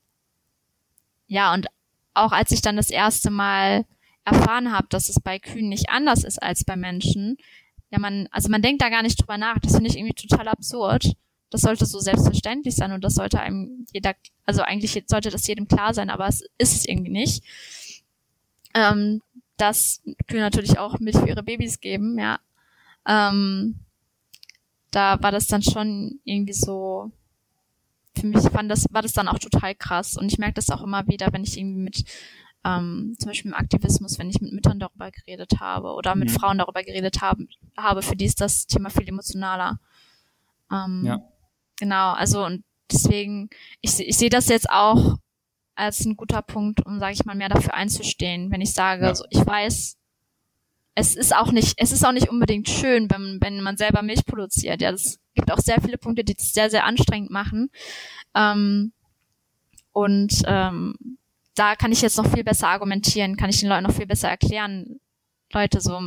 ja, 1.27 1.53
und 1.53 1.67
auch 2.13 2.31
als 2.31 2.51
ich 2.51 2.61
dann 2.61 2.75
das 2.75 2.89
erste 2.89 3.29
Mal 3.29 3.85
erfahren 4.25 4.71
habe, 4.71 4.87
dass 4.89 5.09
es 5.09 5.19
bei 5.19 5.39
Kühen 5.39 5.69
nicht 5.69 5.89
anders 5.89 6.23
ist 6.23 6.41
als 6.41 6.63
bei 6.63 6.75
Menschen, 6.75 7.37
ja, 7.91 7.99
man, 7.99 8.27
also 8.31 8.49
man 8.49 8.61
denkt 8.61 8.81
da 8.81 8.89
gar 8.89 9.01
nicht 9.01 9.19
drüber 9.19 9.37
nach. 9.37 9.57
Das 9.59 9.73
finde 9.73 9.89
ich 9.89 9.97
irgendwie 9.97 10.13
total 10.13 10.47
absurd. 10.47 11.13
Das 11.49 11.61
sollte 11.61 11.85
so 11.85 11.99
selbstverständlich 11.99 12.75
sein 12.75 12.91
und 12.91 13.03
das 13.03 13.15
sollte 13.15 13.39
einem 13.39 13.85
jeder, 13.91 14.13
also 14.45 14.61
eigentlich 14.61 15.03
sollte 15.07 15.31
das 15.31 15.47
jedem 15.47 15.67
klar 15.67 15.95
sein, 15.95 16.11
aber 16.11 16.27
es 16.27 16.41
ist 16.59 16.75
es 16.75 16.85
irgendwie 16.85 17.11
nicht. 17.11 17.43
Ähm, 18.75 19.21
dass 19.57 20.01
Kühe 20.27 20.39
natürlich 20.39 20.77
auch 20.77 20.99
Milch 20.99 21.17
für 21.17 21.27
ihre 21.27 21.43
Babys 21.43 21.79
geben, 21.79 22.19
ja. 22.19 22.39
Ähm, 23.07 23.79
da 24.91 25.21
war 25.21 25.31
das 25.31 25.47
dann 25.47 25.61
schon 25.61 26.19
irgendwie 26.23 26.53
so, 26.53 27.11
für 28.17 28.27
mich 28.27 28.41
fand 28.49 28.71
das, 28.71 28.85
war 28.91 29.01
das 29.01 29.13
dann 29.13 29.27
auch 29.27 29.39
total 29.39 29.75
krass. 29.75 30.17
Und 30.17 30.31
ich 30.31 30.37
merke 30.37 30.55
das 30.55 30.69
auch 30.69 30.81
immer 30.81 31.07
wieder, 31.07 31.31
wenn 31.31 31.43
ich 31.43 31.57
irgendwie 31.57 31.81
mit, 31.81 32.03
ähm, 32.65 33.15
zum 33.17 33.29
Beispiel 33.29 33.51
im 33.51 33.57
Aktivismus, 33.57 34.19
wenn 34.19 34.29
ich 34.29 34.41
mit 34.41 34.51
Müttern 34.51 34.79
darüber 34.79 35.11
geredet 35.11 35.59
habe 35.59 35.93
oder 35.93 36.15
mit 36.15 36.29
mhm. 36.29 36.33
Frauen 36.33 36.57
darüber 36.57 36.83
geredet 36.83 37.21
habe, 37.21 37.47
habe, 37.77 38.01
für 38.01 38.15
die 38.15 38.25
ist 38.25 38.41
das 38.41 38.67
Thema 38.67 38.89
viel 38.89 39.07
emotionaler. 39.07 39.79
Ähm, 40.71 41.03
ja. 41.05 41.21
Genau, 41.79 42.11
also 42.11 42.45
und 42.45 42.63
deswegen, 42.91 43.49
ich, 43.81 43.99
ich 43.99 44.17
sehe 44.17 44.29
das 44.29 44.49
jetzt 44.49 44.69
auch 44.69 45.17
als 45.75 46.03
ein 46.03 46.17
guter 46.17 46.41
Punkt, 46.41 46.85
um, 46.85 46.99
sage 46.99 47.13
ich 47.13 47.25
mal, 47.25 47.35
mehr 47.35 47.47
dafür 47.47 47.73
einzustehen, 47.73 48.51
wenn 48.51 48.59
ich 48.59 48.73
sage, 48.73 49.05
ja. 49.05 49.15
so, 49.15 49.23
ich 49.29 49.45
weiß, 49.45 49.97
es 50.99 51.15
ist 51.15 51.35
auch 51.35 51.51
nicht, 51.51 51.75
es 51.77 51.91
ist 51.91 52.05
auch 52.05 52.11
nicht 52.11 52.29
unbedingt 52.29 52.67
schön, 52.67 53.09
wenn, 53.09 53.39
wenn 53.41 53.61
man 53.61 53.77
selber 53.77 54.01
Milch 54.01 54.25
produziert. 54.25 54.81
Ja, 54.81 54.91
es 54.91 55.19
gibt 55.33 55.51
auch 55.51 55.59
sehr 55.59 55.81
viele 55.81 55.97
Punkte, 55.97 56.23
die 56.23 56.35
es 56.37 56.51
sehr, 56.51 56.69
sehr 56.69 56.83
anstrengend 56.85 57.31
machen. 57.31 57.69
Ähm, 58.35 58.91
und 59.93 60.43
ähm, 60.45 61.17
da 61.55 61.75
kann 61.75 61.91
ich 61.91 62.01
jetzt 62.01 62.17
noch 62.17 62.31
viel 62.31 62.43
besser 62.43 62.67
argumentieren, 62.67 63.37
kann 63.37 63.49
ich 63.49 63.59
den 63.59 63.69
Leuten 63.69 63.83
noch 63.83 63.95
viel 63.95 64.07
besser 64.07 64.29
erklären. 64.29 64.99
Leute, 65.53 65.79
so, 65.81 66.01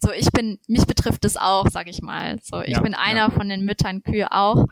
so 0.00 0.12
ich 0.12 0.30
bin, 0.32 0.58
mich 0.66 0.86
betrifft 0.86 1.24
es 1.24 1.36
auch, 1.36 1.68
sag 1.70 1.88
ich 1.88 2.02
mal. 2.02 2.38
So, 2.42 2.60
ich 2.60 2.74
ja, 2.74 2.80
bin 2.80 2.94
einer 2.94 3.28
ja. 3.28 3.30
von 3.30 3.48
den 3.48 3.64
Müttern 3.64 4.02
Kühe 4.02 4.30
auch. 4.32 4.66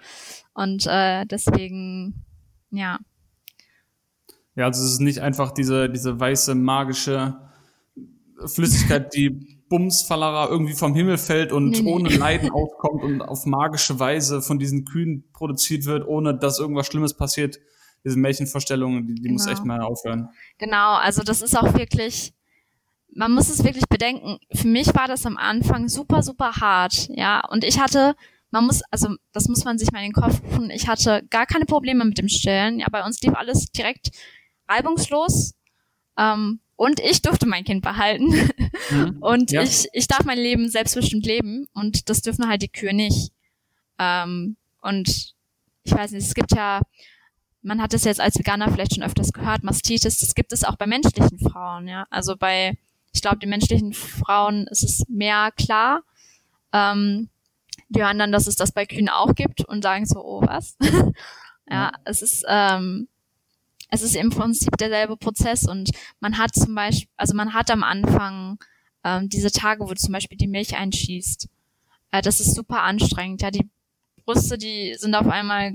Und 0.52 0.86
äh, 0.86 1.24
deswegen, 1.26 2.24
ja. 2.70 2.98
Ja, 4.56 4.64
also 4.64 4.82
es 4.82 4.94
ist 4.94 5.00
nicht 5.00 5.20
einfach 5.20 5.52
diese, 5.52 5.88
diese 5.88 6.18
weiße, 6.18 6.54
magische 6.54 7.45
Flüssigkeit, 8.44 9.14
die 9.14 9.56
Bumsfallerer 9.68 10.48
irgendwie 10.50 10.74
vom 10.74 10.94
Himmel 10.94 11.18
fällt 11.18 11.52
und 11.52 11.70
nee, 11.70 11.80
nee. 11.80 11.92
ohne 11.92 12.08
Leiden 12.08 12.50
aufkommt 12.50 13.02
und 13.02 13.22
auf 13.22 13.46
magische 13.46 13.98
Weise 13.98 14.42
von 14.42 14.58
diesen 14.58 14.84
Kühen 14.84 15.24
produziert 15.32 15.86
wird, 15.86 16.06
ohne 16.06 16.36
dass 16.38 16.58
irgendwas 16.58 16.86
Schlimmes 16.86 17.14
passiert. 17.14 17.58
Diese 18.04 18.18
Märchenvorstellungen, 18.18 19.06
die, 19.06 19.14
die 19.14 19.22
genau. 19.22 19.32
muss 19.32 19.46
echt 19.46 19.64
mal 19.64 19.80
aufhören. 19.80 20.28
Genau, 20.58 20.94
also 20.94 21.22
das 21.22 21.42
ist 21.42 21.56
auch 21.58 21.74
wirklich, 21.74 22.32
man 23.12 23.32
muss 23.32 23.48
es 23.48 23.64
wirklich 23.64 23.88
bedenken. 23.88 24.38
Für 24.52 24.68
mich 24.68 24.94
war 24.94 25.08
das 25.08 25.26
am 25.26 25.36
Anfang 25.36 25.88
super, 25.88 26.22
super 26.22 26.52
hart, 26.60 27.08
ja. 27.08 27.42
Und 27.48 27.64
ich 27.64 27.80
hatte, 27.80 28.14
man 28.52 28.66
muss, 28.66 28.82
also 28.92 29.16
das 29.32 29.48
muss 29.48 29.64
man 29.64 29.78
sich 29.78 29.90
mal 29.90 30.04
in 30.04 30.12
den 30.12 30.22
Kopf 30.22 30.40
rufen, 30.44 30.70
ich 30.70 30.86
hatte 30.86 31.26
gar 31.30 31.46
keine 31.46 31.64
Probleme 31.64 32.04
mit 32.04 32.18
dem 32.18 32.28
Stillen. 32.28 32.78
Ja, 32.78 32.86
bei 32.92 33.04
uns 33.04 33.20
lief 33.22 33.34
alles 33.34 33.66
direkt 33.72 34.10
reibungslos. 34.68 35.54
Ähm, 36.16 36.60
und 36.76 37.00
ich 37.00 37.22
durfte 37.22 37.46
mein 37.46 37.64
Kind 37.64 37.82
behalten. 37.82 38.34
Mhm. 38.90 39.16
und 39.20 39.50
ja. 39.50 39.62
ich, 39.62 39.88
ich 39.92 40.06
darf 40.06 40.24
mein 40.24 40.38
Leben 40.38 40.68
selbstbestimmt 40.68 41.26
leben 41.26 41.66
und 41.72 42.08
das 42.08 42.22
dürfen 42.22 42.48
halt 42.48 42.62
die 42.62 42.68
Kühe 42.68 42.94
nicht. 42.94 43.32
Ähm, 43.98 44.56
und 44.82 45.34
ich 45.82 45.92
weiß 45.92 46.12
nicht, 46.12 46.26
es 46.26 46.34
gibt 46.34 46.52
ja, 46.54 46.82
man 47.62 47.80
hat 47.80 47.94
es 47.94 48.04
jetzt 48.04 48.20
als 48.20 48.38
Veganer 48.38 48.70
vielleicht 48.70 48.94
schon 48.94 49.02
öfters 49.02 49.32
gehört, 49.32 49.64
Mastitis, 49.64 50.18
das 50.18 50.34
gibt 50.34 50.52
es 50.52 50.64
auch 50.64 50.76
bei 50.76 50.86
menschlichen 50.86 51.38
Frauen, 51.38 51.88
ja. 51.88 52.06
Also 52.10 52.36
bei, 52.36 52.78
ich 53.12 53.22
glaube, 53.22 53.38
die 53.38 53.46
menschlichen 53.46 53.92
Frauen 53.92 54.66
ist 54.68 54.84
es 54.84 55.04
mehr 55.08 55.50
klar. 55.56 56.02
Ähm, 56.72 57.30
die 57.88 58.02
hören 58.02 58.18
dann, 58.18 58.32
dass 58.32 58.46
es 58.46 58.56
das 58.56 58.72
bei 58.72 58.84
Kühen 58.84 59.08
auch 59.08 59.34
gibt 59.34 59.64
und 59.64 59.82
sagen 59.82 60.06
so, 60.06 60.22
oh 60.22 60.42
was? 60.42 60.76
ja, 61.70 61.92
es 62.04 62.20
ist, 62.20 62.44
ähm, 62.48 63.08
es 63.88 64.02
ist 64.02 64.16
im 64.16 64.30
Prinzip 64.30 64.76
derselbe 64.78 65.16
Prozess 65.16 65.66
und 65.68 65.90
man 66.20 66.38
hat 66.38 66.54
zum 66.54 66.74
Beispiel, 66.74 67.08
also 67.16 67.34
man 67.34 67.54
hat 67.54 67.70
am 67.70 67.82
Anfang 67.82 68.58
ähm, 69.04 69.28
diese 69.28 69.50
Tage, 69.50 69.84
wo 69.84 69.88
du 69.88 69.94
zum 69.94 70.12
Beispiel 70.12 70.38
die 70.38 70.48
Milch 70.48 70.76
einschießt. 70.76 71.48
Äh, 72.10 72.22
das 72.22 72.40
ist 72.40 72.54
super 72.54 72.82
anstrengend. 72.82 73.42
Ja, 73.42 73.50
die 73.50 73.68
Brüste, 74.24 74.58
die 74.58 74.94
sind 74.98 75.14
auf 75.14 75.28
einmal 75.28 75.74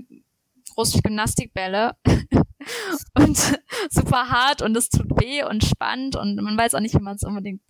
groß 0.75 0.95
wie 0.95 1.01
Gymnastikbälle 1.01 1.95
und 3.15 3.59
super 3.89 4.29
hart 4.29 4.61
und 4.61 4.75
es 4.75 4.89
tut 4.89 5.09
weh 5.21 5.43
und 5.43 5.63
spannend 5.63 6.15
und 6.15 6.35
man 6.35 6.57
weiß 6.57 6.75
auch 6.75 6.79
nicht, 6.79 6.95
wie 6.95 7.03
man 7.03 7.15
es 7.15 7.23
unbedingt 7.23 7.61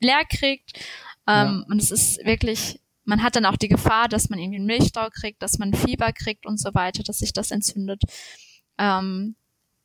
leer 0.00 0.24
kriegt. 0.28 0.78
Ähm, 1.26 1.64
ja. 1.64 1.64
Und 1.68 1.80
es 1.80 1.90
ist 1.90 2.24
wirklich, 2.24 2.80
man 3.04 3.22
hat 3.22 3.36
dann 3.36 3.46
auch 3.46 3.56
die 3.56 3.68
Gefahr, 3.68 4.08
dass 4.08 4.30
man 4.30 4.38
irgendwie 4.38 4.58
einen 4.58 4.66
Milchstau 4.66 5.08
kriegt, 5.10 5.42
dass 5.42 5.58
man 5.58 5.74
Fieber 5.74 6.12
kriegt 6.12 6.46
und 6.46 6.58
so 6.58 6.74
weiter, 6.74 7.02
dass 7.02 7.18
sich 7.18 7.32
das 7.32 7.50
entzündet. 7.50 8.02
Ähm, 8.78 9.34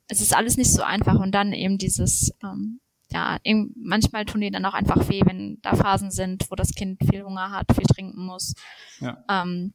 es 0.07 0.21
ist 0.21 0.35
alles 0.35 0.57
nicht 0.57 0.71
so 0.71 0.83
einfach 0.83 1.19
und 1.19 1.31
dann 1.31 1.53
eben 1.53 1.77
dieses, 1.77 2.31
ähm, 2.43 2.79
ja, 3.11 3.37
manchmal 3.75 4.25
tun 4.25 4.41
die 4.41 4.51
dann 4.51 4.65
auch 4.65 4.73
einfach 4.73 5.07
weh, 5.09 5.21
wenn 5.25 5.59
da 5.61 5.75
Phasen 5.75 6.11
sind, 6.11 6.49
wo 6.49 6.55
das 6.55 6.73
Kind 6.73 6.99
viel 7.09 7.23
Hunger 7.23 7.51
hat, 7.51 7.67
viel 7.75 7.85
trinken 7.85 8.25
muss. 8.25 8.53
Ja. 8.99 9.23
Ähm, 9.29 9.73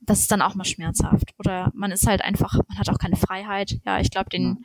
das 0.00 0.20
ist 0.20 0.30
dann 0.30 0.42
auch 0.42 0.54
mal 0.54 0.64
schmerzhaft. 0.64 1.34
Oder 1.38 1.70
man 1.74 1.90
ist 1.90 2.06
halt 2.06 2.22
einfach, 2.22 2.54
man 2.68 2.78
hat 2.78 2.88
auch 2.88 2.98
keine 2.98 3.16
Freiheit. 3.16 3.80
Ja, 3.84 4.00
ich 4.00 4.10
glaube, 4.10 4.30
den, 4.30 4.64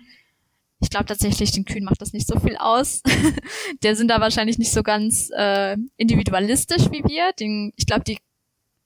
ich 0.79 0.89
glaube 0.89 1.05
tatsächlich, 1.05 1.51
den 1.51 1.65
Kühen 1.65 1.85
macht 1.85 2.01
das 2.01 2.13
nicht 2.13 2.27
so 2.27 2.39
viel 2.39 2.57
aus. 2.57 3.01
Der 3.83 3.95
sind 3.95 4.09
da 4.09 4.19
wahrscheinlich 4.19 4.57
nicht 4.57 4.71
so 4.71 4.83
ganz 4.83 5.29
äh, 5.35 5.77
individualistisch 5.97 6.91
wie 6.91 7.03
wir. 7.03 7.31
Den, 7.33 7.73
ich 7.75 7.85
glaube, 7.85 8.03
die, 8.03 8.19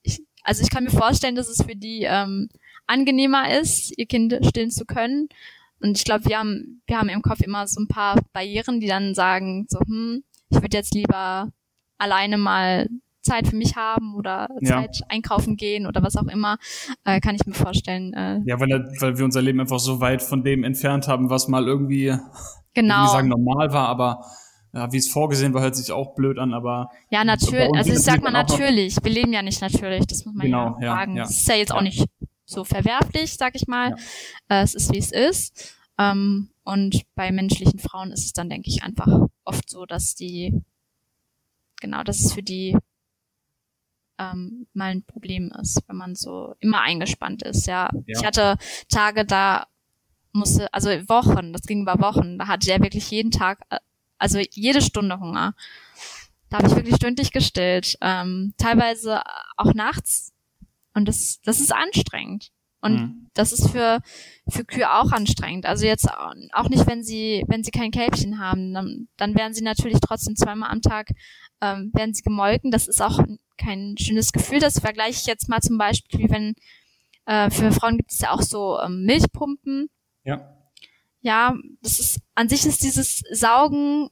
ich, 0.03 0.21
also 0.43 0.63
ich 0.63 0.69
kann 0.69 0.83
mir 0.83 0.91
vorstellen, 0.91 1.35
dass 1.35 1.49
es 1.49 1.63
für 1.63 1.75
die 1.75 2.03
ähm, 2.03 2.49
angenehmer 2.87 3.59
ist, 3.59 3.97
ihr 3.97 4.05
Kind 4.05 4.33
stillen 4.43 4.71
zu 4.71 4.85
können. 4.85 5.29
Und 5.79 5.97
ich 5.97 6.05
glaube, 6.05 6.25
wir 6.25 6.39
haben, 6.39 6.81
wir 6.87 6.97
haben 6.97 7.09
im 7.09 7.21
Kopf 7.21 7.41
immer 7.41 7.67
so 7.67 7.81
ein 7.81 7.87
paar 7.87 8.19
Barrieren, 8.33 8.79
die 8.79 8.87
dann 8.87 9.13
sagen, 9.13 9.67
so, 9.69 9.79
hm, 9.79 10.23
ich 10.49 10.61
würde 10.61 10.77
jetzt 10.77 10.95
lieber 10.95 11.51
alleine 11.97 12.37
mal 12.37 12.87
Zeit 13.21 13.47
für 13.47 13.55
mich 13.55 13.75
haben 13.75 14.15
oder 14.15 14.47
Zeit 14.63 14.97
ja. 14.99 15.05
einkaufen 15.09 15.57
gehen 15.57 15.85
oder 15.85 16.01
was 16.01 16.15
auch 16.15 16.27
immer, 16.27 16.57
äh, 17.03 17.19
kann 17.19 17.35
ich 17.35 17.45
mir 17.45 17.53
vorstellen. 17.53 18.13
Äh, 18.13 18.39
ja, 18.45 18.59
weil, 18.59 18.69
weil 18.99 19.17
wir 19.17 19.25
unser 19.25 19.41
Leben 19.41 19.59
einfach 19.59 19.79
so 19.79 19.99
weit 19.99 20.21
von 20.21 20.43
dem 20.43 20.63
entfernt 20.63 21.07
haben, 21.07 21.29
was 21.29 21.47
mal 21.47 21.67
irgendwie, 21.67 22.15
genau. 22.73 23.03
wie 23.03 23.09
sagen, 23.09 23.27
normal 23.27 23.73
war, 23.73 23.89
aber 23.89 24.21
ja, 24.73 24.91
wie 24.91 24.97
es 24.97 25.09
vorgesehen 25.09 25.53
war, 25.53 25.61
hört 25.61 25.75
sich 25.75 25.91
auch 25.91 26.15
blöd 26.15 26.37
an, 26.39 26.53
aber. 26.53 26.89
Ja, 27.09 27.23
natürlich. 27.23 27.73
Also 27.73 27.93
ich 27.93 27.99
sag 27.99 28.21
mal 28.21 28.31
natürlich. 28.31 28.97
Wir 29.01 29.11
leben 29.11 29.33
ja 29.33 29.41
nicht 29.41 29.61
natürlich. 29.61 30.05
Das 30.07 30.25
muss 30.25 30.35
man 30.35 30.45
genau, 30.45 30.77
ja 30.81 30.95
sagen. 30.95 31.15
Ja, 31.15 31.23
das 31.23 31.31
ist 31.31 31.47
ja 31.47 31.55
jetzt 31.55 31.71
auch 31.71 31.81
nicht 31.81 32.05
so 32.47 32.63
verwerflich, 32.63 33.35
sag 33.35 33.55
ich 33.55 33.67
mal. 33.67 33.91
Ja. 34.49 34.61
Äh, 34.61 34.63
es 34.63 34.73
ist, 34.73 34.91
wie 34.91 34.97
es 34.97 35.11
ist. 35.11 35.75
Ähm, 35.99 36.49
und 36.63 37.03
bei 37.15 37.31
menschlichen 37.31 37.79
Frauen 37.79 38.11
ist 38.11 38.25
es 38.25 38.33
dann, 38.33 38.49
denke 38.49 38.69
ich, 38.69 38.83
einfach 38.83 39.27
oft 39.43 39.69
so, 39.69 39.85
dass 39.85 40.15
die, 40.15 40.53
genau, 41.79 42.03
dass 42.03 42.21
es 42.21 42.33
für 42.33 42.43
die 42.43 42.77
ähm, 44.17 44.67
mal 44.73 44.91
ein 44.91 45.03
Problem 45.03 45.51
ist, 45.61 45.81
wenn 45.87 45.97
man 45.97 46.15
so 46.15 46.55
immer 46.59 46.81
eingespannt 46.81 47.43
ist. 47.43 47.67
Ja, 47.67 47.89
ja. 47.93 48.19
ich 48.19 48.25
hatte 48.25 48.57
Tage, 48.89 49.25
da 49.25 49.67
musste, 50.31 50.71
also 50.73 50.89
Wochen, 51.09 51.53
das 51.53 51.63
ging 51.63 51.81
über 51.81 51.99
Wochen, 51.99 52.39
da 52.39 52.47
hatte 52.47 52.71
er 52.71 52.81
wirklich 52.81 53.11
jeden 53.11 53.31
Tag, 53.31 53.59
äh, 53.69 53.79
also 54.17 54.39
jede 54.39 54.81
Stunde 54.81 55.19
Hunger. 55.19 55.53
Da 56.49 56.57
habe 56.57 56.67
ich 56.67 56.75
wirklich 56.75 56.95
stündlich 56.95 57.31
gestillt. 57.31 57.97
Ähm, 58.01 58.53
teilweise 58.57 59.21
auch 59.57 59.73
nachts 59.73 60.31
und 60.97 61.07
das, 61.07 61.39
das 61.43 61.61
ist 61.61 61.71
anstrengend. 61.71 62.49
Und 62.81 62.93
mhm. 62.93 63.27
das 63.33 63.53
ist 63.53 63.69
für, 63.69 63.99
für 64.49 64.65
Kühe 64.65 64.91
auch 64.91 65.11
anstrengend. 65.11 65.65
Also 65.65 65.85
jetzt 65.85 66.09
auch 66.09 66.69
nicht, 66.69 66.87
wenn 66.87 67.03
sie, 67.03 67.43
wenn 67.47 67.63
sie 67.63 67.71
kein 67.71 67.91
Kälbchen 67.91 68.39
haben, 68.39 68.73
dann, 68.73 69.07
dann 69.17 69.35
werden 69.35 69.53
sie 69.53 69.63
natürlich 69.63 69.99
trotzdem 69.99 70.35
zweimal 70.35 70.71
am 70.71 70.81
Tag, 70.81 71.09
ähm, 71.61 71.91
werden 71.93 72.13
sie 72.13 72.23
gemolken. 72.23 72.71
Das 72.71 72.87
ist 72.87 73.01
auch 73.01 73.19
kein 73.57 73.95
schönes 73.99 74.31
Gefühl. 74.31 74.59
Das 74.59 74.79
vergleiche 74.79 75.19
ich 75.21 75.25
jetzt 75.25 75.49
mal 75.49 75.61
zum 75.61 75.77
Beispiel, 75.77 76.19
wie 76.19 76.29
wenn, 76.29 76.55
äh, 77.25 77.49
für 77.51 77.71
Frauen 77.71 77.97
gibt 77.97 78.11
es 78.11 78.19
ja 78.19 78.31
auch 78.31 78.41
so 78.41 78.79
ähm, 78.79 79.05
Milchpumpen. 79.05 79.89
Ja. 80.23 80.53
Ja, 81.21 81.55
das 81.81 81.99
ist, 81.99 82.21
an 82.35 82.49
sich 82.49 82.65
ist 82.65 82.81
dieses 82.83 83.21
Saugen 83.31 84.09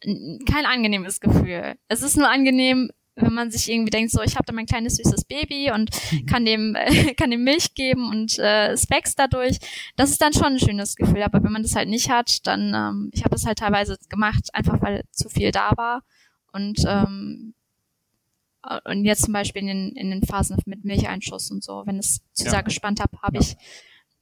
kein 0.00 0.66
angenehmes 0.66 1.20
Gefühl. 1.20 1.76
Es 1.88 2.02
ist 2.02 2.16
nur 2.16 2.28
angenehm, 2.28 2.90
wenn 3.16 3.32
man 3.32 3.50
sich 3.50 3.70
irgendwie 3.70 3.90
denkt, 3.90 4.10
so 4.10 4.22
ich 4.22 4.34
habe 4.34 4.44
da 4.44 4.52
mein 4.52 4.66
kleines 4.66 4.96
süßes 4.96 5.24
Baby 5.24 5.70
und 5.70 5.90
mhm. 6.10 6.26
kann 6.26 6.44
dem 6.44 6.74
äh, 6.78 7.14
kann 7.14 7.30
dem 7.30 7.44
Milch 7.44 7.74
geben 7.74 8.08
und 8.10 8.38
äh, 8.38 8.72
es 8.72 8.90
wächst 8.90 9.18
dadurch, 9.18 9.58
das 9.96 10.10
ist 10.10 10.20
dann 10.20 10.32
schon 10.32 10.54
ein 10.54 10.58
schönes 10.58 10.96
Gefühl. 10.96 11.22
Aber 11.22 11.42
wenn 11.42 11.52
man 11.52 11.62
das 11.62 11.76
halt 11.76 11.88
nicht 11.88 12.10
hat, 12.10 12.46
dann 12.46 12.74
ähm, 12.74 13.10
ich 13.12 13.20
habe 13.20 13.34
das 13.34 13.46
halt 13.46 13.58
teilweise 13.58 13.98
gemacht, 14.08 14.48
einfach 14.52 14.80
weil 14.82 15.04
zu 15.12 15.28
viel 15.28 15.50
da 15.50 15.72
war 15.76 16.02
und 16.52 16.80
ähm, 16.86 17.54
und 18.86 19.04
jetzt 19.04 19.24
zum 19.24 19.34
Beispiel 19.34 19.60
in 19.60 19.68
den, 19.68 19.88
in 19.90 20.10
den 20.10 20.22
Phasen 20.22 20.56
mit 20.64 20.84
Milcheinschuss 20.84 21.50
und 21.50 21.62
so, 21.62 21.82
wenn 21.84 21.98
es 21.98 22.22
zu 22.32 22.44
ja. 22.44 22.50
sehr 22.50 22.62
gespannt 22.62 22.98
habe, 22.98 23.20
habe 23.20 23.36
ja. 23.36 23.42
ich 23.42 23.56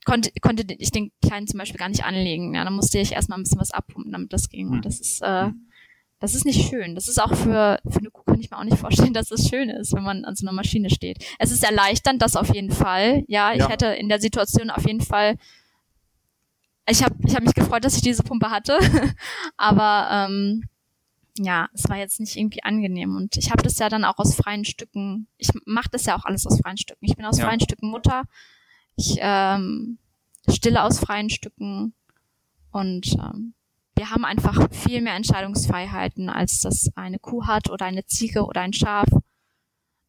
konnte 0.04 0.32
konnte 0.40 0.64
ich 0.78 0.90
den 0.90 1.12
kleinen 1.24 1.46
zum 1.46 1.58
Beispiel 1.58 1.78
gar 1.78 1.88
nicht 1.88 2.04
anlegen. 2.04 2.54
Ja, 2.54 2.64
dann 2.64 2.74
musste 2.74 2.98
ich 2.98 3.12
erstmal 3.12 3.38
ein 3.38 3.44
bisschen 3.44 3.60
was 3.60 3.70
abpumpen, 3.70 4.12
damit 4.12 4.32
das 4.32 4.48
ging. 4.48 4.68
Und 4.68 4.78
mhm. 4.78 4.82
das 4.82 5.00
ist 5.00 5.20
äh, 5.22 5.46
mhm. 5.46 5.68
Das 6.22 6.34
ist 6.34 6.46
nicht 6.46 6.68
schön. 6.68 6.94
Das 6.94 7.08
ist 7.08 7.20
auch 7.20 7.34
für, 7.34 7.80
für 7.86 7.98
eine 7.98 8.10
Kuh 8.10 8.22
kann 8.22 8.40
ich 8.40 8.50
mir 8.50 8.58
auch 8.58 8.64
nicht 8.64 8.78
vorstellen, 8.78 9.12
dass 9.14 9.30
es 9.30 9.48
schön 9.48 9.68
ist, 9.68 9.92
wenn 9.92 10.04
man 10.04 10.24
an 10.24 10.36
so 10.36 10.46
einer 10.46 10.54
Maschine 10.54 10.88
steht. 10.88 11.22
Es 11.38 11.50
ist 11.50 11.64
erleichternd, 11.64 12.22
das 12.22 12.36
auf 12.36 12.54
jeden 12.54 12.70
Fall. 12.70 13.24
Ja, 13.26 13.52
ich 13.52 13.58
ja. 13.58 13.68
hätte 13.68 13.86
in 13.86 14.08
der 14.08 14.20
Situation 14.20 14.70
auf 14.70 14.86
jeden 14.86 15.00
Fall 15.02 15.36
ich 16.88 17.02
habe 17.02 17.14
ich 17.26 17.34
hab 17.34 17.42
mich 17.42 17.54
gefreut, 17.54 17.84
dass 17.84 17.96
ich 17.96 18.02
diese 18.02 18.22
Pumpe 18.22 18.50
hatte. 18.50 18.78
Aber 19.56 20.08
ähm, 20.10 20.64
ja, 21.38 21.68
es 21.72 21.88
war 21.88 21.96
jetzt 21.96 22.20
nicht 22.20 22.36
irgendwie 22.36 22.62
angenehm. 22.62 23.16
Und 23.16 23.36
ich 23.36 23.50
habe 23.50 23.62
das 23.62 23.78
ja 23.78 23.88
dann 23.88 24.04
auch 24.04 24.18
aus 24.18 24.34
freien 24.34 24.64
Stücken, 24.64 25.28
ich 25.38 25.48
mache 25.64 25.88
das 25.90 26.06
ja 26.06 26.16
auch 26.16 26.24
alles 26.24 26.46
aus 26.46 26.60
freien 26.60 26.76
Stücken. 26.76 27.04
Ich 27.04 27.16
bin 27.16 27.24
aus 27.24 27.38
Ja. 27.38 27.46
freien 27.46 27.60
Stücken 27.60 27.90
Mutter. 27.90 28.24
Ich 28.96 29.16
ähm, 29.18 29.98
stille 30.48 30.82
aus 30.82 30.98
freien 30.98 31.30
Stücken. 31.30 31.94
Und 32.70 33.12
ähm, 33.14 33.54
wir 33.96 34.10
haben 34.10 34.24
einfach 34.24 34.68
viel 34.72 35.00
mehr 35.02 35.14
Entscheidungsfreiheiten, 35.14 36.28
als 36.28 36.60
das 36.60 36.90
eine 36.94 37.18
Kuh 37.18 37.46
hat 37.46 37.70
oder 37.70 37.86
eine 37.86 38.04
Ziege 38.06 38.44
oder 38.44 38.60
ein 38.62 38.72
Schaf. 38.72 39.08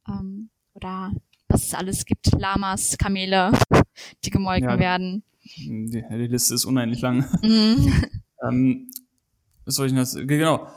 Ähm, 0.08 0.50
oder 0.74 1.12
was 1.48 1.66
es 1.68 1.74
alles 1.74 2.06
gibt. 2.06 2.32
Lamas, 2.40 2.98
Kamele, 2.98 3.52
die 4.24 4.30
gemolken 4.30 4.70
Ja. 4.70 4.80
werden. 4.80 5.24
Die, 5.58 6.04
die 6.10 6.28
Liste 6.28 6.56
ist 6.56 6.66
unendlich 6.66 7.02
lang. 7.02 7.26
Mhm. 7.42 7.94
Ähm, 8.46 8.92
was 9.64 9.76
soll 9.76 9.86
ich 9.86 9.94
denn 9.94 10.00
das? 10.02 10.16
Genau. 10.16 10.68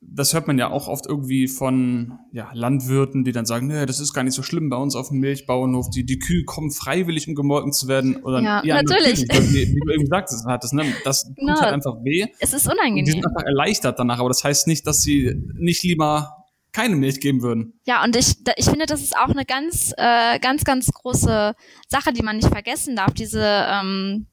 Das 0.00 0.34
hört 0.34 0.46
man 0.46 0.58
ja 0.58 0.70
auch 0.70 0.88
oft 0.88 1.06
irgendwie 1.06 1.48
von 1.48 2.18
ja, 2.32 2.50
Landwirten, 2.52 3.24
die 3.24 3.32
dann 3.32 3.46
sagen, 3.46 3.66
nee, 3.66 3.86
das 3.86 3.98
ist 3.98 4.12
gar 4.12 4.22
nicht 4.24 4.34
so 4.34 4.42
schlimm 4.42 4.68
bei 4.68 4.76
uns 4.76 4.94
auf 4.94 5.08
dem 5.08 5.18
Milchbauernhof. 5.20 5.88
Die, 5.90 6.04
die 6.04 6.18
Kühe 6.18 6.44
kommen 6.44 6.70
freiwillig, 6.70 7.26
um 7.28 7.34
gemolken 7.34 7.72
zu 7.72 7.88
werden. 7.88 8.16
Oder 8.22 8.40
Ja, 8.40 8.62
natürlich. 8.62 9.22
Wie, 9.22 9.74
wie 9.74 9.80
du 9.86 9.92
eben 9.94 10.06
sagtest, 10.06 10.44
hattest, 10.46 10.74
ne? 10.74 10.84
das 11.04 11.24
tut 11.26 11.36
Genau. 11.36 11.60
halt 11.60 11.72
einfach 11.72 11.96
weh. 12.04 12.26
Es 12.40 12.52
ist 12.52 12.66
Und 12.66 12.74
die 12.74 12.78
unangenehm. 12.80 13.06
sind 13.06 13.26
einfach 13.26 13.44
erleichtert 13.46 13.98
danach, 13.98 14.18
aber 14.18 14.28
das 14.28 14.44
heißt 14.44 14.66
nicht, 14.68 14.86
dass 14.86 15.02
sie 15.02 15.34
nicht 15.58 15.82
lieber 15.82 16.44
keine 16.72 16.94
Milch 16.96 17.20
geben 17.20 17.40
würden. 17.42 17.72
Ja, 17.86 18.04
und 18.04 18.14
ich, 18.16 18.34
ich 18.56 18.66
finde, 18.66 18.84
das 18.84 19.00
ist 19.00 19.16
auch 19.16 19.30
eine 19.30 19.46
ganz, 19.46 19.94
äh, 19.96 20.38
ganz, 20.40 20.62
ganz 20.64 20.88
große 20.92 21.54
Sache, 21.88 22.12
die 22.12 22.22
man 22.22 22.36
nicht 22.36 22.48
vergessen 22.48 22.96
darf, 22.96 23.14
diese, 23.14 23.42
ähm, 23.42 24.26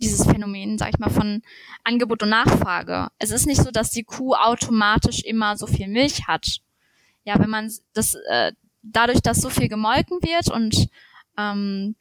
dieses 0.00 0.26
Phänomen, 0.26 0.78
sag 0.78 0.90
ich 0.90 0.98
mal, 0.98 1.10
von 1.10 1.42
Angebot 1.84 2.22
und 2.22 2.30
Nachfrage. 2.30 3.08
Es 3.18 3.30
ist 3.30 3.46
nicht 3.46 3.62
so, 3.62 3.70
dass 3.70 3.90
die 3.90 4.04
Kuh 4.04 4.34
automatisch 4.34 5.22
immer 5.24 5.56
so 5.56 5.66
viel 5.66 5.88
Milch 5.88 6.26
hat. 6.26 6.58
Ja, 7.24 7.38
wenn 7.38 7.50
man 7.50 7.72
das, 7.94 8.14
äh, 8.30 8.52
dadurch, 8.82 9.20
dass 9.20 9.40
so 9.40 9.50
viel 9.50 9.68
gemolken 9.68 10.18
wird 10.22 10.50
und 10.50 10.88
ähm, 11.36 11.94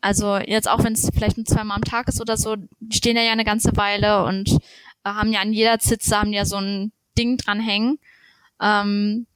also 0.00 0.36
jetzt 0.36 0.68
auch 0.68 0.84
wenn 0.84 0.92
es 0.92 1.10
vielleicht 1.12 1.36
nur 1.36 1.46
zweimal 1.46 1.76
am 1.76 1.84
Tag 1.84 2.08
ist 2.08 2.20
oder 2.20 2.36
so, 2.36 2.56
die 2.80 2.96
stehen 2.96 3.16
ja, 3.16 3.32
eine 3.32 3.44
ganze 3.44 3.76
Weile 3.76 4.24
und 4.24 4.50
äh, 4.50 4.58
haben 5.04 5.32
ja 5.32 5.40
an 5.40 5.52
jeder 5.52 5.78
Zitze 5.78 6.18
haben 6.18 6.32
ja 6.32 6.44
so 6.44 6.56
ein 6.56 6.92
Ding 7.16 7.36
dranhängen. 7.36 7.98
Ähm, 8.60 9.26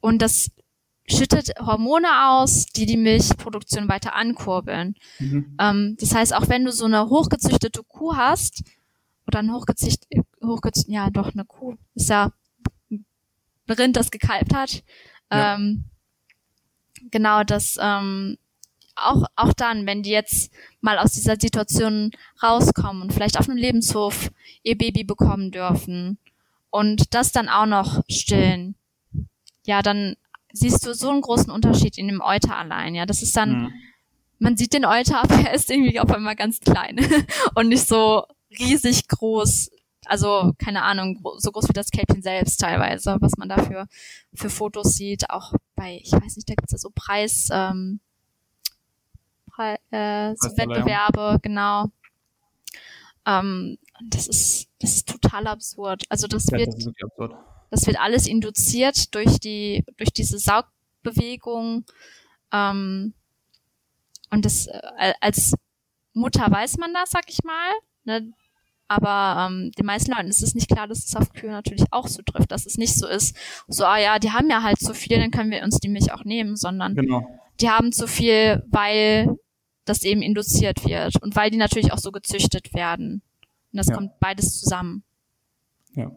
und 0.00 0.20
das 0.20 0.50
schüttet 1.08 1.52
Hormone 1.58 2.08
aus, 2.28 2.66
die 2.66 2.86
die 2.86 2.96
Milchproduktion 2.96 3.88
weiter 3.88 4.14
ankurbeln. 4.14 4.94
Mhm. 5.18 5.56
Ähm, 5.58 5.96
das 6.00 6.14
heißt, 6.14 6.34
auch 6.34 6.48
wenn 6.48 6.64
du 6.64 6.72
so 6.72 6.84
eine 6.84 7.08
hochgezüchtete 7.08 7.82
Kuh 7.84 8.16
hast, 8.16 8.62
oder 9.26 9.40
ein 9.40 9.52
hochgezücht, 9.52 10.06
hochgezücht, 10.42 10.88
ja 10.88 11.10
doch, 11.10 11.32
eine 11.32 11.44
Kuh, 11.44 11.76
ist 11.94 12.10
ja 12.10 12.32
ein 12.90 13.04
Rind, 13.68 13.96
das 13.96 14.10
gekalbt 14.10 14.54
hat. 14.54 14.82
Ja. 15.30 15.54
Ähm, 15.54 15.84
genau, 17.10 17.42
das 17.44 17.78
ähm, 17.80 18.36
auch, 18.94 19.24
auch 19.36 19.52
dann, 19.54 19.86
wenn 19.86 20.02
die 20.02 20.10
jetzt 20.10 20.52
mal 20.80 20.98
aus 20.98 21.12
dieser 21.12 21.36
Situation 21.40 22.10
rauskommen 22.42 23.02
und 23.02 23.12
vielleicht 23.12 23.38
auf 23.38 23.48
einem 23.48 23.58
Lebenshof 23.58 24.30
ihr 24.62 24.76
Baby 24.76 25.04
bekommen 25.04 25.50
dürfen 25.50 26.18
und 26.70 27.14
das 27.14 27.32
dann 27.32 27.48
auch 27.48 27.66
noch 27.66 28.02
stillen, 28.08 28.74
ja, 29.64 29.82
dann 29.82 30.16
siehst 30.52 30.86
du 30.86 30.94
so 30.94 31.10
einen 31.10 31.20
großen 31.22 31.50
Unterschied 31.50 31.98
in 31.98 32.08
dem 32.08 32.20
Euter 32.20 32.56
allein, 32.56 32.94
ja. 32.94 33.06
Das 33.06 33.22
ist 33.22 33.36
dann, 33.36 33.62
Mhm. 33.64 33.72
man 34.38 34.56
sieht 34.56 34.72
den 34.72 34.84
Euter, 34.84 35.22
aber 35.22 35.34
er 35.34 35.54
ist 35.54 35.70
irgendwie 35.70 36.00
auf 36.00 36.10
einmal 36.10 36.36
ganz 36.36 36.60
klein 36.60 36.98
und 37.54 37.68
nicht 37.68 37.86
so 37.86 38.24
riesig 38.58 39.08
groß. 39.08 39.70
Also, 40.06 40.52
keine 40.58 40.82
Ahnung, 40.82 41.20
so 41.38 41.52
groß 41.52 41.68
wie 41.68 41.72
das 41.74 41.90
Kälbchen 41.90 42.22
selbst 42.22 42.58
teilweise, 42.60 43.16
was 43.20 43.36
man 43.36 43.48
dafür 43.48 43.86
für 44.34 44.50
Fotos 44.50 44.94
sieht. 44.96 45.30
Auch 45.30 45.52
bei, 45.76 46.00
ich 46.02 46.12
weiß 46.12 46.36
nicht, 46.36 46.48
da 46.50 46.54
gibt's 46.54 46.72
ja 46.72 46.78
so 46.78 46.90
Preis, 46.92 47.48
ähm, 47.52 48.00
Pre 49.46 49.76
äh, 49.90 50.34
so. 50.36 50.48
Wettbewerbe, 50.56 51.38
genau. 51.40 51.86
Ähm, 53.26 53.78
das 54.08 54.26
ist, 54.26 54.66
das 54.80 54.96
ist 54.96 55.08
total 55.32 55.46
absurd. 55.46 56.02
Also 56.08 56.26
das 56.26 56.46
Ja, 56.50 56.58
wird 56.58 56.68
das 56.68 57.30
das 57.70 57.86
wird 57.86 57.98
alles 57.98 58.26
induziert 58.26 59.14
durch 59.14 59.40
die, 59.40 59.82
durch 59.96 60.10
diese 60.12 60.38
Saugbewegung. 60.38 61.84
Ähm, 62.52 63.14
und 64.30 64.44
das 64.44 64.66
äh, 64.66 65.14
als 65.20 65.54
Mutter 66.12 66.50
weiß 66.50 66.76
man 66.76 66.92
das, 66.92 67.10
sag 67.10 67.24
ich 67.28 67.42
mal. 67.44 67.70
Ne? 68.04 68.32
Aber 68.88 69.48
ähm, 69.48 69.70
den 69.72 69.86
meisten 69.86 70.12
Leuten 70.12 70.28
ist 70.28 70.42
es 70.42 70.54
nicht 70.54 70.68
klar, 70.68 70.86
dass 70.86 71.06
es 71.06 71.16
auf 71.16 71.32
Kühe 71.32 71.50
natürlich 71.50 71.84
auch 71.92 72.08
so 72.08 72.20
trifft, 72.20 72.52
dass 72.52 72.66
es 72.66 72.76
nicht 72.76 72.94
so 72.94 73.06
ist. 73.06 73.34
So, 73.68 73.84
ah 73.86 73.96
ja, 73.98 74.18
die 74.18 74.32
haben 74.32 74.50
ja 74.50 74.62
halt 74.62 74.78
so 74.80 74.92
viel, 74.92 75.18
dann 75.18 75.30
können 75.30 75.50
wir 75.50 75.62
uns 75.62 75.78
die 75.78 75.88
Milch 75.88 76.12
auch 76.12 76.24
nehmen, 76.24 76.56
sondern 76.56 76.94
Genau. 76.94 77.26
die 77.60 77.70
haben 77.70 77.92
zu 77.92 78.06
viel, 78.06 78.62
weil 78.68 79.34
das 79.86 80.02
eben 80.04 80.20
induziert 80.20 80.84
wird 80.84 81.22
und 81.22 81.34
weil 81.36 81.50
die 81.50 81.56
natürlich 81.56 81.90
auch 81.92 81.98
so 81.98 82.12
gezüchtet 82.12 82.74
werden. 82.74 83.22
Und 83.72 83.78
das 83.78 83.86
Ja. 83.88 83.94
kommt 83.94 84.20
beides 84.20 84.60
zusammen. 84.60 85.04
Ja. 85.94 86.10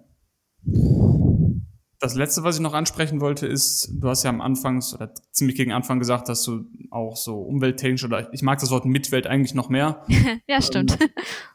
Das 2.00 2.14
letzte, 2.14 2.44
was 2.44 2.56
ich 2.58 2.62
noch 2.62 2.74
ansprechen 2.74 3.22
wollte, 3.22 3.48
ist, 3.48 3.90
du 4.00 4.08
hast 4.10 4.24
ja 4.24 4.30
am 4.30 4.42
Anfang 4.42 4.84
oder 4.94 5.14
ziemlich 5.32 5.56
gegen 5.56 5.72
Anfang 5.72 5.98
gesagt, 5.98 6.28
dass 6.30 6.44
du 6.44 6.66
auch 6.92 7.16
so 7.16 7.40
umwelttechnisch 7.40 8.04
oder 8.04 8.32
ich 8.34 8.42
mag 8.44 8.60
das 8.60 8.70
Wort 8.70 8.86
Mitwelt 8.86 9.28
eigentlich 9.28 9.56
noch 9.56 9.70
mehr. 9.70 10.06
ja, 10.48 10.62
stimmt. 10.62 10.98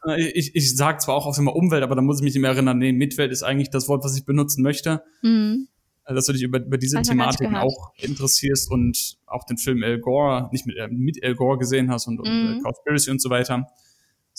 Äh, 0.07 0.31
Ich, 0.35 0.57
ich 0.57 0.77
sage 0.77 0.99
zwar 0.99 1.15
auch 1.15 1.27
auf 1.27 1.39
immer 1.39 1.55
Umwelt, 1.55 1.83
aber 1.83 1.95
da 1.95 2.03
muss 2.03 2.19
ich 2.19 2.25
mich 2.25 2.35
immer 2.37 2.49
erinnern, 2.49 2.79
nee, 2.79 2.93
Mitwelt 2.93 3.31
ist 3.31 3.43
eigentlich 3.43 3.71
das 3.71 3.87
Wort, 3.89 4.03
was 4.03 4.17
ich 4.17 4.25
benutzen 4.25 4.63
möchte. 4.63 5.03
mhm. 5.23 5.69
Also, 6.03 6.17
dass 6.17 6.27
du 6.27 6.33
dich 6.33 6.43
über, 6.43 6.59
über 6.59 6.79
diese 6.79 6.97
nicht 6.97 7.09
Thematiken 7.11 7.55
auch 7.57 7.93
interessierst 7.99 8.69
und 8.71 9.19
auch 9.27 9.45
den 9.45 9.59
Film 9.59 9.85
El 9.85 10.01
Gore, 10.01 10.49
nicht 10.51 10.67
mit, 10.67 10.77
äh, 10.77 10.89
mit 10.89 11.23
El 11.23 11.37
Gore 11.37 11.59
gesehen 11.59 11.89
hast 11.91 12.09
und, 12.09 12.19
und 12.19 12.27
Mhm. 12.27 12.57
äh, 12.59 12.63
Cowspiracy 12.63 13.11
und 13.13 13.23
so 13.23 13.31
weiter. 13.31 13.69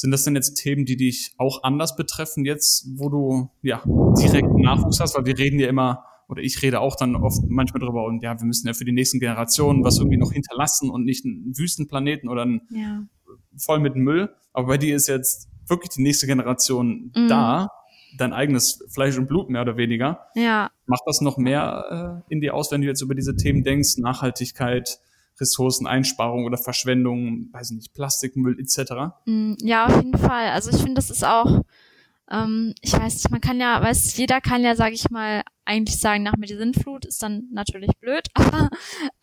Sind 0.01 0.09
das 0.09 0.23
denn 0.23 0.33
jetzt 0.33 0.55
Themen, 0.55 0.83
die 0.85 0.97
dich 0.97 1.35
auch 1.37 1.61
anders 1.61 1.95
betreffen 1.95 2.43
jetzt, 2.43 2.87
wo 2.95 3.07
du 3.09 3.51
ja 3.61 3.83
direkt 4.19 4.49
Nachwuchs 4.57 4.99
hast? 4.99 5.15
Weil 5.15 5.25
wir 5.25 5.37
reden 5.37 5.59
ja 5.59 5.67
immer, 5.67 6.03
oder 6.27 6.41
ich 6.41 6.59
rede 6.63 6.79
auch 6.79 6.95
dann 6.95 7.15
oft 7.15 7.37
manchmal 7.47 7.81
drüber 7.81 8.05
und 8.05 8.23
ja, 8.23 8.35
wir 8.39 8.45
müssen 8.47 8.65
ja 8.65 8.73
für 8.73 8.83
die 8.83 8.93
nächsten 8.93 9.19
Generationen 9.19 9.83
was 9.83 9.99
irgendwie 9.99 10.17
noch 10.17 10.31
hinterlassen 10.31 10.89
und 10.89 11.03
nicht 11.05 11.23
einen 11.23 11.55
Wüstenplaneten 11.55 12.29
oder 12.29 12.41
einen 12.41 12.61
Ja. 12.71 13.03
voll 13.55 13.79
mit 13.79 13.95
Müll. 13.95 14.33
Aber 14.53 14.69
bei 14.69 14.77
dir 14.79 14.95
ist 14.95 15.05
jetzt 15.05 15.47
wirklich 15.67 15.89
die 15.89 16.01
nächste 16.01 16.25
Generation 16.25 17.11
Mhm. 17.15 17.27
da, 17.27 17.67
dein 18.17 18.33
eigenes 18.33 18.83
Fleisch 18.89 19.19
und 19.19 19.27
Blut 19.27 19.51
mehr 19.51 19.61
oder 19.61 19.77
weniger. 19.77 20.21
Ja, 20.33 20.71
Macht 20.87 21.03
das 21.05 21.21
noch 21.21 21.37
mehr 21.37 22.23
äh, 22.27 22.33
in 22.33 22.41
dir 22.41 22.55
aus, 22.55 22.71
wenn 22.71 22.81
du 22.81 22.87
jetzt 22.87 23.03
über 23.03 23.13
diese 23.13 23.35
Themen 23.35 23.63
denkst? 23.63 23.97
Nachhaltigkeit, 23.99 24.97
Ressourceneinsparung 25.39 26.45
oder 26.45 26.57
Verschwendung, 26.57 27.49
weiß 27.51 27.71
ich 27.71 27.77
nicht, 27.77 27.93
Plastikmüll 27.93 28.59
etc. 28.59 29.13
mm, 29.25 29.53
ja, 29.59 29.85
auf 29.85 29.95
jeden 29.95 30.17
Fall. 30.17 30.49
Also 30.49 30.69
ich 30.71 30.77
finde, 30.77 30.95
das 30.95 31.09
ist 31.09 31.23
auch, 31.23 31.61
ähm, 32.29 32.73
ich 32.81 32.93
weiß 32.93 33.29
man 33.29 33.41
kann 33.41 33.59
ja, 33.59 33.81
weiß, 33.81 34.15
jeder 34.17 34.41
kann 34.41 34.63
ja, 34.63 34.75
sage 34.75 34.93
ich 34.93 35.09
mal, 35.09 35.43
eigentlich 35.65 35.99
sagen, 35.99 36.23
nach 36.23 36.37
mir 36.37 36.47
die 36.47 36.55
Sintflut 36.55 37.05
ist 37.05 37.21
dann 37.23 37.47
natürlich 37.51 37.91
blöd, 37.99 38.27
aber 38.33 38.69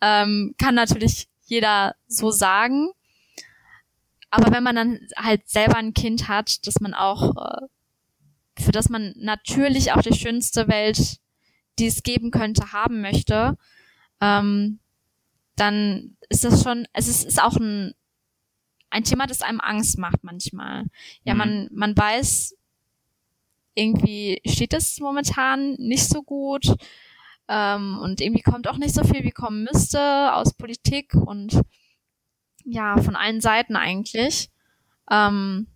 ähm, 0.01 0.55
kann 0.57 0.75
natürlich 0.75 1.27
jeder 1.45 1.95
so 2.07 2.31
sagen. 2.31 2.89
Aber 4.31 4.51
wenn 4.53 4.63
man 4.63 4.75
dann 4.75 4.99
halt 5.17 5.47
selber 5.49 5.77
ein 5.77 5.93
Kind 5.93 6.27
hat, 6.27 6.67
dass 6.67 6.79
man 6.79 6.93
auch, 6.93 7.35
äh, 7.35 7.65
für 8.61 8.71
das 8.71 8.89
man 8.89 9.13
natürlich 9.17 9.91
auch 9.93 10.01
die 10.01 10.13
schönste 10.13 10.67
Welt, 10.67 11.17
die 11.79 11.87
es 11.87 12.03
geben 12.03 12.29
könnte, 12.29 12.71
haben 12.73 13.01
möchte, 13.01 13.57
ähm, 14.21 14.79
dann 15.59 16.17
ist 16.29 16.43
das 16.43 16.63
schon, 16.63 16.87
es 16.93 17.07
ist, 17.07 17.25
ist 17.25 17.41
auch 17.41 17.55
ein, 17.55 17.93
ein 18.89 19.03
Thema, 19.03 19.27
das 19.27 19.41
einem 19.41 19.59
Angst 19.59 19.97
macht 19.97 20.23
manchmal. 20.23 20.85
Ja, 21.23 21.33
Mhm. 21.33 21.37
man, 21.37 21.69
man 21.71 21.97
weiß, 21.97 22.55
irgendwie 23.75 24.41
steht 24.45 24.73
es 24.73 24.99
momentan 24.99 25.75
nicht 25.75 26.07
so 26.09 26.23
gut 26.23 26.65
ähm, 27.47 27.97
und 28.01 28.21
irgendwie 28.21 28.41
kommt 28.41 28.67
auch 28.67 28.77
nicht 28.77 28.93
so 28.93 29.03
viel, 29.03 29.23
wie 29.23 29.31
kommen 29.31 29.63
müsste 29.63 30.33
aus 30.33 30.53
Politik 30.53 31.13
und 31.13 31.61
ja, 32.65 32.97
von 33.01 33.15
allen 33.15 33.41
Seiten 33.41 33.75
eigentlich. 33.75 34.49
Ähm, 35.09 35.67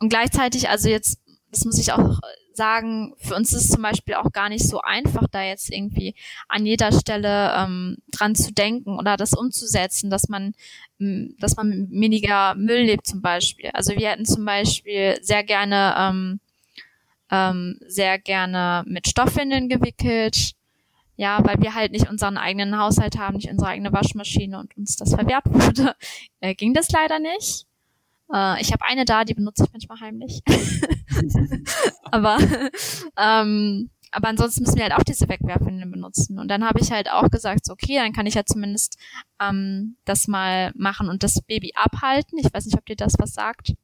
und 0.00 0.08
gleichzeitig, 0.08 0.68
also 0.68 0.88
jetzt, 0.88 1.20
das 1.50 1.64
muss 1.64 1.78
ich 1.78 1.92
auch 1.92 2.18
sagen, 2.60 3.14
für 3.16 3.36
uns 3.36 3.54
ist 3.54 3.64
es 3.64 3.70
zum 3.70 3.80
Beispiel 3.80 4.16
auch 4.16 4.32
gar 4.32 4.50
nicht 4.50 4.68
so 4.68 4.82
einfach, 4.82 5.26
da 5.30 5.42
jetzt 5.42 5.72
irgendwie 5.72 6.14
an 6.46 6.66
jeder 6.66 6.92
Stelle 6.92 7.54
ähm, 7.56 7.96
dran 8.12 8.34
zu 8.34 8.52
denken 8.52 8.98
oder 8.98 9.16
das 9.16 9.32
umzusetzen, 9.32 10.10
dass 10.10 10.28
man, 10.28 10.52
dass 10.98 11.56
man 11.56 11.88
weniger 11.90 12.54
Müll 12.56 12.82
lebt 12.82 13.06
zum 13.06 13.22
Beispiel. 13.22 13.70
Also 13.72 13.96
wir 13.96 14.10
hätten 14.10 14.26
zum 14.26 14.44
Beispiel 14.44 15.16
sehr 15.22 15.42
gerne, 15.42 15.94
ähm, 15.96 16.40
ähm, 17.30 17.78
sehr 17.86 18.18
gerne 18.18 18.84
mit 18.86 19.08
Stoffwindeln 19.08 19.70
gewickelt. 19.70 20.52
Ja, 21.16 21.40
weil 21.42 21.62
wir 21.62 21.74
halt 21.74 21.92
nicht 21.92 22.10
unseren 22.10 22.36
eigenen 22.36 22.78
Haushalt 22.78 23.16
haben, 23.18 23.36
nicht 23.36 23.50
unsere 23.50 23.70
eigene 23.70 23.92
Waschmaschine 23.92 24.58
und 24.58 24.76
uns 24.76 24.96
das 24.96 25.14
verwehrt 25.14 25.44
wurde, 25.46 25.94
äh, 26.40 26.54
ging 26.54 26.74
das 26.74 26.90
leider 26.90 27.18
nicht. 27.20 27.66
Äh, 28.32 28.60
ich 28.60 28.70
habe 28.72 28.84
eine 28.84 29.06
da, 29.06 29.24
die 29.24 29.34
benutze 29.34 29.64
ich 29.64 29.72
manchmal 29.72 30.00
heimlich. 30.00 30.42
aber 32.10 32.38
ähm, 33.16 33.90
aber 34.12 34.28
ansonsten 34.28 34.64
müssen 34.64 34.76
wir 34.76 34.82
halt 34.82 34.94
auch 34.94 35.04
diese 35.04 35.28
Wegwerfwindeln 35.28 35.90
benutzen. 35.90 36.38
Und 36.38 36.48
dann 36.48 36.64
habe 36.64 36.80
ich 36.80 36.90
halt 36.90 37.10
auch 37.10 37.30
gesagt, 37.30 37.64
so, 37.64 37.72
okay, 37.72 37.94
dann 37.96 38.12
kann 38.12 38.26
ich 38.26 38.34
ja 38.34 38.44
zumindest 38.44 38.98
ähm, 39.40 39.96
das 40.04 40.26
mal 40.26 40.72
machen 40.74 41.08
und 41.08 41.22
das 41.22 41.40
Baby 41.42 41.72
abhalten. 41.74 42.38
Ich 42.38 42.52
weiß 42.52 42.66
nicht, 42.66 42.76
ob 42.76 42.84
dir 42.86 42.96
das 42.96 43.14
was 43.18 43.32
sagt. 43.32 43.74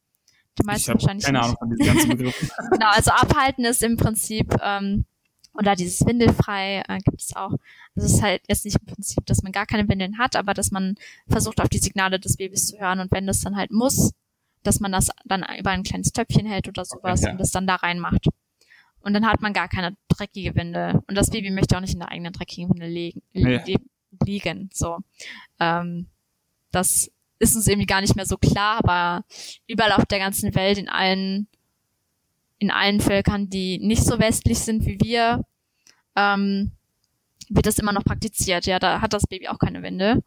Die 0.58 0.64
meisten 0.64 0.90
ich 0.90 0.94
wahrscheinlich 0.94 1.24
keine 1.24 1.38
nicht. 1.38 1.44
Ahnung 1.44 1.58
von 1.58 1.70
diesen 1.70 1.86
ganzen 1.86 2.08
Begriffen. 2.10 2.50
genau, 2.72 2.88
also 2.88 3.10
abhalten 3.12 3.64
ist 3.64 3.82
im 3.82 3.96
Prinzip 3.96 4.56
ähm, 4.62 5.04
oder 5.54 5.76
dieses 5.76 6.04
Windelfrei 6.04 6.82
äh, 6.88 6.98
gibt 6.98 7.20
es 7.20 7.36
auch. 7.36 7.52
Also 7.94 8.06
es 8.06 8.14
ist 8.14 8.22
halt 8.22 8.42
jetzt 8.48 8.64
nicht 8.64 8.78
im 8.80 8.86
Prinzip, 8.86 9.24
dass 9.26 9.42
man 9.42 9.52
gar 9.52 9.66
keine 9.66 9.88
Windeln 9.88 10.18
hat, 10.18 10.34
aber 10.36 10.54
dass 10.54 10.70
man 10.70 10.96
versucht, 11.28 11.60
auf 11.60 11.68
die 11.68 11.78
Signale 11.78 12.18
des 12.18 12.36
Babys 12.36 12.68
zu 12.68 12.78
hören 12.78 13.00
und 13.00 13.12
wenn 13.12 13.26
das 13.26 13.40
dann 13.40 13.56
halt 13.56 13.70
muss, 13.70 14.12
dass 14.66 14.80
man 14.80 14.92
das 14.92 15.10
dann 15.24 15.44
über 15.58 15.70
ein 15.70 15.82
kleines 15.82 16.12
Töpfchen 16.12 16.46
hält 16.46 16.68
oder 16.68 16.84
sowas 16.84 17.20
okay, 17.20 17.28
ja. 17.28 17.32
und 17.32 17.38
das 17.38 17.50
dann 17.50 17.66
da 17.66 17.76
reinmacht. 17.76 18.26
Und 19.00 19.14
dann 19.14 19.26
hat 19.26 19.40
man 19.40 19.52
gar 19.52 19.68
keine 19.68 19.96
dreckige 20.08 20.54
Windel. 20.56 21.00
Und 21.06 21.14
das 21.14 21.30
Baby 21.30 21.50
möchte 21.50 21.76
auch 21.76 21.80
nicht 21.80 21.94
in 21.94 22.00
der 22.00 22.10
eigenen 22.10 22.32
dreckigen 22.32 22.68
Windel 22.70 22.88
liegen. 22.88 23.22
Nee. 23.32 23.78
liegen 24.24 24.70
so. 24.72 24.98
Ähm, 25.60 26.06
das 26.72 27.10
ist 27.38 27.54
uns 27.54 27.68
irgendwie 27.68 27.86
gar 27.86 28.00
nicht 28.00 28.16
mehr 28.16 28.26
so 28.26 28.36
klar, 28.36 28.78
aber 28.78 29.24
überall 29.66 29.92
auf 29.92 30.06
der 30.06 30.18
ganzen 30.18 30.54
Welt, 30.54 30.78
in 30.78 30.88
allen 30.88 31.46
in 32.58 32.70
allen 32.70 33.00
Völkern, 33.00 33.50
die 33.50 33.78
nicht 33.78 34.02
so 34.02 34.18
westlich 34.18 34.58
sind 34.58 34.86
wie 34.86 34.98
wir, 35.00 35.44
ähm, 36.14 36.72
wird 37.48 37.66
das 37.66 37.78
immer 37.78 37.92
noch 37.92 38.04
praktiziert. 38.04 38.66
Ja, 38.66 38.78
da 38.78 39.00
hat 39.00 39.12
das 39.12 39.26
Baby 39.26 39.48
auch 39.48 39.58
keine 39.58 39.82
Winde. 39.82 40.22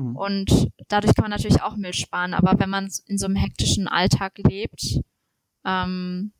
Mhm. 0.00 0.16
Und 0.16 0.68
dadurch 0.88 1.14
kann 1.14 1.24
man 1.24 1.30
natürlich 1.30 1.62
auch 1.62 1.76
Milch 1.76 1.96
sparen. 1.96 2.34
Aber 2.34 2.58
wenn 2.58 2.70
man 2.70 2.90
in 3.06 3.18
so 3.18 3.26
einem 3.26 3.36
hektischen 3.36 3.88
Alltag 3.88 4.38
lebt, 4.38 5.00
ähm, 5.64 6.32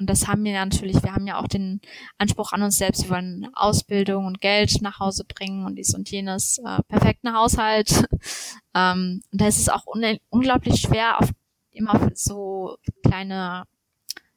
und 0.00 0.10
das 0.10 0.26
haben 0.26 0.42
wir 0.42 0.52
natürlich, 0.52 1.02
wir 1.04 1.14
haben 1.14 1.26
ja 1.26 1.38
auch 1.38 1.46
den 1.46 1.80
Anspruch 2.18 2.52
an 2.52 2.62
uns 2.62 2.78
selbst, 2.78 3.04
wir 3.04 3.10
wollen 3.10 3.48
Ausbildung 3.54 4.26
und 4.26 4.40
Geld 4.40 4.82
nach 4.82 4.98
Hause 4.98 5.24
bringen 5.24 5.64
und 5.66 5.76
dies 5.76 5.94
und 5.94 6.10
jenes, 6.10 6.58
äh, 6.58 6.82
perfekten 6.88 7.32
Haushalt. 7.32 8.04
ähm, 8.74 9.22
und 9.30 9.40
da 9.40 9.46
ist 9.46 9.60
es 9.60 9.68
auch 9.68 9.86
un 9.86 10.18
unglaublich 10.30 10.80
schwer, 10.80 11.20
auf 11.20 11.30
immer 11.70 11.94
auf 11.94 12.08
so 12.14 12.76
kleine 13.04 13.64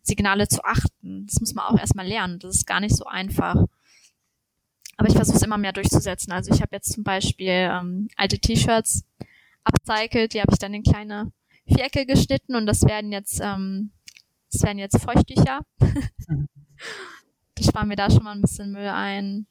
Signale 0.04 0.48
zu 0.48 0.64
achten. 0.64 1.26
Das 1.28 1.40
muss 1.40 1.54
man 1.54 1.66
auch 1.66 1.80
erstmal 1.80 2.08
lernen. 2.08 2.40
Das 2.40 2.56
ist 2.56 2.68
gar 2.68 2.80
nicht 2.80 2.96
so 2.96 3.06
einfach. 3.06 3.56
Aber 4.98 5.08
ich 5.08 5.16
versuche 5.16 5.38
es 5.38 5.44
immer 5.44 5.58
mehr 5.58 5.74
durchzusetzen. 5.74 6.32
Also 6.32 6.54
ich 6.54 6.62
habe 6.62 6.76
jetzt 6.76 6.94
zum 6.94 7.04
Beispiel 7.04 7.70
ähm, 7.72 8.08
alte 8.16 8.40
T-Shirts 8.40 9.06
upcycelt, 9.64 10.34
die 10.34 10.42
habe 10.42 10.52
ich 10.52 10.60
dann 10.60 10.74
in 10.74 10.84
kleine 10.84 11.32
Vierecke 11.66 12.06
geschnitten 12.06 12.56
und 12.56 12.66
das 12.66 12.84
werden 12.84 13.12
jetzt, 13.12 13.40
ähm, 13.42 13.92
das 14.52 14.64
werden 14.64 14.80
jetzt 14.80 15.00
Feuchttücher. 15.02 15.62
ich 17.60 17.66
spare 17.66 17.86
mir 17.86 17.96
da 17.96 18.10
schon 18.10 18.24
mal 18.24 18.36
ein 18.36 18.42
bisschen 18.42 18.72
Müll 18.72 18.88
ein. 18.88 19.46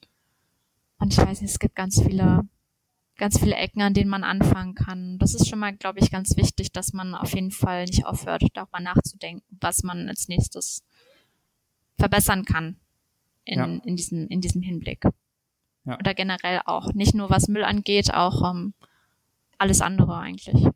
Und 0.99 1.13
ich 1.13 1.19
weiß 1.19 1.41
nicht, 1.43 1.51
es 1.51 1.59
gibt 1.59 1.75
ganz 1.75 2.03
viele 2.03 2.49
ganz 3.17 3.39
viele 3.39 3.57
Ecken, 3.57 3.83
an 3.83 3.95
denen 3.95 4.11
man 4.11 4.25
anfangen 4.25 4.75
kann. 4.75 5.19
Das 5.19 5.35
ist 5.35 5.49
schon 5.49 5.59
mal, 5.59 5.75
glaube 5.75 5.99
ich, 6.01 6.11
ganz 6.11 6.37
wichtig, 6.37 6.73
dass 6.73 6.93
man 6.93 7.15
auf 7.15 7.35
jeden 7.35 7.51
Fall 7.51 7.87
nicht 7.87 8.05
aufhört, 8.05 8.45
darüber 8.55 8.81
nachzudenken, 8.81 9.43
was 9.61 9.83
man 9.83 10.09
als 10.09 10.29
nächstes 10.29 10.85
verbessern 11.99 12.45
kann 12.45 12.77
in, 13.45 13.59
ja. 13.59 13.65
in, 13.65 13.97
diesem, 13.97 14.29
in 14.29 14.41
diesem 14.41 14.63
Hinblick. 14.63 15.05
Ja. 15.87 15.99
Oder 15.99 16.15
generell 16.15 16.61
auch. 16.67 16.93
Nicht 16.93 17.15
nur 17.15 17.31
was 17.31 17.49
Müll 17.49 17.65
angeht, 17.65 18.13
auch 18.13 18.51
ähm, 18.51 18.75
alles 19.59 19.81
andere 19.81 20.17
eigentlich. 20.17 20.67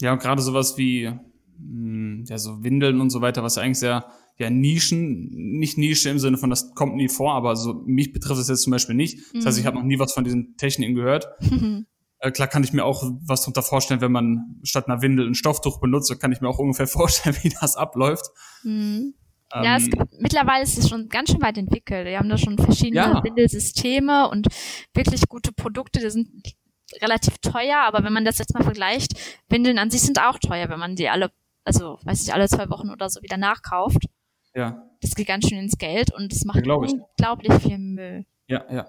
Ja, 0.00 0.12
und 0.12 0.22
gerade 0.22 0.40
sowas 0.40 0.78
wie 0.78 1.06
mh, 1.06 1.18
hm, 1.58 2.24
ja, 2.26 2.38
so 2.38 2.62
Windeln 2.62 3.00
und 3.00 3.10
so 3.10 3.20
weiter, 3.20 3.42
was 3.42 3.58
eigentlich 3.58 3.78
sehr 3.78 4.06
ja, 4.38 4.50
Nischen, 4.50 5.28
nicht 5.58 5.78
Nische 5.78 6.08
im 6.08 6.18
Sinne 6.18 6.38
von, 6.38 6.50
das 6.50 6.74
kommt 6.74 6.96
nie 6.96 7.08
vor, 7.08 7.34
aber 7.34 7.54
so 7.54 7.82
mich 7.86 8.12
betrifft 8.12 8.40
es 8.40 8.48
jetzt 8.48 8.62
zum 8.62 8.70
Beispiel 8.70 8.94
nicht. 8.94 9.18
Das 9.34 9.46
heißt, 9.46 9.58
ich 9.58 9.66
habe 9.66 9.76
noch 9.76 9.84
nie 9.84 9.98
was 9.98 10.12
von 10.12 10.24
diesen 10.24 10.56
Techniken 10.56 10.94
gehört. 10.94 11.28
Äh, 12.24 12.30
klar 12.30 12.46
kann 12.46 12.62
ich 12.62 12.72
mir 12.72 12.84
auch 12.84 13.02
was 13.26 13.40
darunter 13.40 13.62
vorstellen, 13.62 14.00
wenn 14.00 14.12
man 14.12 14.60
statt 14.62 14.86
einer 14.86 15.02
Windel 15.02 15.26
ein 15.26 15.34
Stofftuch 15.34 15.80
benutzt, 15.80 16.20
kann 16.20 16.30
ich 16.30 16.40
mir 16.40 16.48
auch 16.48 16.60
ungefähr 16.60 16.86
vorstellen, 16.86 17.36
wie 17.42 17.48
das 17.48 17.74
abläuft. 17.74 18.26
Mhm. 18.62 19.14
Ähm, 19.52 19.64
ja, 19.64 19.76
es 19.76 19.90
gibt, 19.90 20.20
mittlerweile 20.20 20.62
ist 20.62 20.78
es 20.78 20.88
schon 20.88 21.08
ganz 21.08 21.30
schön 21.30 21.42
weit 21.42 21.58
entwickelt. 21.58 22.06
Wir 22.06 22.18
haben 22.18 22.28
da 22.28 22.38
schon 22.38 22.58
verschiedene 22.58 23.00
ja. 23.00 23.24
Windelsysteme 23.24 24.28
und 24.28 24.46
wirklich 24.94 25.22
gute 25.28 25.52
Produkte. 25.52 26.00
Die 26.00 26.10
sind 26.10 26.28
relativ 27.00 27.38
teuer, 27.38 27.78
aber 27.80 28.04
wenn 28.04 28.12
man 28.12 28.24
das 28.24 28.38
jetzt 28.38 28.54
mal 28.54 28.64
vergleicht, 28.64 29.12
Windeln 29.48 29.78
an 29.78 29.90
sich 29.90 30.02
sind 30.02 30.20
auch 30.20 30.38
teuer, 30.38 30.68
wenn 30.68 30.78
man 30.78 30.96
die 30.96 31.08
alle, 31.08 31.30
also 31.64 31.98
weiß 32.04 32.22
ich, 32.22 32.32
alle 32.32 32.48
zwei 32.48 32.68
Wochen 32.70 32.90
oder 32.90 33.08
so 33.10 33.22
wieder 33.22 33.36
nachkauft. 33.36 34.06
Ja. 34.54 34.86
Das 35.00 35.14
geht 35.14 35.28
ganz 35.28 35.48
schön 35.48 35.58
ins 35.58 35.78
Geld 35.78 36.12
und 36.12 36.32
es 36.32 36.44
macht 36.44 36.66
ja, 36.66 36.74
unglaublich 36.74 37.54
viel 37.62 37.78
Müll. 37.78 38.26
Ja, 38.46 38.64
ja. 38.70 38.82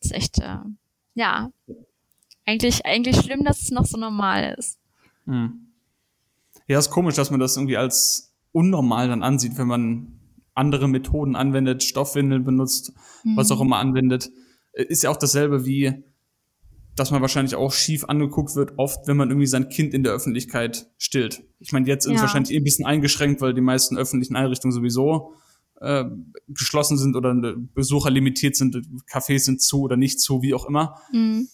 Das 0.00 0.10
ist 0.10 0.12
echt, 0.12 0.38
äh, 0.40 0.58
ja. 1.14 1.50
Eigentlich, 2.44 2.86
eigentlich 2.86 3.16
schlimm, 3.16 3.44
dass 3.44 3.62
es 3.62 3.70
noch 3.70 3.86
so 3.86 3.98
normal 3.98 4.54
ist. 4.56 4.78
Hm. 5.24 5.72
Ja, 6.68 6.78
ist 6.78 6.90
komisch, 6.90 7.16
dass 7.16 7.30
man 7.30 7.40
das 7.40 7.56
irgendwie 7.56 7.76
als 7.76 8.35
unnormal 8.56 9.08
dann 9.08 9.22
ansieht, 9.22 9.58
wenn 9.58 9.68
man 9.68 10.18
andere 10.54 10.88
Methoden 10.88 11.36
anwendet, 11.36 11.82
Stoffwindeln 11.82 12.42
benutzt, 12.42 12.92
mhm. 13.22 13.36
was 13.36 13.50
auch 13.50 13.60
immer 13.60 13.76
anwendet. 13.76 14.30
Ist 14.72 15.02
ja 15.02 15.10
auch 15.10 15.18
dasselbe 15.18 15.66
wie, 15.66 16.04
dass 16.94 17.10
man 17.10 17.20
wahrscheinlich 17.20 17.54
auch 17.54 17.72
schief 17.72 18.04
angeguckt 18.04 18.56
wird, 18.56 18.78
oft, 18.78 19.06
wenn 19.06 19.18
man 19.18 19.28
irgendwie 19.28 19.46
sein 19.46 19.68
Kind 19.68 19.92
in 19.92 20.02
der 20.02 20.12
Öffentlichkeit 20.12 20.90
stillt. 20.96 21.44
Ich 21.60 21.72
meine, 21.72 21.86
jetzt 21.86 22.06
ist 22.06 22.12
ja. 22.12 22.16
es 22.16 22.22
wahrscheinlich 22.22 22.52
eh 22.52 22.56
ein 22.56 22.64
bisschen 22.64 22.86
eingeschränkt, 22.86 23.42
weil 23.42 23.52
die 23.52 23.60
meisten 23.60 23.98
öffentlichen 23.98 24.34
Einrichtungen 24.34 24.72
sowieso 24.72 25.34
äh, 25.82 26.04
geschlossen 26.48 26.96
sind 26.96 27.14
oder 27.14 27.34
Besucher 27.74 28.10
limitiert 28.10 28.56
sind, 28.56 28.76
Cafés 29.10 29.40
sind 29.40 29.60
zu 29.60 29.82
oder 29.82 29.98
nicht 29.98 30.20
zu, 30.20 30.40
wie 30.40 30.54
auch 30.54 30.64
immer. 30.66 30.96
Mhm. 31.12 31.48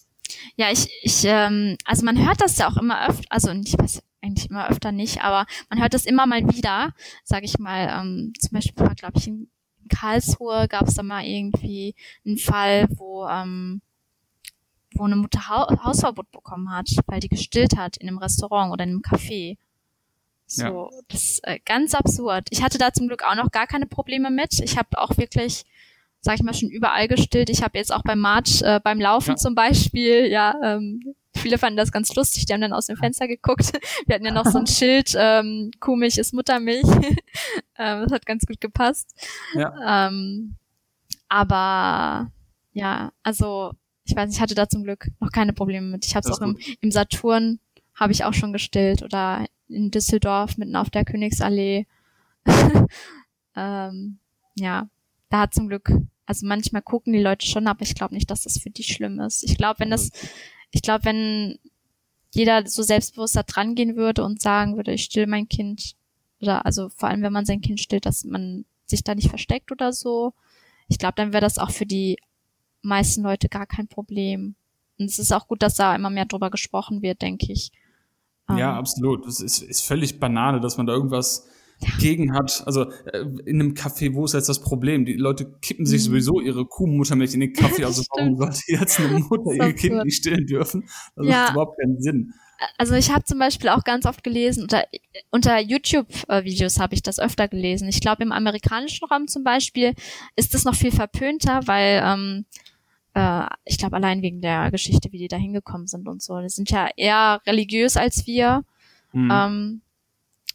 Ja, 0.55 0.71
ich, 0.71 0.87
ich, 1.01 1.23
ähm, 1.25 1.77
also 1.83 2.05
man 2.05 2.25
hört 2.25 2.39
das 2.39 2.57
ja 2.57 2.69
auch 2.69 2.77
immer 2.77 3.09
öfter, 3.09 3.25
also 3.29 3.51
ich 3.51 3.77
weiß 3.77 4.01
eigentlich 4.23 4.49
immer 4.49 4.69
öfter 4.69 4.91
nicht, 4.91 5.21
aber 5.21 5.45
man 5.69 5.81
hört 5.81 5.93
das 5.93 6.05
immer 6.05 6.25
mal 6.25 6.41
wieder, 6.47 6.93
sage 7.23 7.45
ich 7.45 7.59
mal, 7.59 7.89
ähm, 7.89 8.33
zum 8.39 8.51
Beispiel 8.51 8.85
war, 8.85 8.95
glaube 8.95 9.17
ich, 9.17 9.27
in 9.27 9.49
Karlsruhe 9.89 10.67
gab 10.67 10.87
es 10.87 10.95
da 10.95 11.03
mal 11.03 11.25
irgendwie 11.25 11.93
einen 12.25 12.37
Fall, 12.37 12.87
wo 12.95 13.27
ähm, 13.27 13.81
wo 14.95 15.05
eine 15.05 15.15
Mutter 15.15 15.47
ha 15.49 15.67
Hausverbot 15.83 16.31
bekommen 16.31 16.71
hat, 16.71 16.87
weil 17.07 17.19
die 17.19 17.29
gestillt 17.29 17.77
hat 17.77 17.97
in 17.97 18.07
einem 18.07 18.19
Restaurant 18.19 18.71
oder 18.71 18.83
in 18.83 18.91
einem 18.91 19.01
Café. 19.01 19.57
So, 20.45 20.63
ja. 20.63 20.89
das 21.07 21.23
ist 21.23 21.47
äh, 21.47 21.59
ganz 21.65 21.95
absurd. 21.95 22.47
Ich 22.51 22.61
hatte 22.61 22.77
da 22.77 22.93
zum 22.93 23.07
Glück 23.07 23.23
auch 23.23 23.35
noch 23.35 23.51
gar 23.51 23.65
keine 23.65 23.87
Probleme 23.87 24.29
mit. 24.29 24.59
Ich 24.59 24.77
habe 24.77 24.99
auch 24.99 25.17
wirklich, 25.17 25.63
sag 26.19 26.35
ich 26.35 26.43
mal, 26.43 26.53
schon 26.53 26.69
überall 26.69 27.07
gestillt. 27.07 27.49
Ich 27.49 27.63
habe 27.63 27.77
jetzt 27.77 27.91
auch 27.91 28.03
beim 28.03 28.19
March, 28.19 28.61
äh, 28.61 28.79
beim 28.83 28.99
Laufen 28.99 29.31
ja. 29.31 29.35
zum 29.35 29.55
Beispiel, 29.55 30.27
ja, 30.27 30.53
ähm, 30.63 31.15
viele 31.35 31.57
fanden 31.57 31.77
das 31.77 31.91
ganz 31.91 32.13
lustig, 32.15 32.45
die 32.45 32.53
haben 32.53 32.61
dann 32.61 32.73
aus 32.73 32.87
dem 32.87 32.97
Fenster 32.97 33.27
geguckt. 33.27 33.71
Wir 34.05 34.15
hatten 34.15 34.25
ja 34.25 34.31
noch 34.31 34.45
so 34.45 34.59
ein 34.59 34.67
Schild, 34.67 35.13
ähm, 35.17 35.71
Kuhmilch 35.79 36.17
ist 36.17 36.33
Muttermilch. 36.33 36.83
ähm, 37.77 38.03
das 38.03 38.11
hat 38.11 38.25
ganz 38.25 38.45
gut 38.45 38.61
gepasst. 38.61 39.13
Ja. 39.53 40.07
Ähm, 40.07 40.55
aber 41.29 42.31
ja, 42.73 43.11
also 43.23 43.73
ich 44.05 44.15
weiß, 44.15 44.33
ich 44.33 44.41
hatte 44.41 44.55
da 44.55 44.67
zum 44.67 44.83
Glück 44.83 45.07
noch 45.19 45.31
keine 45.31 45.53
Probleme 45.53 45.87
mit. 45.87 46.05
Ich 46.05 46.15
habe 46.15 46.29
es 46.29 46.35
auch 46.35 46.41
im, 46.41 46.57
im 46.81 46.91
Saturn 46.91 47.59
habe 47.95 48.11
ich 48.11 48.23
auch 48.23 48.33
schon 48.33 48.53
gestillt 48.53 49.03
oder 49.03 49.45
in 49.69 49.91
Düsseldorf 49.91 50.57
mitten 50.57 50.75
auf 50.75 50.89
der 50.89 51.05
Königsallee. 51.05 51.85
ähm, 53.55 54.19
ja, 54.55 54.89
da 55.29 55.39
hat 55.39 55.53
zum 55.53 55.67
Glück, 55.67 55.91
also 56.25 56.45
manchmal 56.45 56.81
gucken 56.81 57.13
die 57.13 57.21
Leute 57.21 57.45
schon, 57.45 57.67
aber 57.67 57.81
ich 57.81 57.95
glaube 57.95 58.13
nicht, 58.13 58.29
dass 58.29 58.43
das 58.43 58.57
für 58.57 58.69
die 58.69 58.83
schlimm 58.83 59.19
ist. 59.19 59.43
Ich 59.43 59.57
glaube, 59.57 59.79
wenn 59.79 59.89
das, 59.89 60.11
ich 60.73 60.81
glaube, 60.81 61.05
wenn 61.05 61.59
jeder 62.33 62.67
so 62.67 62.81
selbstbewusst 62.81 63.35
da 63.35 63.43
dran 63.43 63.75
gehen 63.75 63.95
würde 63.95 64.23
und 64.23 64.41
sagen 64.41 64.75
würde, 64.75 64.91
ich 64.91 65.03
still 65.03 65.27
mein 65.27 65.47
Kind, 65.47 65.95
oder 66.41 66.65
also 66.65 66.89
vor 66.89 67.09
allem, 67.09 67.21
wenn 67.21 67.31
man 67.31 67.45
sein 67.45 67.61
Kind 67.61 67.79
stillt, 67.79 68.05
dass 68.05 68.25
man 68.25 68.65
sich 68.85 69.03
da 69.03 69.15
nicht 69.15 69.29
versteckt 69.29 69.71
oder 69.71 69.93
so, 69.93 70.33
ich 70.87 70.97
glaube, 70.97 71.13
dann 71.15 71.31
wäre 71.31 71.41
das 71.41 71.59
auch 71.59 71.71
für 71.71 71.85
die 71.85 72.17
meisten 72.81 73.21
Leute 73.21 73.49
gar 73.49 73.67
kein 73.67 73.87
Problem. 73.87 74.55
Und 74.97 75.05
es 75.05 75.19
ist 75.19 75.31
auch 75.31 75.47
gut, 75.47 75.61
dass 75.61 75.75
da 75.75 75.95
immer 75.95 76.09
mehr 76.09 76.25
drüber 76.25 76.49
gesprochen 76.49 77.01
wird, 77.01 77.21
denke 77.21 77.51
ich. 77.51 77.71
Ja, 78.49 78.71
ähm, 78.71 78.77
absolut. 78.77 79.25
Es 79.25 79.39
ist, 79.39 79.61
ist 79.61 79.85
völlig 79.85 80.19
banane, 80.19 80.59
dass 80.59 80.77
man 80.77 80.87
da 80.87 80.93
irgendwas. 80.93 81.47
Gegen 81.99 82.33
hat. 82.33 82.63
Also 82.65 82.89
äh, 82.91 83.25
in 83.45 83.59
einem 83.59 83.73
Café, 83.73 84.13
wo 84.13 84.25
ist 84.25 84.33
jetzt 84.33 84.49
das 84.49 84.61
Problem? 84.61 85.05
Die 85.05 85.13
Leute 85.13 85.45
kippen 85.61 85.85
sich 85.85 86.01
mhm. 86.01 86.05
sowieso 86.05 86.39
ihre 86.39 86.65
Kuhmuttermilch 86.65 87.33
in 87.33 87.41
den 87.41 87.53
Kaffee. 87.53 87.83
Also 87.93 88.03
warum 88.15 88.37
sollte 88.37 88.61
jetzt 88.67 88.99
eine 88.99 89.19
Mutter 89.29 89.51
ihr 89.53 89.73
Kind 89.73 90.03
nicht 90.05 90.17
stillen 90.17 90.45
dürfen? 90.45 90.87
Das 91.15 91.27
ja. 91.27 91.41
macht 91.41 91.51
überhaupt 91.51 91.79
keinen 91.79 92.01
Sinn. 92.01 92.33
Also 92.77 92.95
ich 92.95 93.11
habe 93.11 93.23
zum 93.25 93.39
Beispiel 93.39 93.69
auch 93.69 93.83
ganz 93.83 94.05
oft 94.05 94.23
gelesen, 94.23 94.63
unter, 94.63 94.85
unter 95.31 95.59
YouTube-Videos 95.59 96.79
habe 96.79 96.93
ich 96.93 97.03
das 97.03 97.19
öfter 97.19 97.47
gelesen. 97.47 97.89
Ich 97.89 97.99
glaube, 97.99 98.23
im 98.23 98.31
amerikanischen 98.31 99.05
Raum 99.05 99.27
zum 99.27 99.43
Beispiel 99.43 99.93
ist 100.35 100.53
das 100.53 100.63
noch 100.63 100.75
viel 100.75 100.91
verpönter, 100.91 101.61
weil 101.65 102.01
ähm, 102.05 102.45
äh, 103.13 103.45
ich 103.65 103.77
glaube 103.77 103.95
allein 103.95 104.21
wegen 104.21 104.41
der 104.41 104.71
Geschichte, 104.71 105.11
wie 105.11 105.17
die 105.17 105.27
da 105.27 105.37
hingekommen 105.37 105.87
sind 105.87 106.07
und 106.07 106.21
so. 106.21 106.39
Die 106.39 106.49
sind 106.49 106.69
ja 106.71 106.89
eher 106.95 107.41
religiös 107.45 107.97
als 107.97 108.27
wir. 108.27 108.63
Mhm. 109.11 109.29
Ähm, 109.31 109.81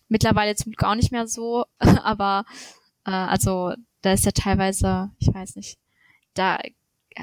Mittlerweile 0.09 0.55
zum 0.57 0.73
Glück 0.73 0.85
auch 0.85 0.95
nicht 0.95 1.13
mehr 1.13 1.27
so, 1.27 1.65
aber 1.79 2.45
äh, 3.05 3.11
also 3.11 3.75
da 4.03 4.13
ist 4.13 4.25
ja 4.25 4.33
teilweise, 4.33 5.11
ich 5.19 5.33
weiß 5.33 5.57
nicht, 5.57 5.79
da, 6.35 6.59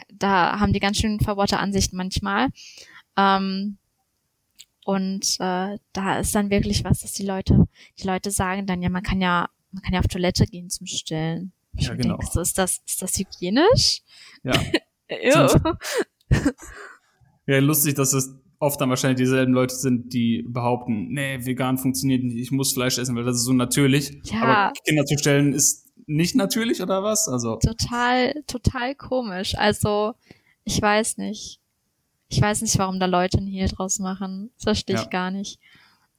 da 0.10 0.60
haben 0.60 0.74
die 0.74 0.80
ganz 0.80 0.98
schön 0.98 1.20
verbohrte 1.20 1.58
Ansichten 1.60 1.98
manchmal. 1.98 2.50
Ähm, 3.18 3.78
und 4.84 5.38
äh, 5.40 5.78
da 5.94 6.20
ist 6.20 6.36
dann 6.36 6.50
wirklich 6.52 6.84
was, 6.84 7.00
dass 7.00 7.14
die 7.14 7.26
Leute, 7.26 7.68
die 8.00 8.06
Leute 8.06 8.30
sagen 8.30 8.68
dann 8.68 8.82
ja, 8.82 8.90
man 8.90 9.02
kann 9.04 9.20
ja, 9.20 9.50
man 9.72 9.82
kann 9.82 9.94
ja 9.94 10.00
auf 10.00 10.08
Toilette 10.08 10.46
gehen 10.46 10.70
zum 10.70 10.86
Stillen. 10.86 11.54
Ich 11.76 11.88
Ja, 11.88 11.96
genau. 11.96 12.18
denke, 12.18 12.32
so 12.32 12.40
ist 12.42 12.58
das, 12.58 12.82
ist 12.86 13.02
das 13.02 13.18
hygienisch? 13.18 14.02
Ja. 14.44 14.54
Ja, 17.48 17.60
lustig, 17.60 17.94
dass 17.94 18.14
es 18.14 18.34
oft 18.60 18.80
dann 18.80 18.90
wahrscheinlich 18.90 19.18
dieselben 19.18 19.54
Leute 19.54 19.76
sind, 19.76 20.14
die 20.14 20.44
behaupten, 20.48 21.10
nee, 21.10 21.46
vegan 21.46 21.78
funktioniert 21.78 22.24
nicht, 22.24 22.38
ich 22.38 22.52
muss 22.52 22.74
Fleisch 22.74 22.98
essen, 22.98 23.16
weil 23.16 23.24
das 23.24 23.38
ist 23.38 23.44
so 23.44 23.54
natürlich. 23.54 24.20
Ja. 24.26 24.42
Aber 24.42 24.74
Kinder 24.86 25.06
zu 25.06 25.18
stellen 25.18 25.54
ist 25.54 25.92
nicht 26.08 26.36
natürlich 26.36 26.82
oder 26.82 27.04
was? 27.04 27.28
Also, 27.28 27.56
total, 27.58 28.44
total 28.48 28.96
komisch. 28.96 29.58
Also, 29.58 30.14
ich 30.64 30.82
weiß 30.82 31.18
nicht. 31.18 31.60
Ich 32.28 32.42
weiß 32.42 32.62
nicht, 32.62 32.78
warum 32.80 33.00
da 33.00 33.06
Leute 33.06 33.38
ein 33.38 33.48
Hehl 33.48 33.68
draus 33.68 34.00
machen. 34.00 34.52
Das 34.56 34.64
verstehe 34.64 34.96
ich 34.96 35.04
Ja. 35.04 35.08
gar 35.10 35.32
nicht. 35.32 35.60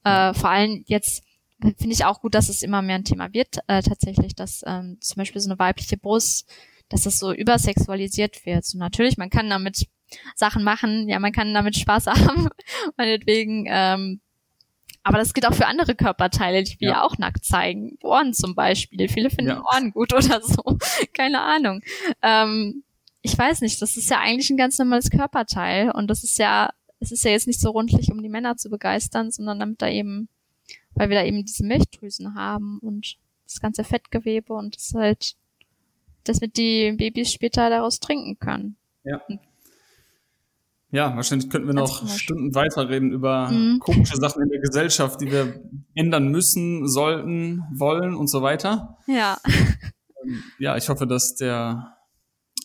Äh, 0.03 0.33
vor 0.33 0.49
allem 0.49 0.83
jetzt 0.87 1.23
finde 1.59 1.91
ich 1.93 2.05
auch 2.05 2.21
gut, 2.21 2.33
dass 2.35 2.49
es 2.49 2.61
immer 2.61 2.81
mehr 2.81 2.95
ein 2.95 3.03
Thema 3.03 3.33
wird, 3.33 3.57
äh, 3.67 3.81
tatsächlich, 3.81 4.35
dass 4.35 4.63
ähm, 4.65 4.97
zum 5.01 5.15
Beispiel 5.17 5.41
so 5.41 5.49
eine 5.49 5.59
weibliche 5.59 5.97
Brust, 5.97 6.47
dass 6.89 7.03
das 7.03 7.19
so 7.19 7.33
übersexualisiert 7.33 8.45
wird. 8.45 8.63
So 8.63 8.77
natürlich, 8.77 9.17
man 9.17 9.29
kann 9.29 9.49
damit 9.49 9.87
Sachen 10.35 10.63
machen, 10.63 11.07
ja, 11.09 11.19
man 11.19 11.31
kann 11.31 11.53
damit 11.53 11.75
Spaß 11.77 12.07
haben, 12.07 12.47
meinetwegen, 12.97 13.65
ähm, 13.67 14.21
aber 15.03 15.17
das 15.19 15.33
gilt 15.33 15.47
auch 15.47 15.53
für 15.53 15.67
andere 15.67 15.95
Körperteile, 15.95 16.63
die 16.63 16.79
wir 16.81 16.89
Ja. 16.89 16.93
ja 16.95 17.03
auch 17.03 17.17
nackt 17.17 17.45
zeigen. 17.45 17.97
Ohren 18.03 18.33
zum 18.33 18.55
Beispiel. 18.55 19.07
Viele 19.07 19.29
finden 19.29 19.51
Ja. 19.51 19.61
Ohren 19.63 19.91
gut 19.91 20.11
oder 20.13 20.41
so. 20.41 20.61
Keine 21.13 21.39
Ahnung. 21.41 21.81
Ähm, 22.21 22.83
ich 23.21 23.37
weiß 23.37 23.61
nicht, 23.61 23.81
das 23.81 23.95
ist 23.95 24.09
ja 24.09 24.19
eigentlich 24.19 24.49
ein 24.49 24.57
ganz 24.57 24.77
normales 24.77 25.09
Körperteil 25.09 25.91
und 25.91 26.07
das 26.09 26.23
ist 26.25 26.37
ja, 26.39 26.71
es 26.99 27.11
ist 27.13 27.23
ja 27.23 27.31
jetzt 27.31 27.47
nicht 27.47 27.59
so 27.61 27.69
rundlich, 27.69 28.11
um 28.11 28.21
die 28.21 28.27
Männer 28.29 28.57
zu 28.57 28.69
begeistern, 28.69 29.31
sondern 29.31 29.59
damit 29.59 29.81
da 29.81 29.87
eben, 29.89 30.27
weil 30.93 31.09
wir 31.09 31.17
da 31.17 31.23
eben 31.25 31.45
diese 31.45 31.63
Milchdrüsen 31.65 32.35
haben 32.35 32.79
und 32.79 33.17
das 33.45 33.61
ganze 33.61 33.85
Fettgewebe 33.85 34.53
und 34.53 34.75
das 34.75 34.93
halt, 34.93 35.35
dass 36.25 36.41
wir 36.41 36.49
die 36.49 36.91
Babys 36.97 37.31
später 37.31 37.69
daraus 37.69 38.01
trinken 38.01 38.39
können. 38.39 38.75
ja, 39.05 39.21
wahrscheinlich 40.91 41.49
könnten 41.49 41.67
wir 41.67 41.73
noch. 41.73 42.07
Stunden 42.09 42.55
weiterreden 42.55 43.11
über 43.11 43.49
Mhm. 43.49 43.79
komische 43.79 44.15
Sachen 44.17 44.41
in 44.43 44.49
der 44.49 44.59
Gesellschaft, 44.61 45.19
die 45.21 45.31
wir 45.31 45.59
ändern 45.95 46.29
müssen, 46.29 46.87
sollten, 46.87 47.61
wollen 47.75 48.15
und 48.15 48.27
so 48.27 48.41
weiter. 48.41 48.97
Ja. 49.07 49.37
Ja, 50.59 50.75
ich 50.77 50.89
hoffe, 50.89 51.07
dass 51.07 51.35
der 51.35 51.95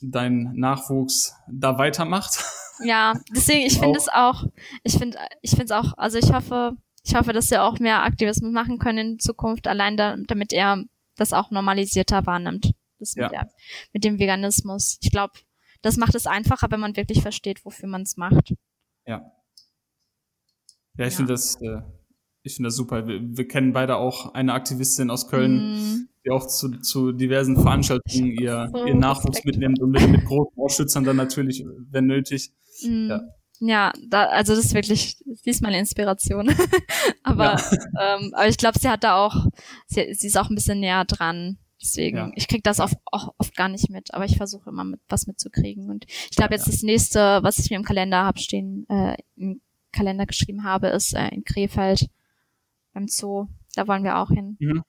dein 0.02 0.52
Nachwuchs 0.54 1.34
da 1.50 1.78
weitermacht. 1.78 2.38
Ja, 2.84 3.12
deswegen, 3.32 3.66
ich 3.66 3.78
finde 3.78 3.98
es 3.98 4.08
auch, 4.08 4.44
ich 4.82 4.98
finde, 4.98 5.16
ich 5.42 5.50
finde 5.50 5.64
es 5.66 5.70
auch, 5.70 5.92
also 5.96 6.18
ich 6.18 6.32
hoffe, 6.32 6.72
ich 7.04 7.14
hoffe, 7.14 7.32
dass 7.32 7.50
wir 7.52 7.62
auch 7.62 7.78
mehr 7.78 8.02
Aktivismus 8.02 8.50
machen 8.52 8.78
können 8.80 9.12
in 9.12 9.18
Zukunft, 9.20 9.68
allein 9.68 9.96
da, 9.96 10.16
damit 10.26 10.52
er 10.52 10.82
das 11.16 11.32
auch 11.32 11.50
normalisierter 11.52 12.26
wahrnimmt. 12.26 12.72
Das 12.98 13.14
mit, 13.14 13.22
Ja. 13.24 13.28
der, 13.28 13.50
mit 13.92 14.02
dem 14.04 14.18
Veganismus. 14.18 14.98
Ich 15.02 15.10
glaube, 15.12 15.34
das 15.82 15.96
macht 15.96 16.14
es 16.14 16.26
einfacher, 16.26 16.70
wenn 16.70 16.80
man 16.80 16.96
wirklich 16.96 17.22
versteht, 17.22 17.64
wofür 17.64 17.88
man 17.88 18.02
es 18.02 18.16
macht. 18.16 18.54
Ja. 19.06 19.32
Ja, 20.96 21.06
ich 21.06 21.12
Ja. 21.12 21.16
finde 21.18 21.32
das, 21.32 21.60
äh, 21.60 21.80
ich 22.42 22.54
finde 22.56 22.68
das 22.68 22.76
super. 22.76 23.06
Wir, 23.06 23.20
wir 23.22 23.48
kennen 23.48 23.72
beide 23.72 23.96
auch 23.96 24.34
eine 24.34 24.52
Aktivistin 24.54 25.10
aus 25.10 25.28
Köln, 25.28 25.72
Mm, 25.72 26.08
die 26.24 26.30
auch 26.30 26.46
zu, 26.46 26.70
zu 26.80 27.12
diversen 27.12 27.56
Veranstaltungen 27.60 28.32
ihr, 28.32 28.68
So 28.72 28.84
ihren 28.86 28.98
Nachwuchs 28.98 29.38
Respekt. 29.38 29.46
mitnimmt 29.46 29.80
und 29.80 29.90
mit, 29.90 30.08
mit 30.08 30.24
großen 30.24 30.56
Ausschützern 30.58 31.04
dann 31.04 31.16
natürlich, 31.16 31.64
wenn 31.90 32.06
nötig. 32.06 32.52
mm, 32.82 33.08
Ja. 33.10 33.20
ja, 33.60 33.92
da, 34.08 34.26
also 34.26 34.54
das 34.54 34.66
ist 34.66 34.74
wirklich, 34.74 35.16
sie 35.24 35.50
ist 35.50 35.62
meine 35.62 35.78
Inspiration. 35.78 36.48
aber, 37.22 37.60
ähm, 38.00 38.32
aber 38.34 38.48
ich 38.48 38.56
glaube, 38.58 38.78
sie 38.78 38.88
hat 38.88 39.02
da 39.04 39.16
auch, 39.24 39.46
sie, 39.86 40.12
sie 40.14 40.26
ist 40.26 40.36
auch 40.36 40.48
ein 40.50 40.54
bisschen 40.56 40.80
näher 40.80 41.04
dran. 41.04 41.58
Deswegen, 41.82 42.16
Ja. 42.16 42.30
ich 42.36 42.46
krieg 42.48 42.62
das 42.62 42.78
oft, 42.80 42.96
auch 43.06 43.34
oft 43.38 43.56
gar 43.56 43.68
nicht 43.68 43.90
mit, 43.90 44.14
aber 44.14 44.24
ich 44.24 44.36
versuche 44.36 44.70
immer 44.70 44.84
mit 44.84 45.00
was 45.08 45.26
mitzukriegen. 45.26 45.90
Und 45.90 46.04
ich 46.08 46.36
glaube, 46.36 46.54
Ja, 46.54 46.58
jetzt 46.58 46.68
das 46.68 46.82
nächste, 46.82 47.40
was 47.42 47.58
ich 47.58 47.70
mir 47.70 47.76
im 47.76 47.84
Kalender 47.84 48.24
hab 48.24 48.38
stehen, 48.38 48.86
äh, 48.88 49.16
im 49.36 49.60
Kalender 49.92 50.26
geschrieben 50.26 50.64
habe, 50.64 50.88
ist 50.88 51.12
äh, 51.14 51.28
in 51.28 51.44
Krefeld 51.44 52.08
beim 52.92 53.08
Zoo. 53.08 53.48
Da 53.74 53.88
wollen 53.88 54.04
wir 54.04 54.18
auch 54.18 54.28
hin. 54.28 54.56
Mhm. 54.60 54.82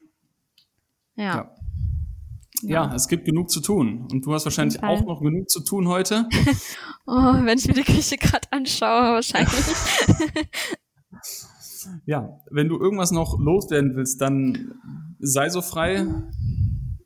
Ja. 1.15 1.51
Ja. 2.61 2.85
ja, 2.87 2.95
es 2.95 3.07
gibt 3.07 3.25
genug 3.25 3.49
zu 3.49 3.59
tun. 3.59 4.07
Und 4.11 4.25
du 4.25 4.33
hast 4.33 4.45
wahrscheinlich 4.45 4.81
auch 4.83 5.03
noch 5.03 5.21
genug 5.21 5.49
zu 5.49 5.61
tun 5.61 5.87
heute. 5.87 6.27
Oh, 7.05 7.11
wenn 7.11 7.57
ich 7.57 7.67
mir 7.67 7.73
die 7.73 7.83
Küche 7.83 8.15
gerade 8.15 8.47
anschaue, 8.51 9.15
wahrscheinlich. 9.15 9.51
Ja, 12.05 12.39
wenn 12.49 12.69
du 12.69 12.79
irgendwas 12.79 13.11
noch 13.11 13.37
loswerden 13.37 13.95
willst, 13.95 14.21
dann 14.21 14.73
sei 15.19 15.49
so 15.49 15.61
frei. 15.61 16.05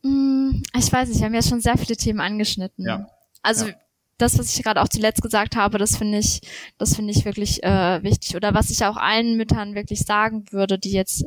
Mm, 0.04 0.62
ich 0.78 0.92
weiß 0.92 1.10
nicht, 1.10 1.20
wir 1.20 1.26
haben 1.26 1.34
ja 1.34 1.42
schon 1.42 1.62
sehr 1.62 1.78
viele 1.78 1.96
Themen 1.98 2.20
angeschnitten. 2.20 2.86
Ja. 2.86 3.08
Also 3.42 3.68
Ja. 3.68 3.74
das, 4.18 4.38
was 4.40 4.56
ich 4.56 4.64
gerade 4.64 4.82
auch 4.82 4.88
zuletzt 4.90 5.22
gesagt 5.22 5.56
habe, 5.56 5.78
das 5.78 5.98
finde 5.98 6.20
ich, 6.20 6.42
das 6.78 6.96
finde 6.96 7.12
ich 7.14 7.26
wirklich 7.26 7.64
äh, 7.64 8.02
wichtig. 8.04 8.36
Oder 8.36 8.54
was 8.54 8.70
ich 8.70 8.84
auch 8.86 8.98
allen 8.98 9.38
Müttern 9.38 9.76
wirklich 9.76 10.02
sagen 10.02 10.46
würde, 10.52 10.78
die 10.80 10.92
jetzt 10.92 11.26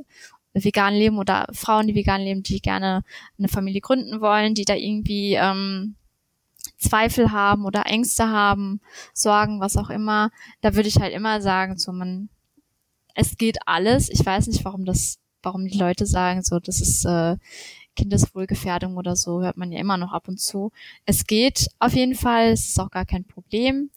vegan 0.52 0.94
leben 0.94 1.18
oder 1.18 1.46
Frauen, 1.52 1.86
die 1.86 1.94
vegan 1.94 2.20
leben, 2.22 2.42
die 2.42 2.60
gerne 2.60 3.02
eine 3.38 3.48
Familie 3.48 3.80
gründen 3.80 4.20
wollen, 4.20 4.54
die 4.54 4.64
da 4.64 4.74
irgendwie 4.74 5.34
ähm, 5.34 5.94
Zweifel 6.78 7.30
haben 7.30 7.64
oder 7.66 7.86
Ängste 7.86 8.28
haben, 8.28 8.80
Sorgen, 9.14 9.60
was 9.60 9.76
auch 9.76 9.90
immer, 9.90 10.30
da 10.60 10.74
würde 10.74 10.88
ich 10.88 10.96
halt 10.98 11.12
immer 11.14 11.40
sagen, 11.40 11.78
so 11.78 11.92
man, 11.92 12.30
es 13.14 13.36
geht 13.36 13.58
alles. 13.66 14.08
Ich 14.10 14.24
weiß 14.24 14.46
nicht, 14.48 14.64
warum 14.64 14.84
das, 14.84 15.18
warum 15.42 15.66
die 15.66 15.78
Leute 15.78 16.06
sagen, 16.06 16.42
so 16.42 16.58
das 16.58 16.80
ist 16.80 17.04
äh, 17.04 17.36
Kindeswohlgefährdung 17.96 18.96
oder 18.96 19.16
so, 19.16 19.42
hört 19.42 19.56
man 19.56 19.72
ja 19.72 19.78
immer 19.78 19.96
noch 19.96 20.12
ab 20.12 20.28
und 20.28 20.38
zu. 20.38 20.72
Es 21.06 21.26
geht 21.26 21.68
auf 21.78 21.92
jeden 21.92 22.14
Fall, 22.14 22.50
es 22.50 22.68
ist 22.68 22.80
auch 22.80 22.90
gar 22.90 23.04
kein 23.04 23.24
Problem. 23.24 23.90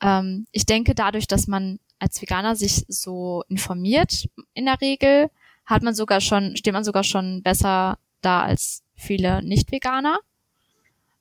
Ähm, 0.00 0.46
ich 0.52 0.66
denke, 0.66 0.94
dadurch, 0.94 1.26
dass 1.26 1.46
man 1.46 1.80
als 1.98 2.20
Veganer 2.22 2.54
sich 2.56 2.84
so 2.88 3.44
informiert, 3.48 4.28
in 4.54 4.66
der 4.66 4.80
Regel, 4.80 5.30
hat 5.66 5.82
man 5.82 5.94
sogar 5.94 6.20
schon, 6.20 6.56
steht 6.56 6.72
man 6.72 6.84
sogar 6.84 7.04
schon 7.04 7.42
besser 7.42 7.98
da 8.20 8.42
als 8.42 8.82
viele 8.94 9.42
Nicht-Veganer. 9.42 10.18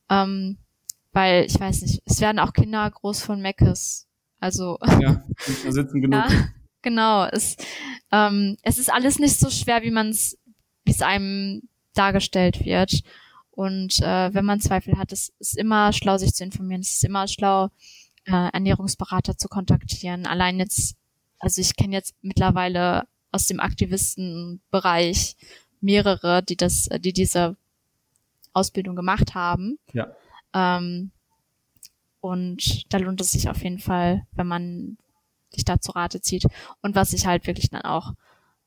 Ähm, 0.09 0.57
weil, 1.11 1.45
ich 1.45 1.59
weiß 1.59 1.82
nicht, 1.82 2.01
es 2.05 2.21
werden 2.21 2.39
auch 2.39 2.53
Kinder 2.53 2.89
groß 2.89 3.21
von 3.21 3.41
Meckes. 3.41 4.07
Also, 4.39 4.78
Ja, 5.01 5.23
da 5.65 5.71
sitzen 5.71 6.01
genug. 6.01 6.30
ja, 6.30 6.47
genau. 6.82 7.25
Es, 7.25 7.57
ähm, 8.11 8.57
es 8.61 8.78
ist 8.78 8.91
alles 8.93 9.19
nicht 9.19 9.38
so 9.38 9.49
schwer, 9.49 9.82
wie 9.84 9.91
man 9.91 10.09
es, 10.09 10.38
wie 10.86 10.91
es 10.91 11.01
einem 11.01 11.63
dargestellt 11.97 12.63
wird. 12.63 13.01
Und 13.51 13.99
äh, 14.01 14.33
wenn 14.33 14.45
man 14.45 14.61
Zweifel 14.61 14.97
hat, 14.97 15.11
es 15.11 15.33
ist 15.39 15.57
immer 15.57 15.91
schlau, 15.91 16.17
sich 16.17 16.33
zu 16.33 16.43
informieren. 16.43 16.81
Es 16.81 16.91
ist 16.91 17.03
immer 17.03 17.27
schlau, 17.27 17.69
äh, 18.25 18.49
Ernährungsberater 18.53 19.37
zu 19.37 19.47
kontaktieren. 19.47 20.25
Allein 20.25 20.59
jetzt, 20.59 20.95
also 21.39 21.61
ich 21.61 21.75
kenne 21.75 21.95
jetzt 21.95 22.15
mittlerweile 22.21 23.07
aus 23.31 23.47
dem 23.47 23.59
Aktivistenbereich 23.59 25.35
mehrere, 25.81 26.43
die 26.43 26.55
das, 26.55 26.89
die 26.99 27.13
diese 27.13 27.55
Ausbildung 28.53 28.95
gemacht 28.95 29.35
haben. 29.35 29.79
Ja. 29.93 30.07
Ähm, 30.53 31.11
und 32.19 32.91
da 32.93 32.97
lohnt 32.97 33.21
es 33.21 33.31
sich 33.31 33.49
auf 33.49 33.63
jeden 33.63 33.79
Fall, 33.79 34.25
wenn 34.31 34.47
man 34.47 34.97
sich 35.51 35.65
da 35.65 35.79
zu 35.79 35.91
Rate 35.91 36.21
zieht. 36.21 36.45
Und 36.81 36.95
was 36.95 37.13
ich 37.13 37.25
halt 37.25 37.47
wirklich 37.47 37.69
dann 37.69 37.83
auch 37.83 38.13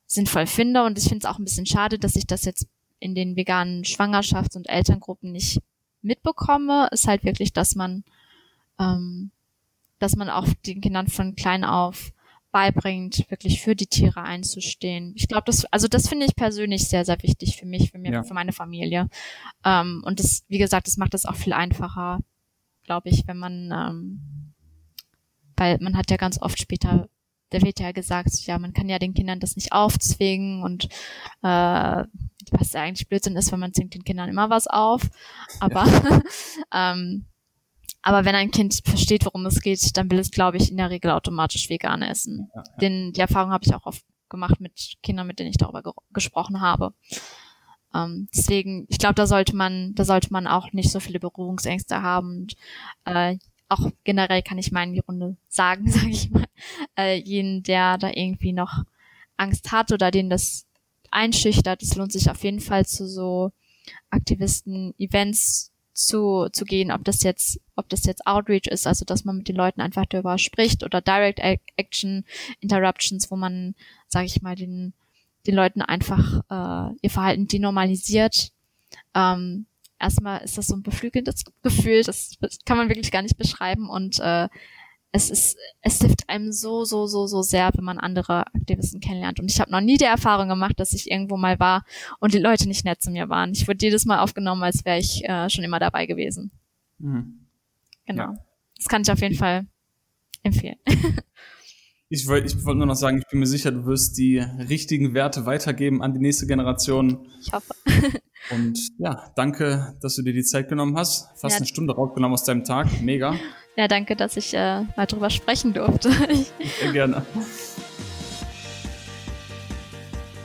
sinnvoll 0.05 0.47
finde, 0.47 0.83
und 0.83 0.97
ich 0.97 1.05
finde 1.05 1.19
es 1.19 1.25
auch 1.25 1.37
ein 1.37 1.45
bisschen 1.45 1.65
schade, 1.65 1.99
dass 1.99 2.15
ich 2.15 2.27
das 2.27 2.43
jetzt 2.45 2.67
in 3.01 3.15
den 3.15 3.35
veganen 3.35 3.83
Schwangerschafts- 3.83 4.55
und 4.55 4.69
Elterngruppen 4.69 5.31
nicht 5.33 5.59
mitbekomme, 6.01 6.87
ist 6.91 7.07
halt 7.07 7.25
wirklich, 7.25 7.51
dass 7.51 7.75
man, 7.75 8.03
ähm, 8.79 9.31
dass 9.99 10.15
man 10.15 10.29
auch 10.29 10.47
den 10.65 10.79
Kindern 10.81 11.07
von 11.07 11.35
klein 11.35 11.65
auf 11.65 12.13
beibringt, 12.51 13.29
wirklich 13.29 13.61
für 13.61 13.75
die 13.75 13.87
Tiere 13.87 14.21
einzustehen. 14.23 15.13
Ich 15.15 15.27
glaube, 15.27 15.43
das, 15.45 15.65
also 15.65 15.87
das 15.87 16.09
finde 16.09 16.25
ich 16.25 16.35
persönlich 16.35 16.87
sehr, 16.87 17.05
sehr 17.05 17.21
wichtig 17.23 17.57
für 17.57 17.65
mich, 17.65 17.91
für 17.91 17.97
mir, 17.97 18.11
Ja. 18.11 18.23
für 18.23 18.33
meine 18.33 18.51
Familie. 18.51 19.09
Ähm, 19.63 20.03
und 20.05 20.19
das, 20.19 20.43
wie 20.49 20.57
gesagt, 20.57 20.87
das 20.87 20.97
macht 20.97 21.13
es 21.13 21.25
auch 21.25 21.35
viel 21.35 21.53
einfacher, 21.53 22.19
glaube 22.83 23.09
ich, 23.09 23.25
wenn 23.25 23.37
man, 23.37 23.71
ähm, 23.71 24.53
weil 25.55 25.77
man 25.79 25.95
hat 25.95 26.11
ja 26.11 26.17
ganz 26.17 26.41
oft 26.41 26.59
später, 26.59 27.07
da 27.51 27.61
wird 27.61 27.79
ja 27.79 27.93
gesagt, 27.93 28.33
ja, 28.45 28.59
man 28.59 28.73
kann 28.73 28.89
ja 28.89 28.99
den 28.99 29.13
Kindern 29.13 29.39
das 29.39 29.55
nicht 29.55 29.71
aufzwingen 29.71 30.61
und 30.63 30.89
äh, 31.43 32.03
was 32.51 32.73
ja 32.73 32.81
eigentlich 32.81 33.07
Blödsinn 33.07 33.35
ist, 33.35 33.51
weil 33.51 33.59
man 33.59 33.73
zwingt 33.73 33.93
den 33.93 34.03
Kindern 34.03 34.29
immer 34.29 34.49
was 34.49 34.67
auf. 34.67 35.01
Aber 35.59 35.85
ähm, 36.73 37.25
aber 38.03 38.25
wenn 38.25 38.35
ein 38.35 38.51
Kind 38.51 38.81
versteht, 38.83 39.25
worum 39.25 39.45
es 39.45 39.61
geht, 39.61 39.95
dann 39.95 40.09
will 40.09 40.19
es, 40.19 40.31
glaube 40.31 40.57
ich, 40.57 40.71
in 40.71 40.77
der 40.77 40.89
Regel 40.89 41.11
automatisch 41.11 41.69
vegan 41.69 42.01
essen. 42.01 42.49
Ja, 42.55 42.63
ja. 42.63 42.77
Den, 42.77 43.13
die 43.13 43.21
Erfahrung 43.21 43.51
habe 43.51 43.63
ich 43.63 43.75
auch 43.75 43.85
oft 43.85 44.03
gemacht 44.29 44.59
mit 44.59 44.95
Kindern, 45.03 45.27
mit 45.27 45.39
denen 45.39 45.49
ich 45.49 45.57
darüber 45.57 45.83
ge 45.83 45.91
gesprochen 46.11 46.61
habe. 46.61 46.93
Ähm, 47.93 48.27
deswegen, 48.33 48.85
ich 48.89 48.97
glaube, 48.97 49.15
da 49.15 49.27
sollte 49.27 49.55
man, 49.55 49.93
da 49.93 50.05
sollte 50.05 50.31
man 50.31 50.47
auch 50.47 50.71
nicht 50.71 50.91
so 50.91 50.99
viele 50.99 51.19
Berührungsängste 51.19 52.01
haben. 52.01 52.41
Und, 52.41 52.55
äh, 53.05 53.37
auch 53.69 53.89
generell 54.03 54.41
kann 54.41 54.57
ich 54.57 54.71
mal 54.71 54.83
in 54.83 54.93
die 54.93 54.99
Runde 54.99 55.37
sagen, 55.47 55.87
sage 55.91 56.09
ich 56.09 56.31
mal, 56.31 56.47
äh, 56.97 57.17
jeden, 57.17 57.63
der 57.63 57.97
da 57.97 58.09
irgendwie 58.09 58.53
noch 58.53 58.83
Angst 59.37 59.71
hat 59.71 59.91
oder 59.91 60.11
den 60.11 60.29
das 60.29 60.65
einschüchtert, 61.11 61.83
es 61.83 61.95
lohnt 61.95 62.11
sich 62.11 62.29
auf 62.29 62.43
jeden 62.43 62.59
Fall 62.59 62.85
zu 62.85 63.07
so 63.07 63.51
Aktivisten-Events 64.09 65.71
zu, 65.93 66.47
zu 66.51 66.65
gehen, 66.65 66.91
ob 66.91 67.03
das 67.03 67.23
jetzt, 67.23 67.59
ob 67.75 67.89
das 67.89 68.05
jetzt 68.05 68.25
Outreach 68.25 68.67
ist, 68.67 68.87
also 68.87 69.05
dass 69.05 69.25
man 69.25 69.37
mit 69.37 69.47
den 69.47 69.55
Leuten 69.55 69.81
einfach 69.81 70.05
darüber 70.07 70.37
spricht 70.37 70.83
oder 70.83 71.01
Direct 71.01 71.39
Action 71.75 72.25
Interruptions, 72.59 73.29
wo 73.29 73.35
man, 73.35 73.75
sage 74.07 74.25
ich 74.25 74.41
mal, 74.41 74.55
den, 74.55 74.93
den 75.47 75.55
Leuten 75.55 75.81
einfach 75.81 76.41
äh, 76.49 76.95
ihr 77.01 77.09
Verhalten 77.09 77.47
denormalisiert. 77.47 78.51
Ähm, 79.13 79.65
erstmal 79.99 80.41
ist 80.41 80.57
das 80.57 80.67
so 80.67 80.75
ein 80.75 80.83
beflügelndes 80.83 81.43
Gefühl, 81.61 82.03
das 82.03 82.37
kann 82.65 82.77
man 82.77 82.89
wirklich 82.89 83.11
gar 83.11 83.21
nicht 83.21 83.37
beschreiben 83.37 83.89
und 83.89 84.19
äh, 84.19 84.47
es 85.11 85.29
ist, 85.29 85.57
es 85.81 85.99
hilft 85.99 86.29
einem 86.29 86.51
so, 86.51 86.85
so, 86.85 87.05
so, 87.05 87.27
so 87.27 87.41
sehr, 87.41 87.69
wenn 87.75 87.83
man 87.83 87.97
andere 87.97 88.47
Aktivisten 88.47 89.01
kennenlernt. 89.01 89.39
Und 89.39 89.51
ich 89.51 89.59
habe 89.59 89.71
noch 89.71 89.81
nie 89.81 89.97
die 89.97 90.05
Erfahrung 90.05 90.47
gemacht, 90.47 90.79
dass 90.79 90.93
ich 90.93 91.11
irgendwo 91.11 91.37
mal 91.37 91.59
war 91.59 91.83
und 92.19 92.33
die 92.33 92.39
Leute 92.39 92.67
nicht 92.67 92.85
nett 92.85 93.01
zu 93.01 93.11
mir 93.11 93.27
waren. 93.29 93.51
Ich 93.51 93.67
wurde 93.67 93.85
jedes 93.85 94.05
Mal 94.05 94.19
aufgenommen, 94.19 94.63
als 94.63 94.85
wäre 94.85 94.99
ich 94.99 95.25
äh, 95.25 95.49
schon 95.49 95.63
immer 95.63 95.79
dabei 95.79 96.05
gewesen. 96.05 96.51
Mhm. 96.99 97.47
Genau. 98.05 98.23
Ja. 98.23 98.37
Das 98.77 98.87
kann 98.87 99.01
ich 99.01 99.11
auf 99.11 99.21
jeden 99.21 99.35
Fall 99.35 99.67
empfehlen. 100.43 100.77
Ich 102.13 102.27
wollte 102.27 102.47
ich 102.47 102.65
wollt 102.65 102.77
nur 102.77 102.87
noch 102.87 102.95
sagen, 102.95 103.19
ich 103.19 103.27
bin 103.29 103.39
mir 103.39 103.45
sicher, 103.45 103.71
du 103.71 103.85
wirst 103.85 104.17
die 104.17 104.39
richtigen 104.39 105.13
Werte 105.13 105.45
weitergeben 105.45 106.03
an 106.03 106.13
die 106.13 106.19
nächste 106.19 106.45
Generation. 106.45 107.25
Ich 107.39 107.53
hoffe. 107.53 107.73
Und 108.49 108.77
ja, 108.97 109.31
danke, 109.37 109.95
dass 110.01 110.17
du 110.17 110.21
dir 110.21 110.33
die 110.33 110.43
Zeit 110.43 110.67
genommen 110.67 110.97
hast. 110.97 111.29
Fast 111.39 111.53
ja. 111.53 111.57
eine 111.59 111.67
Stunde 111.67 111.95
rausgenommen 111.95 112.33
aus 112.33 112.43
deinem 112.43 112.65
Tag. 112.65 113.01
Mega. 113.01 113.39
Ja, 113.75 113.87
danke, 113.87 114.15
dass 114.15 114.37
ich 114.37 114.53
äh, 114.53 114.81
mal 114.95 115.05
drüber 115.07 115.29
sprechen 115.29 115.73
durfte. 115.73 116.11
Sehr 116.81 116.91
gerne. 116.91 117.25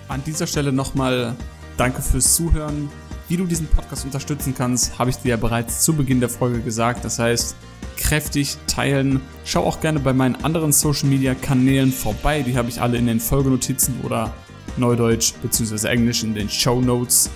An 0.09 0.23
dieser 0.25 0.47
Stelle 0.47 0.73
nochmal 0.73 1.35
danke 1.77 2.03
fürs 2.03 2.35
Zuhören. 2.35 2.89
Wie 3.29 3.37
du 3.37 3.45
diesen 3.45 3.67
Podcast 3.67 4.05
unterstützen 4.05 4.55
kannst, 4.57 4.99
habe 4.99 5.11
ich 5.11 5.17
dir 5.17 5.31
ja 5.31 5.37
bereits 5.37 5.83
zu 5.83 5.95
Beginn 5.95 6.21
der 6.21 6.29
Folge 6.29 6.61
gesagt. 6.61 7.05
Das 7.05 7.19
heißt, 7.19 7.57
kräftig 7.97 8.57
teilen. 8.69 9.21
Schau 9.45 9.65
auch 9.65 9.81
gerne 9.81 9.99
bei 9.99 10.13
meinen 10.13 10.37
anderen 10.45 10.73
Social 10.73 11.09
Media 11.09 11.35
Kanälen 11.35 11.91
vorbei. 11.91 12.43
Die 12.43 12.57
habe 12.57 12.69
ich 12.69 12.81
alle 12.81 12.97
in 12.99 13.07
den 13.07 13.19
Folgenotizen 13.19 14.01
oder 14.05 14.33
Neudeutsch 14.77 15.33
bzw. 15.43 15.89
Englisch 15.89 16.23
in 16.23 16.35
den 16.35 16.49
Show 16.49 16.81
Notes 16.81 17.31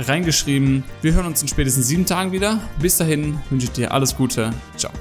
reingeschrieben. 0.00 0.82
Wir 1.02 1.12
hören 1.12 1.26
uns 1.26 1.42
in 1.42 1.48
spätestens 1.48 1.86
sieben 1.86 2.06
Tagen 2.06 2.32
wieder. 2.32 2.60
Bis 2.80 2.96
dahin 2.96 3.38
wünsche 3.50 3.66
ich 3.66 3.72
dir 3.72 3.92
alles 3.92 4.16
Gute. 4.16 4.52
Ciao. 4.76 4.92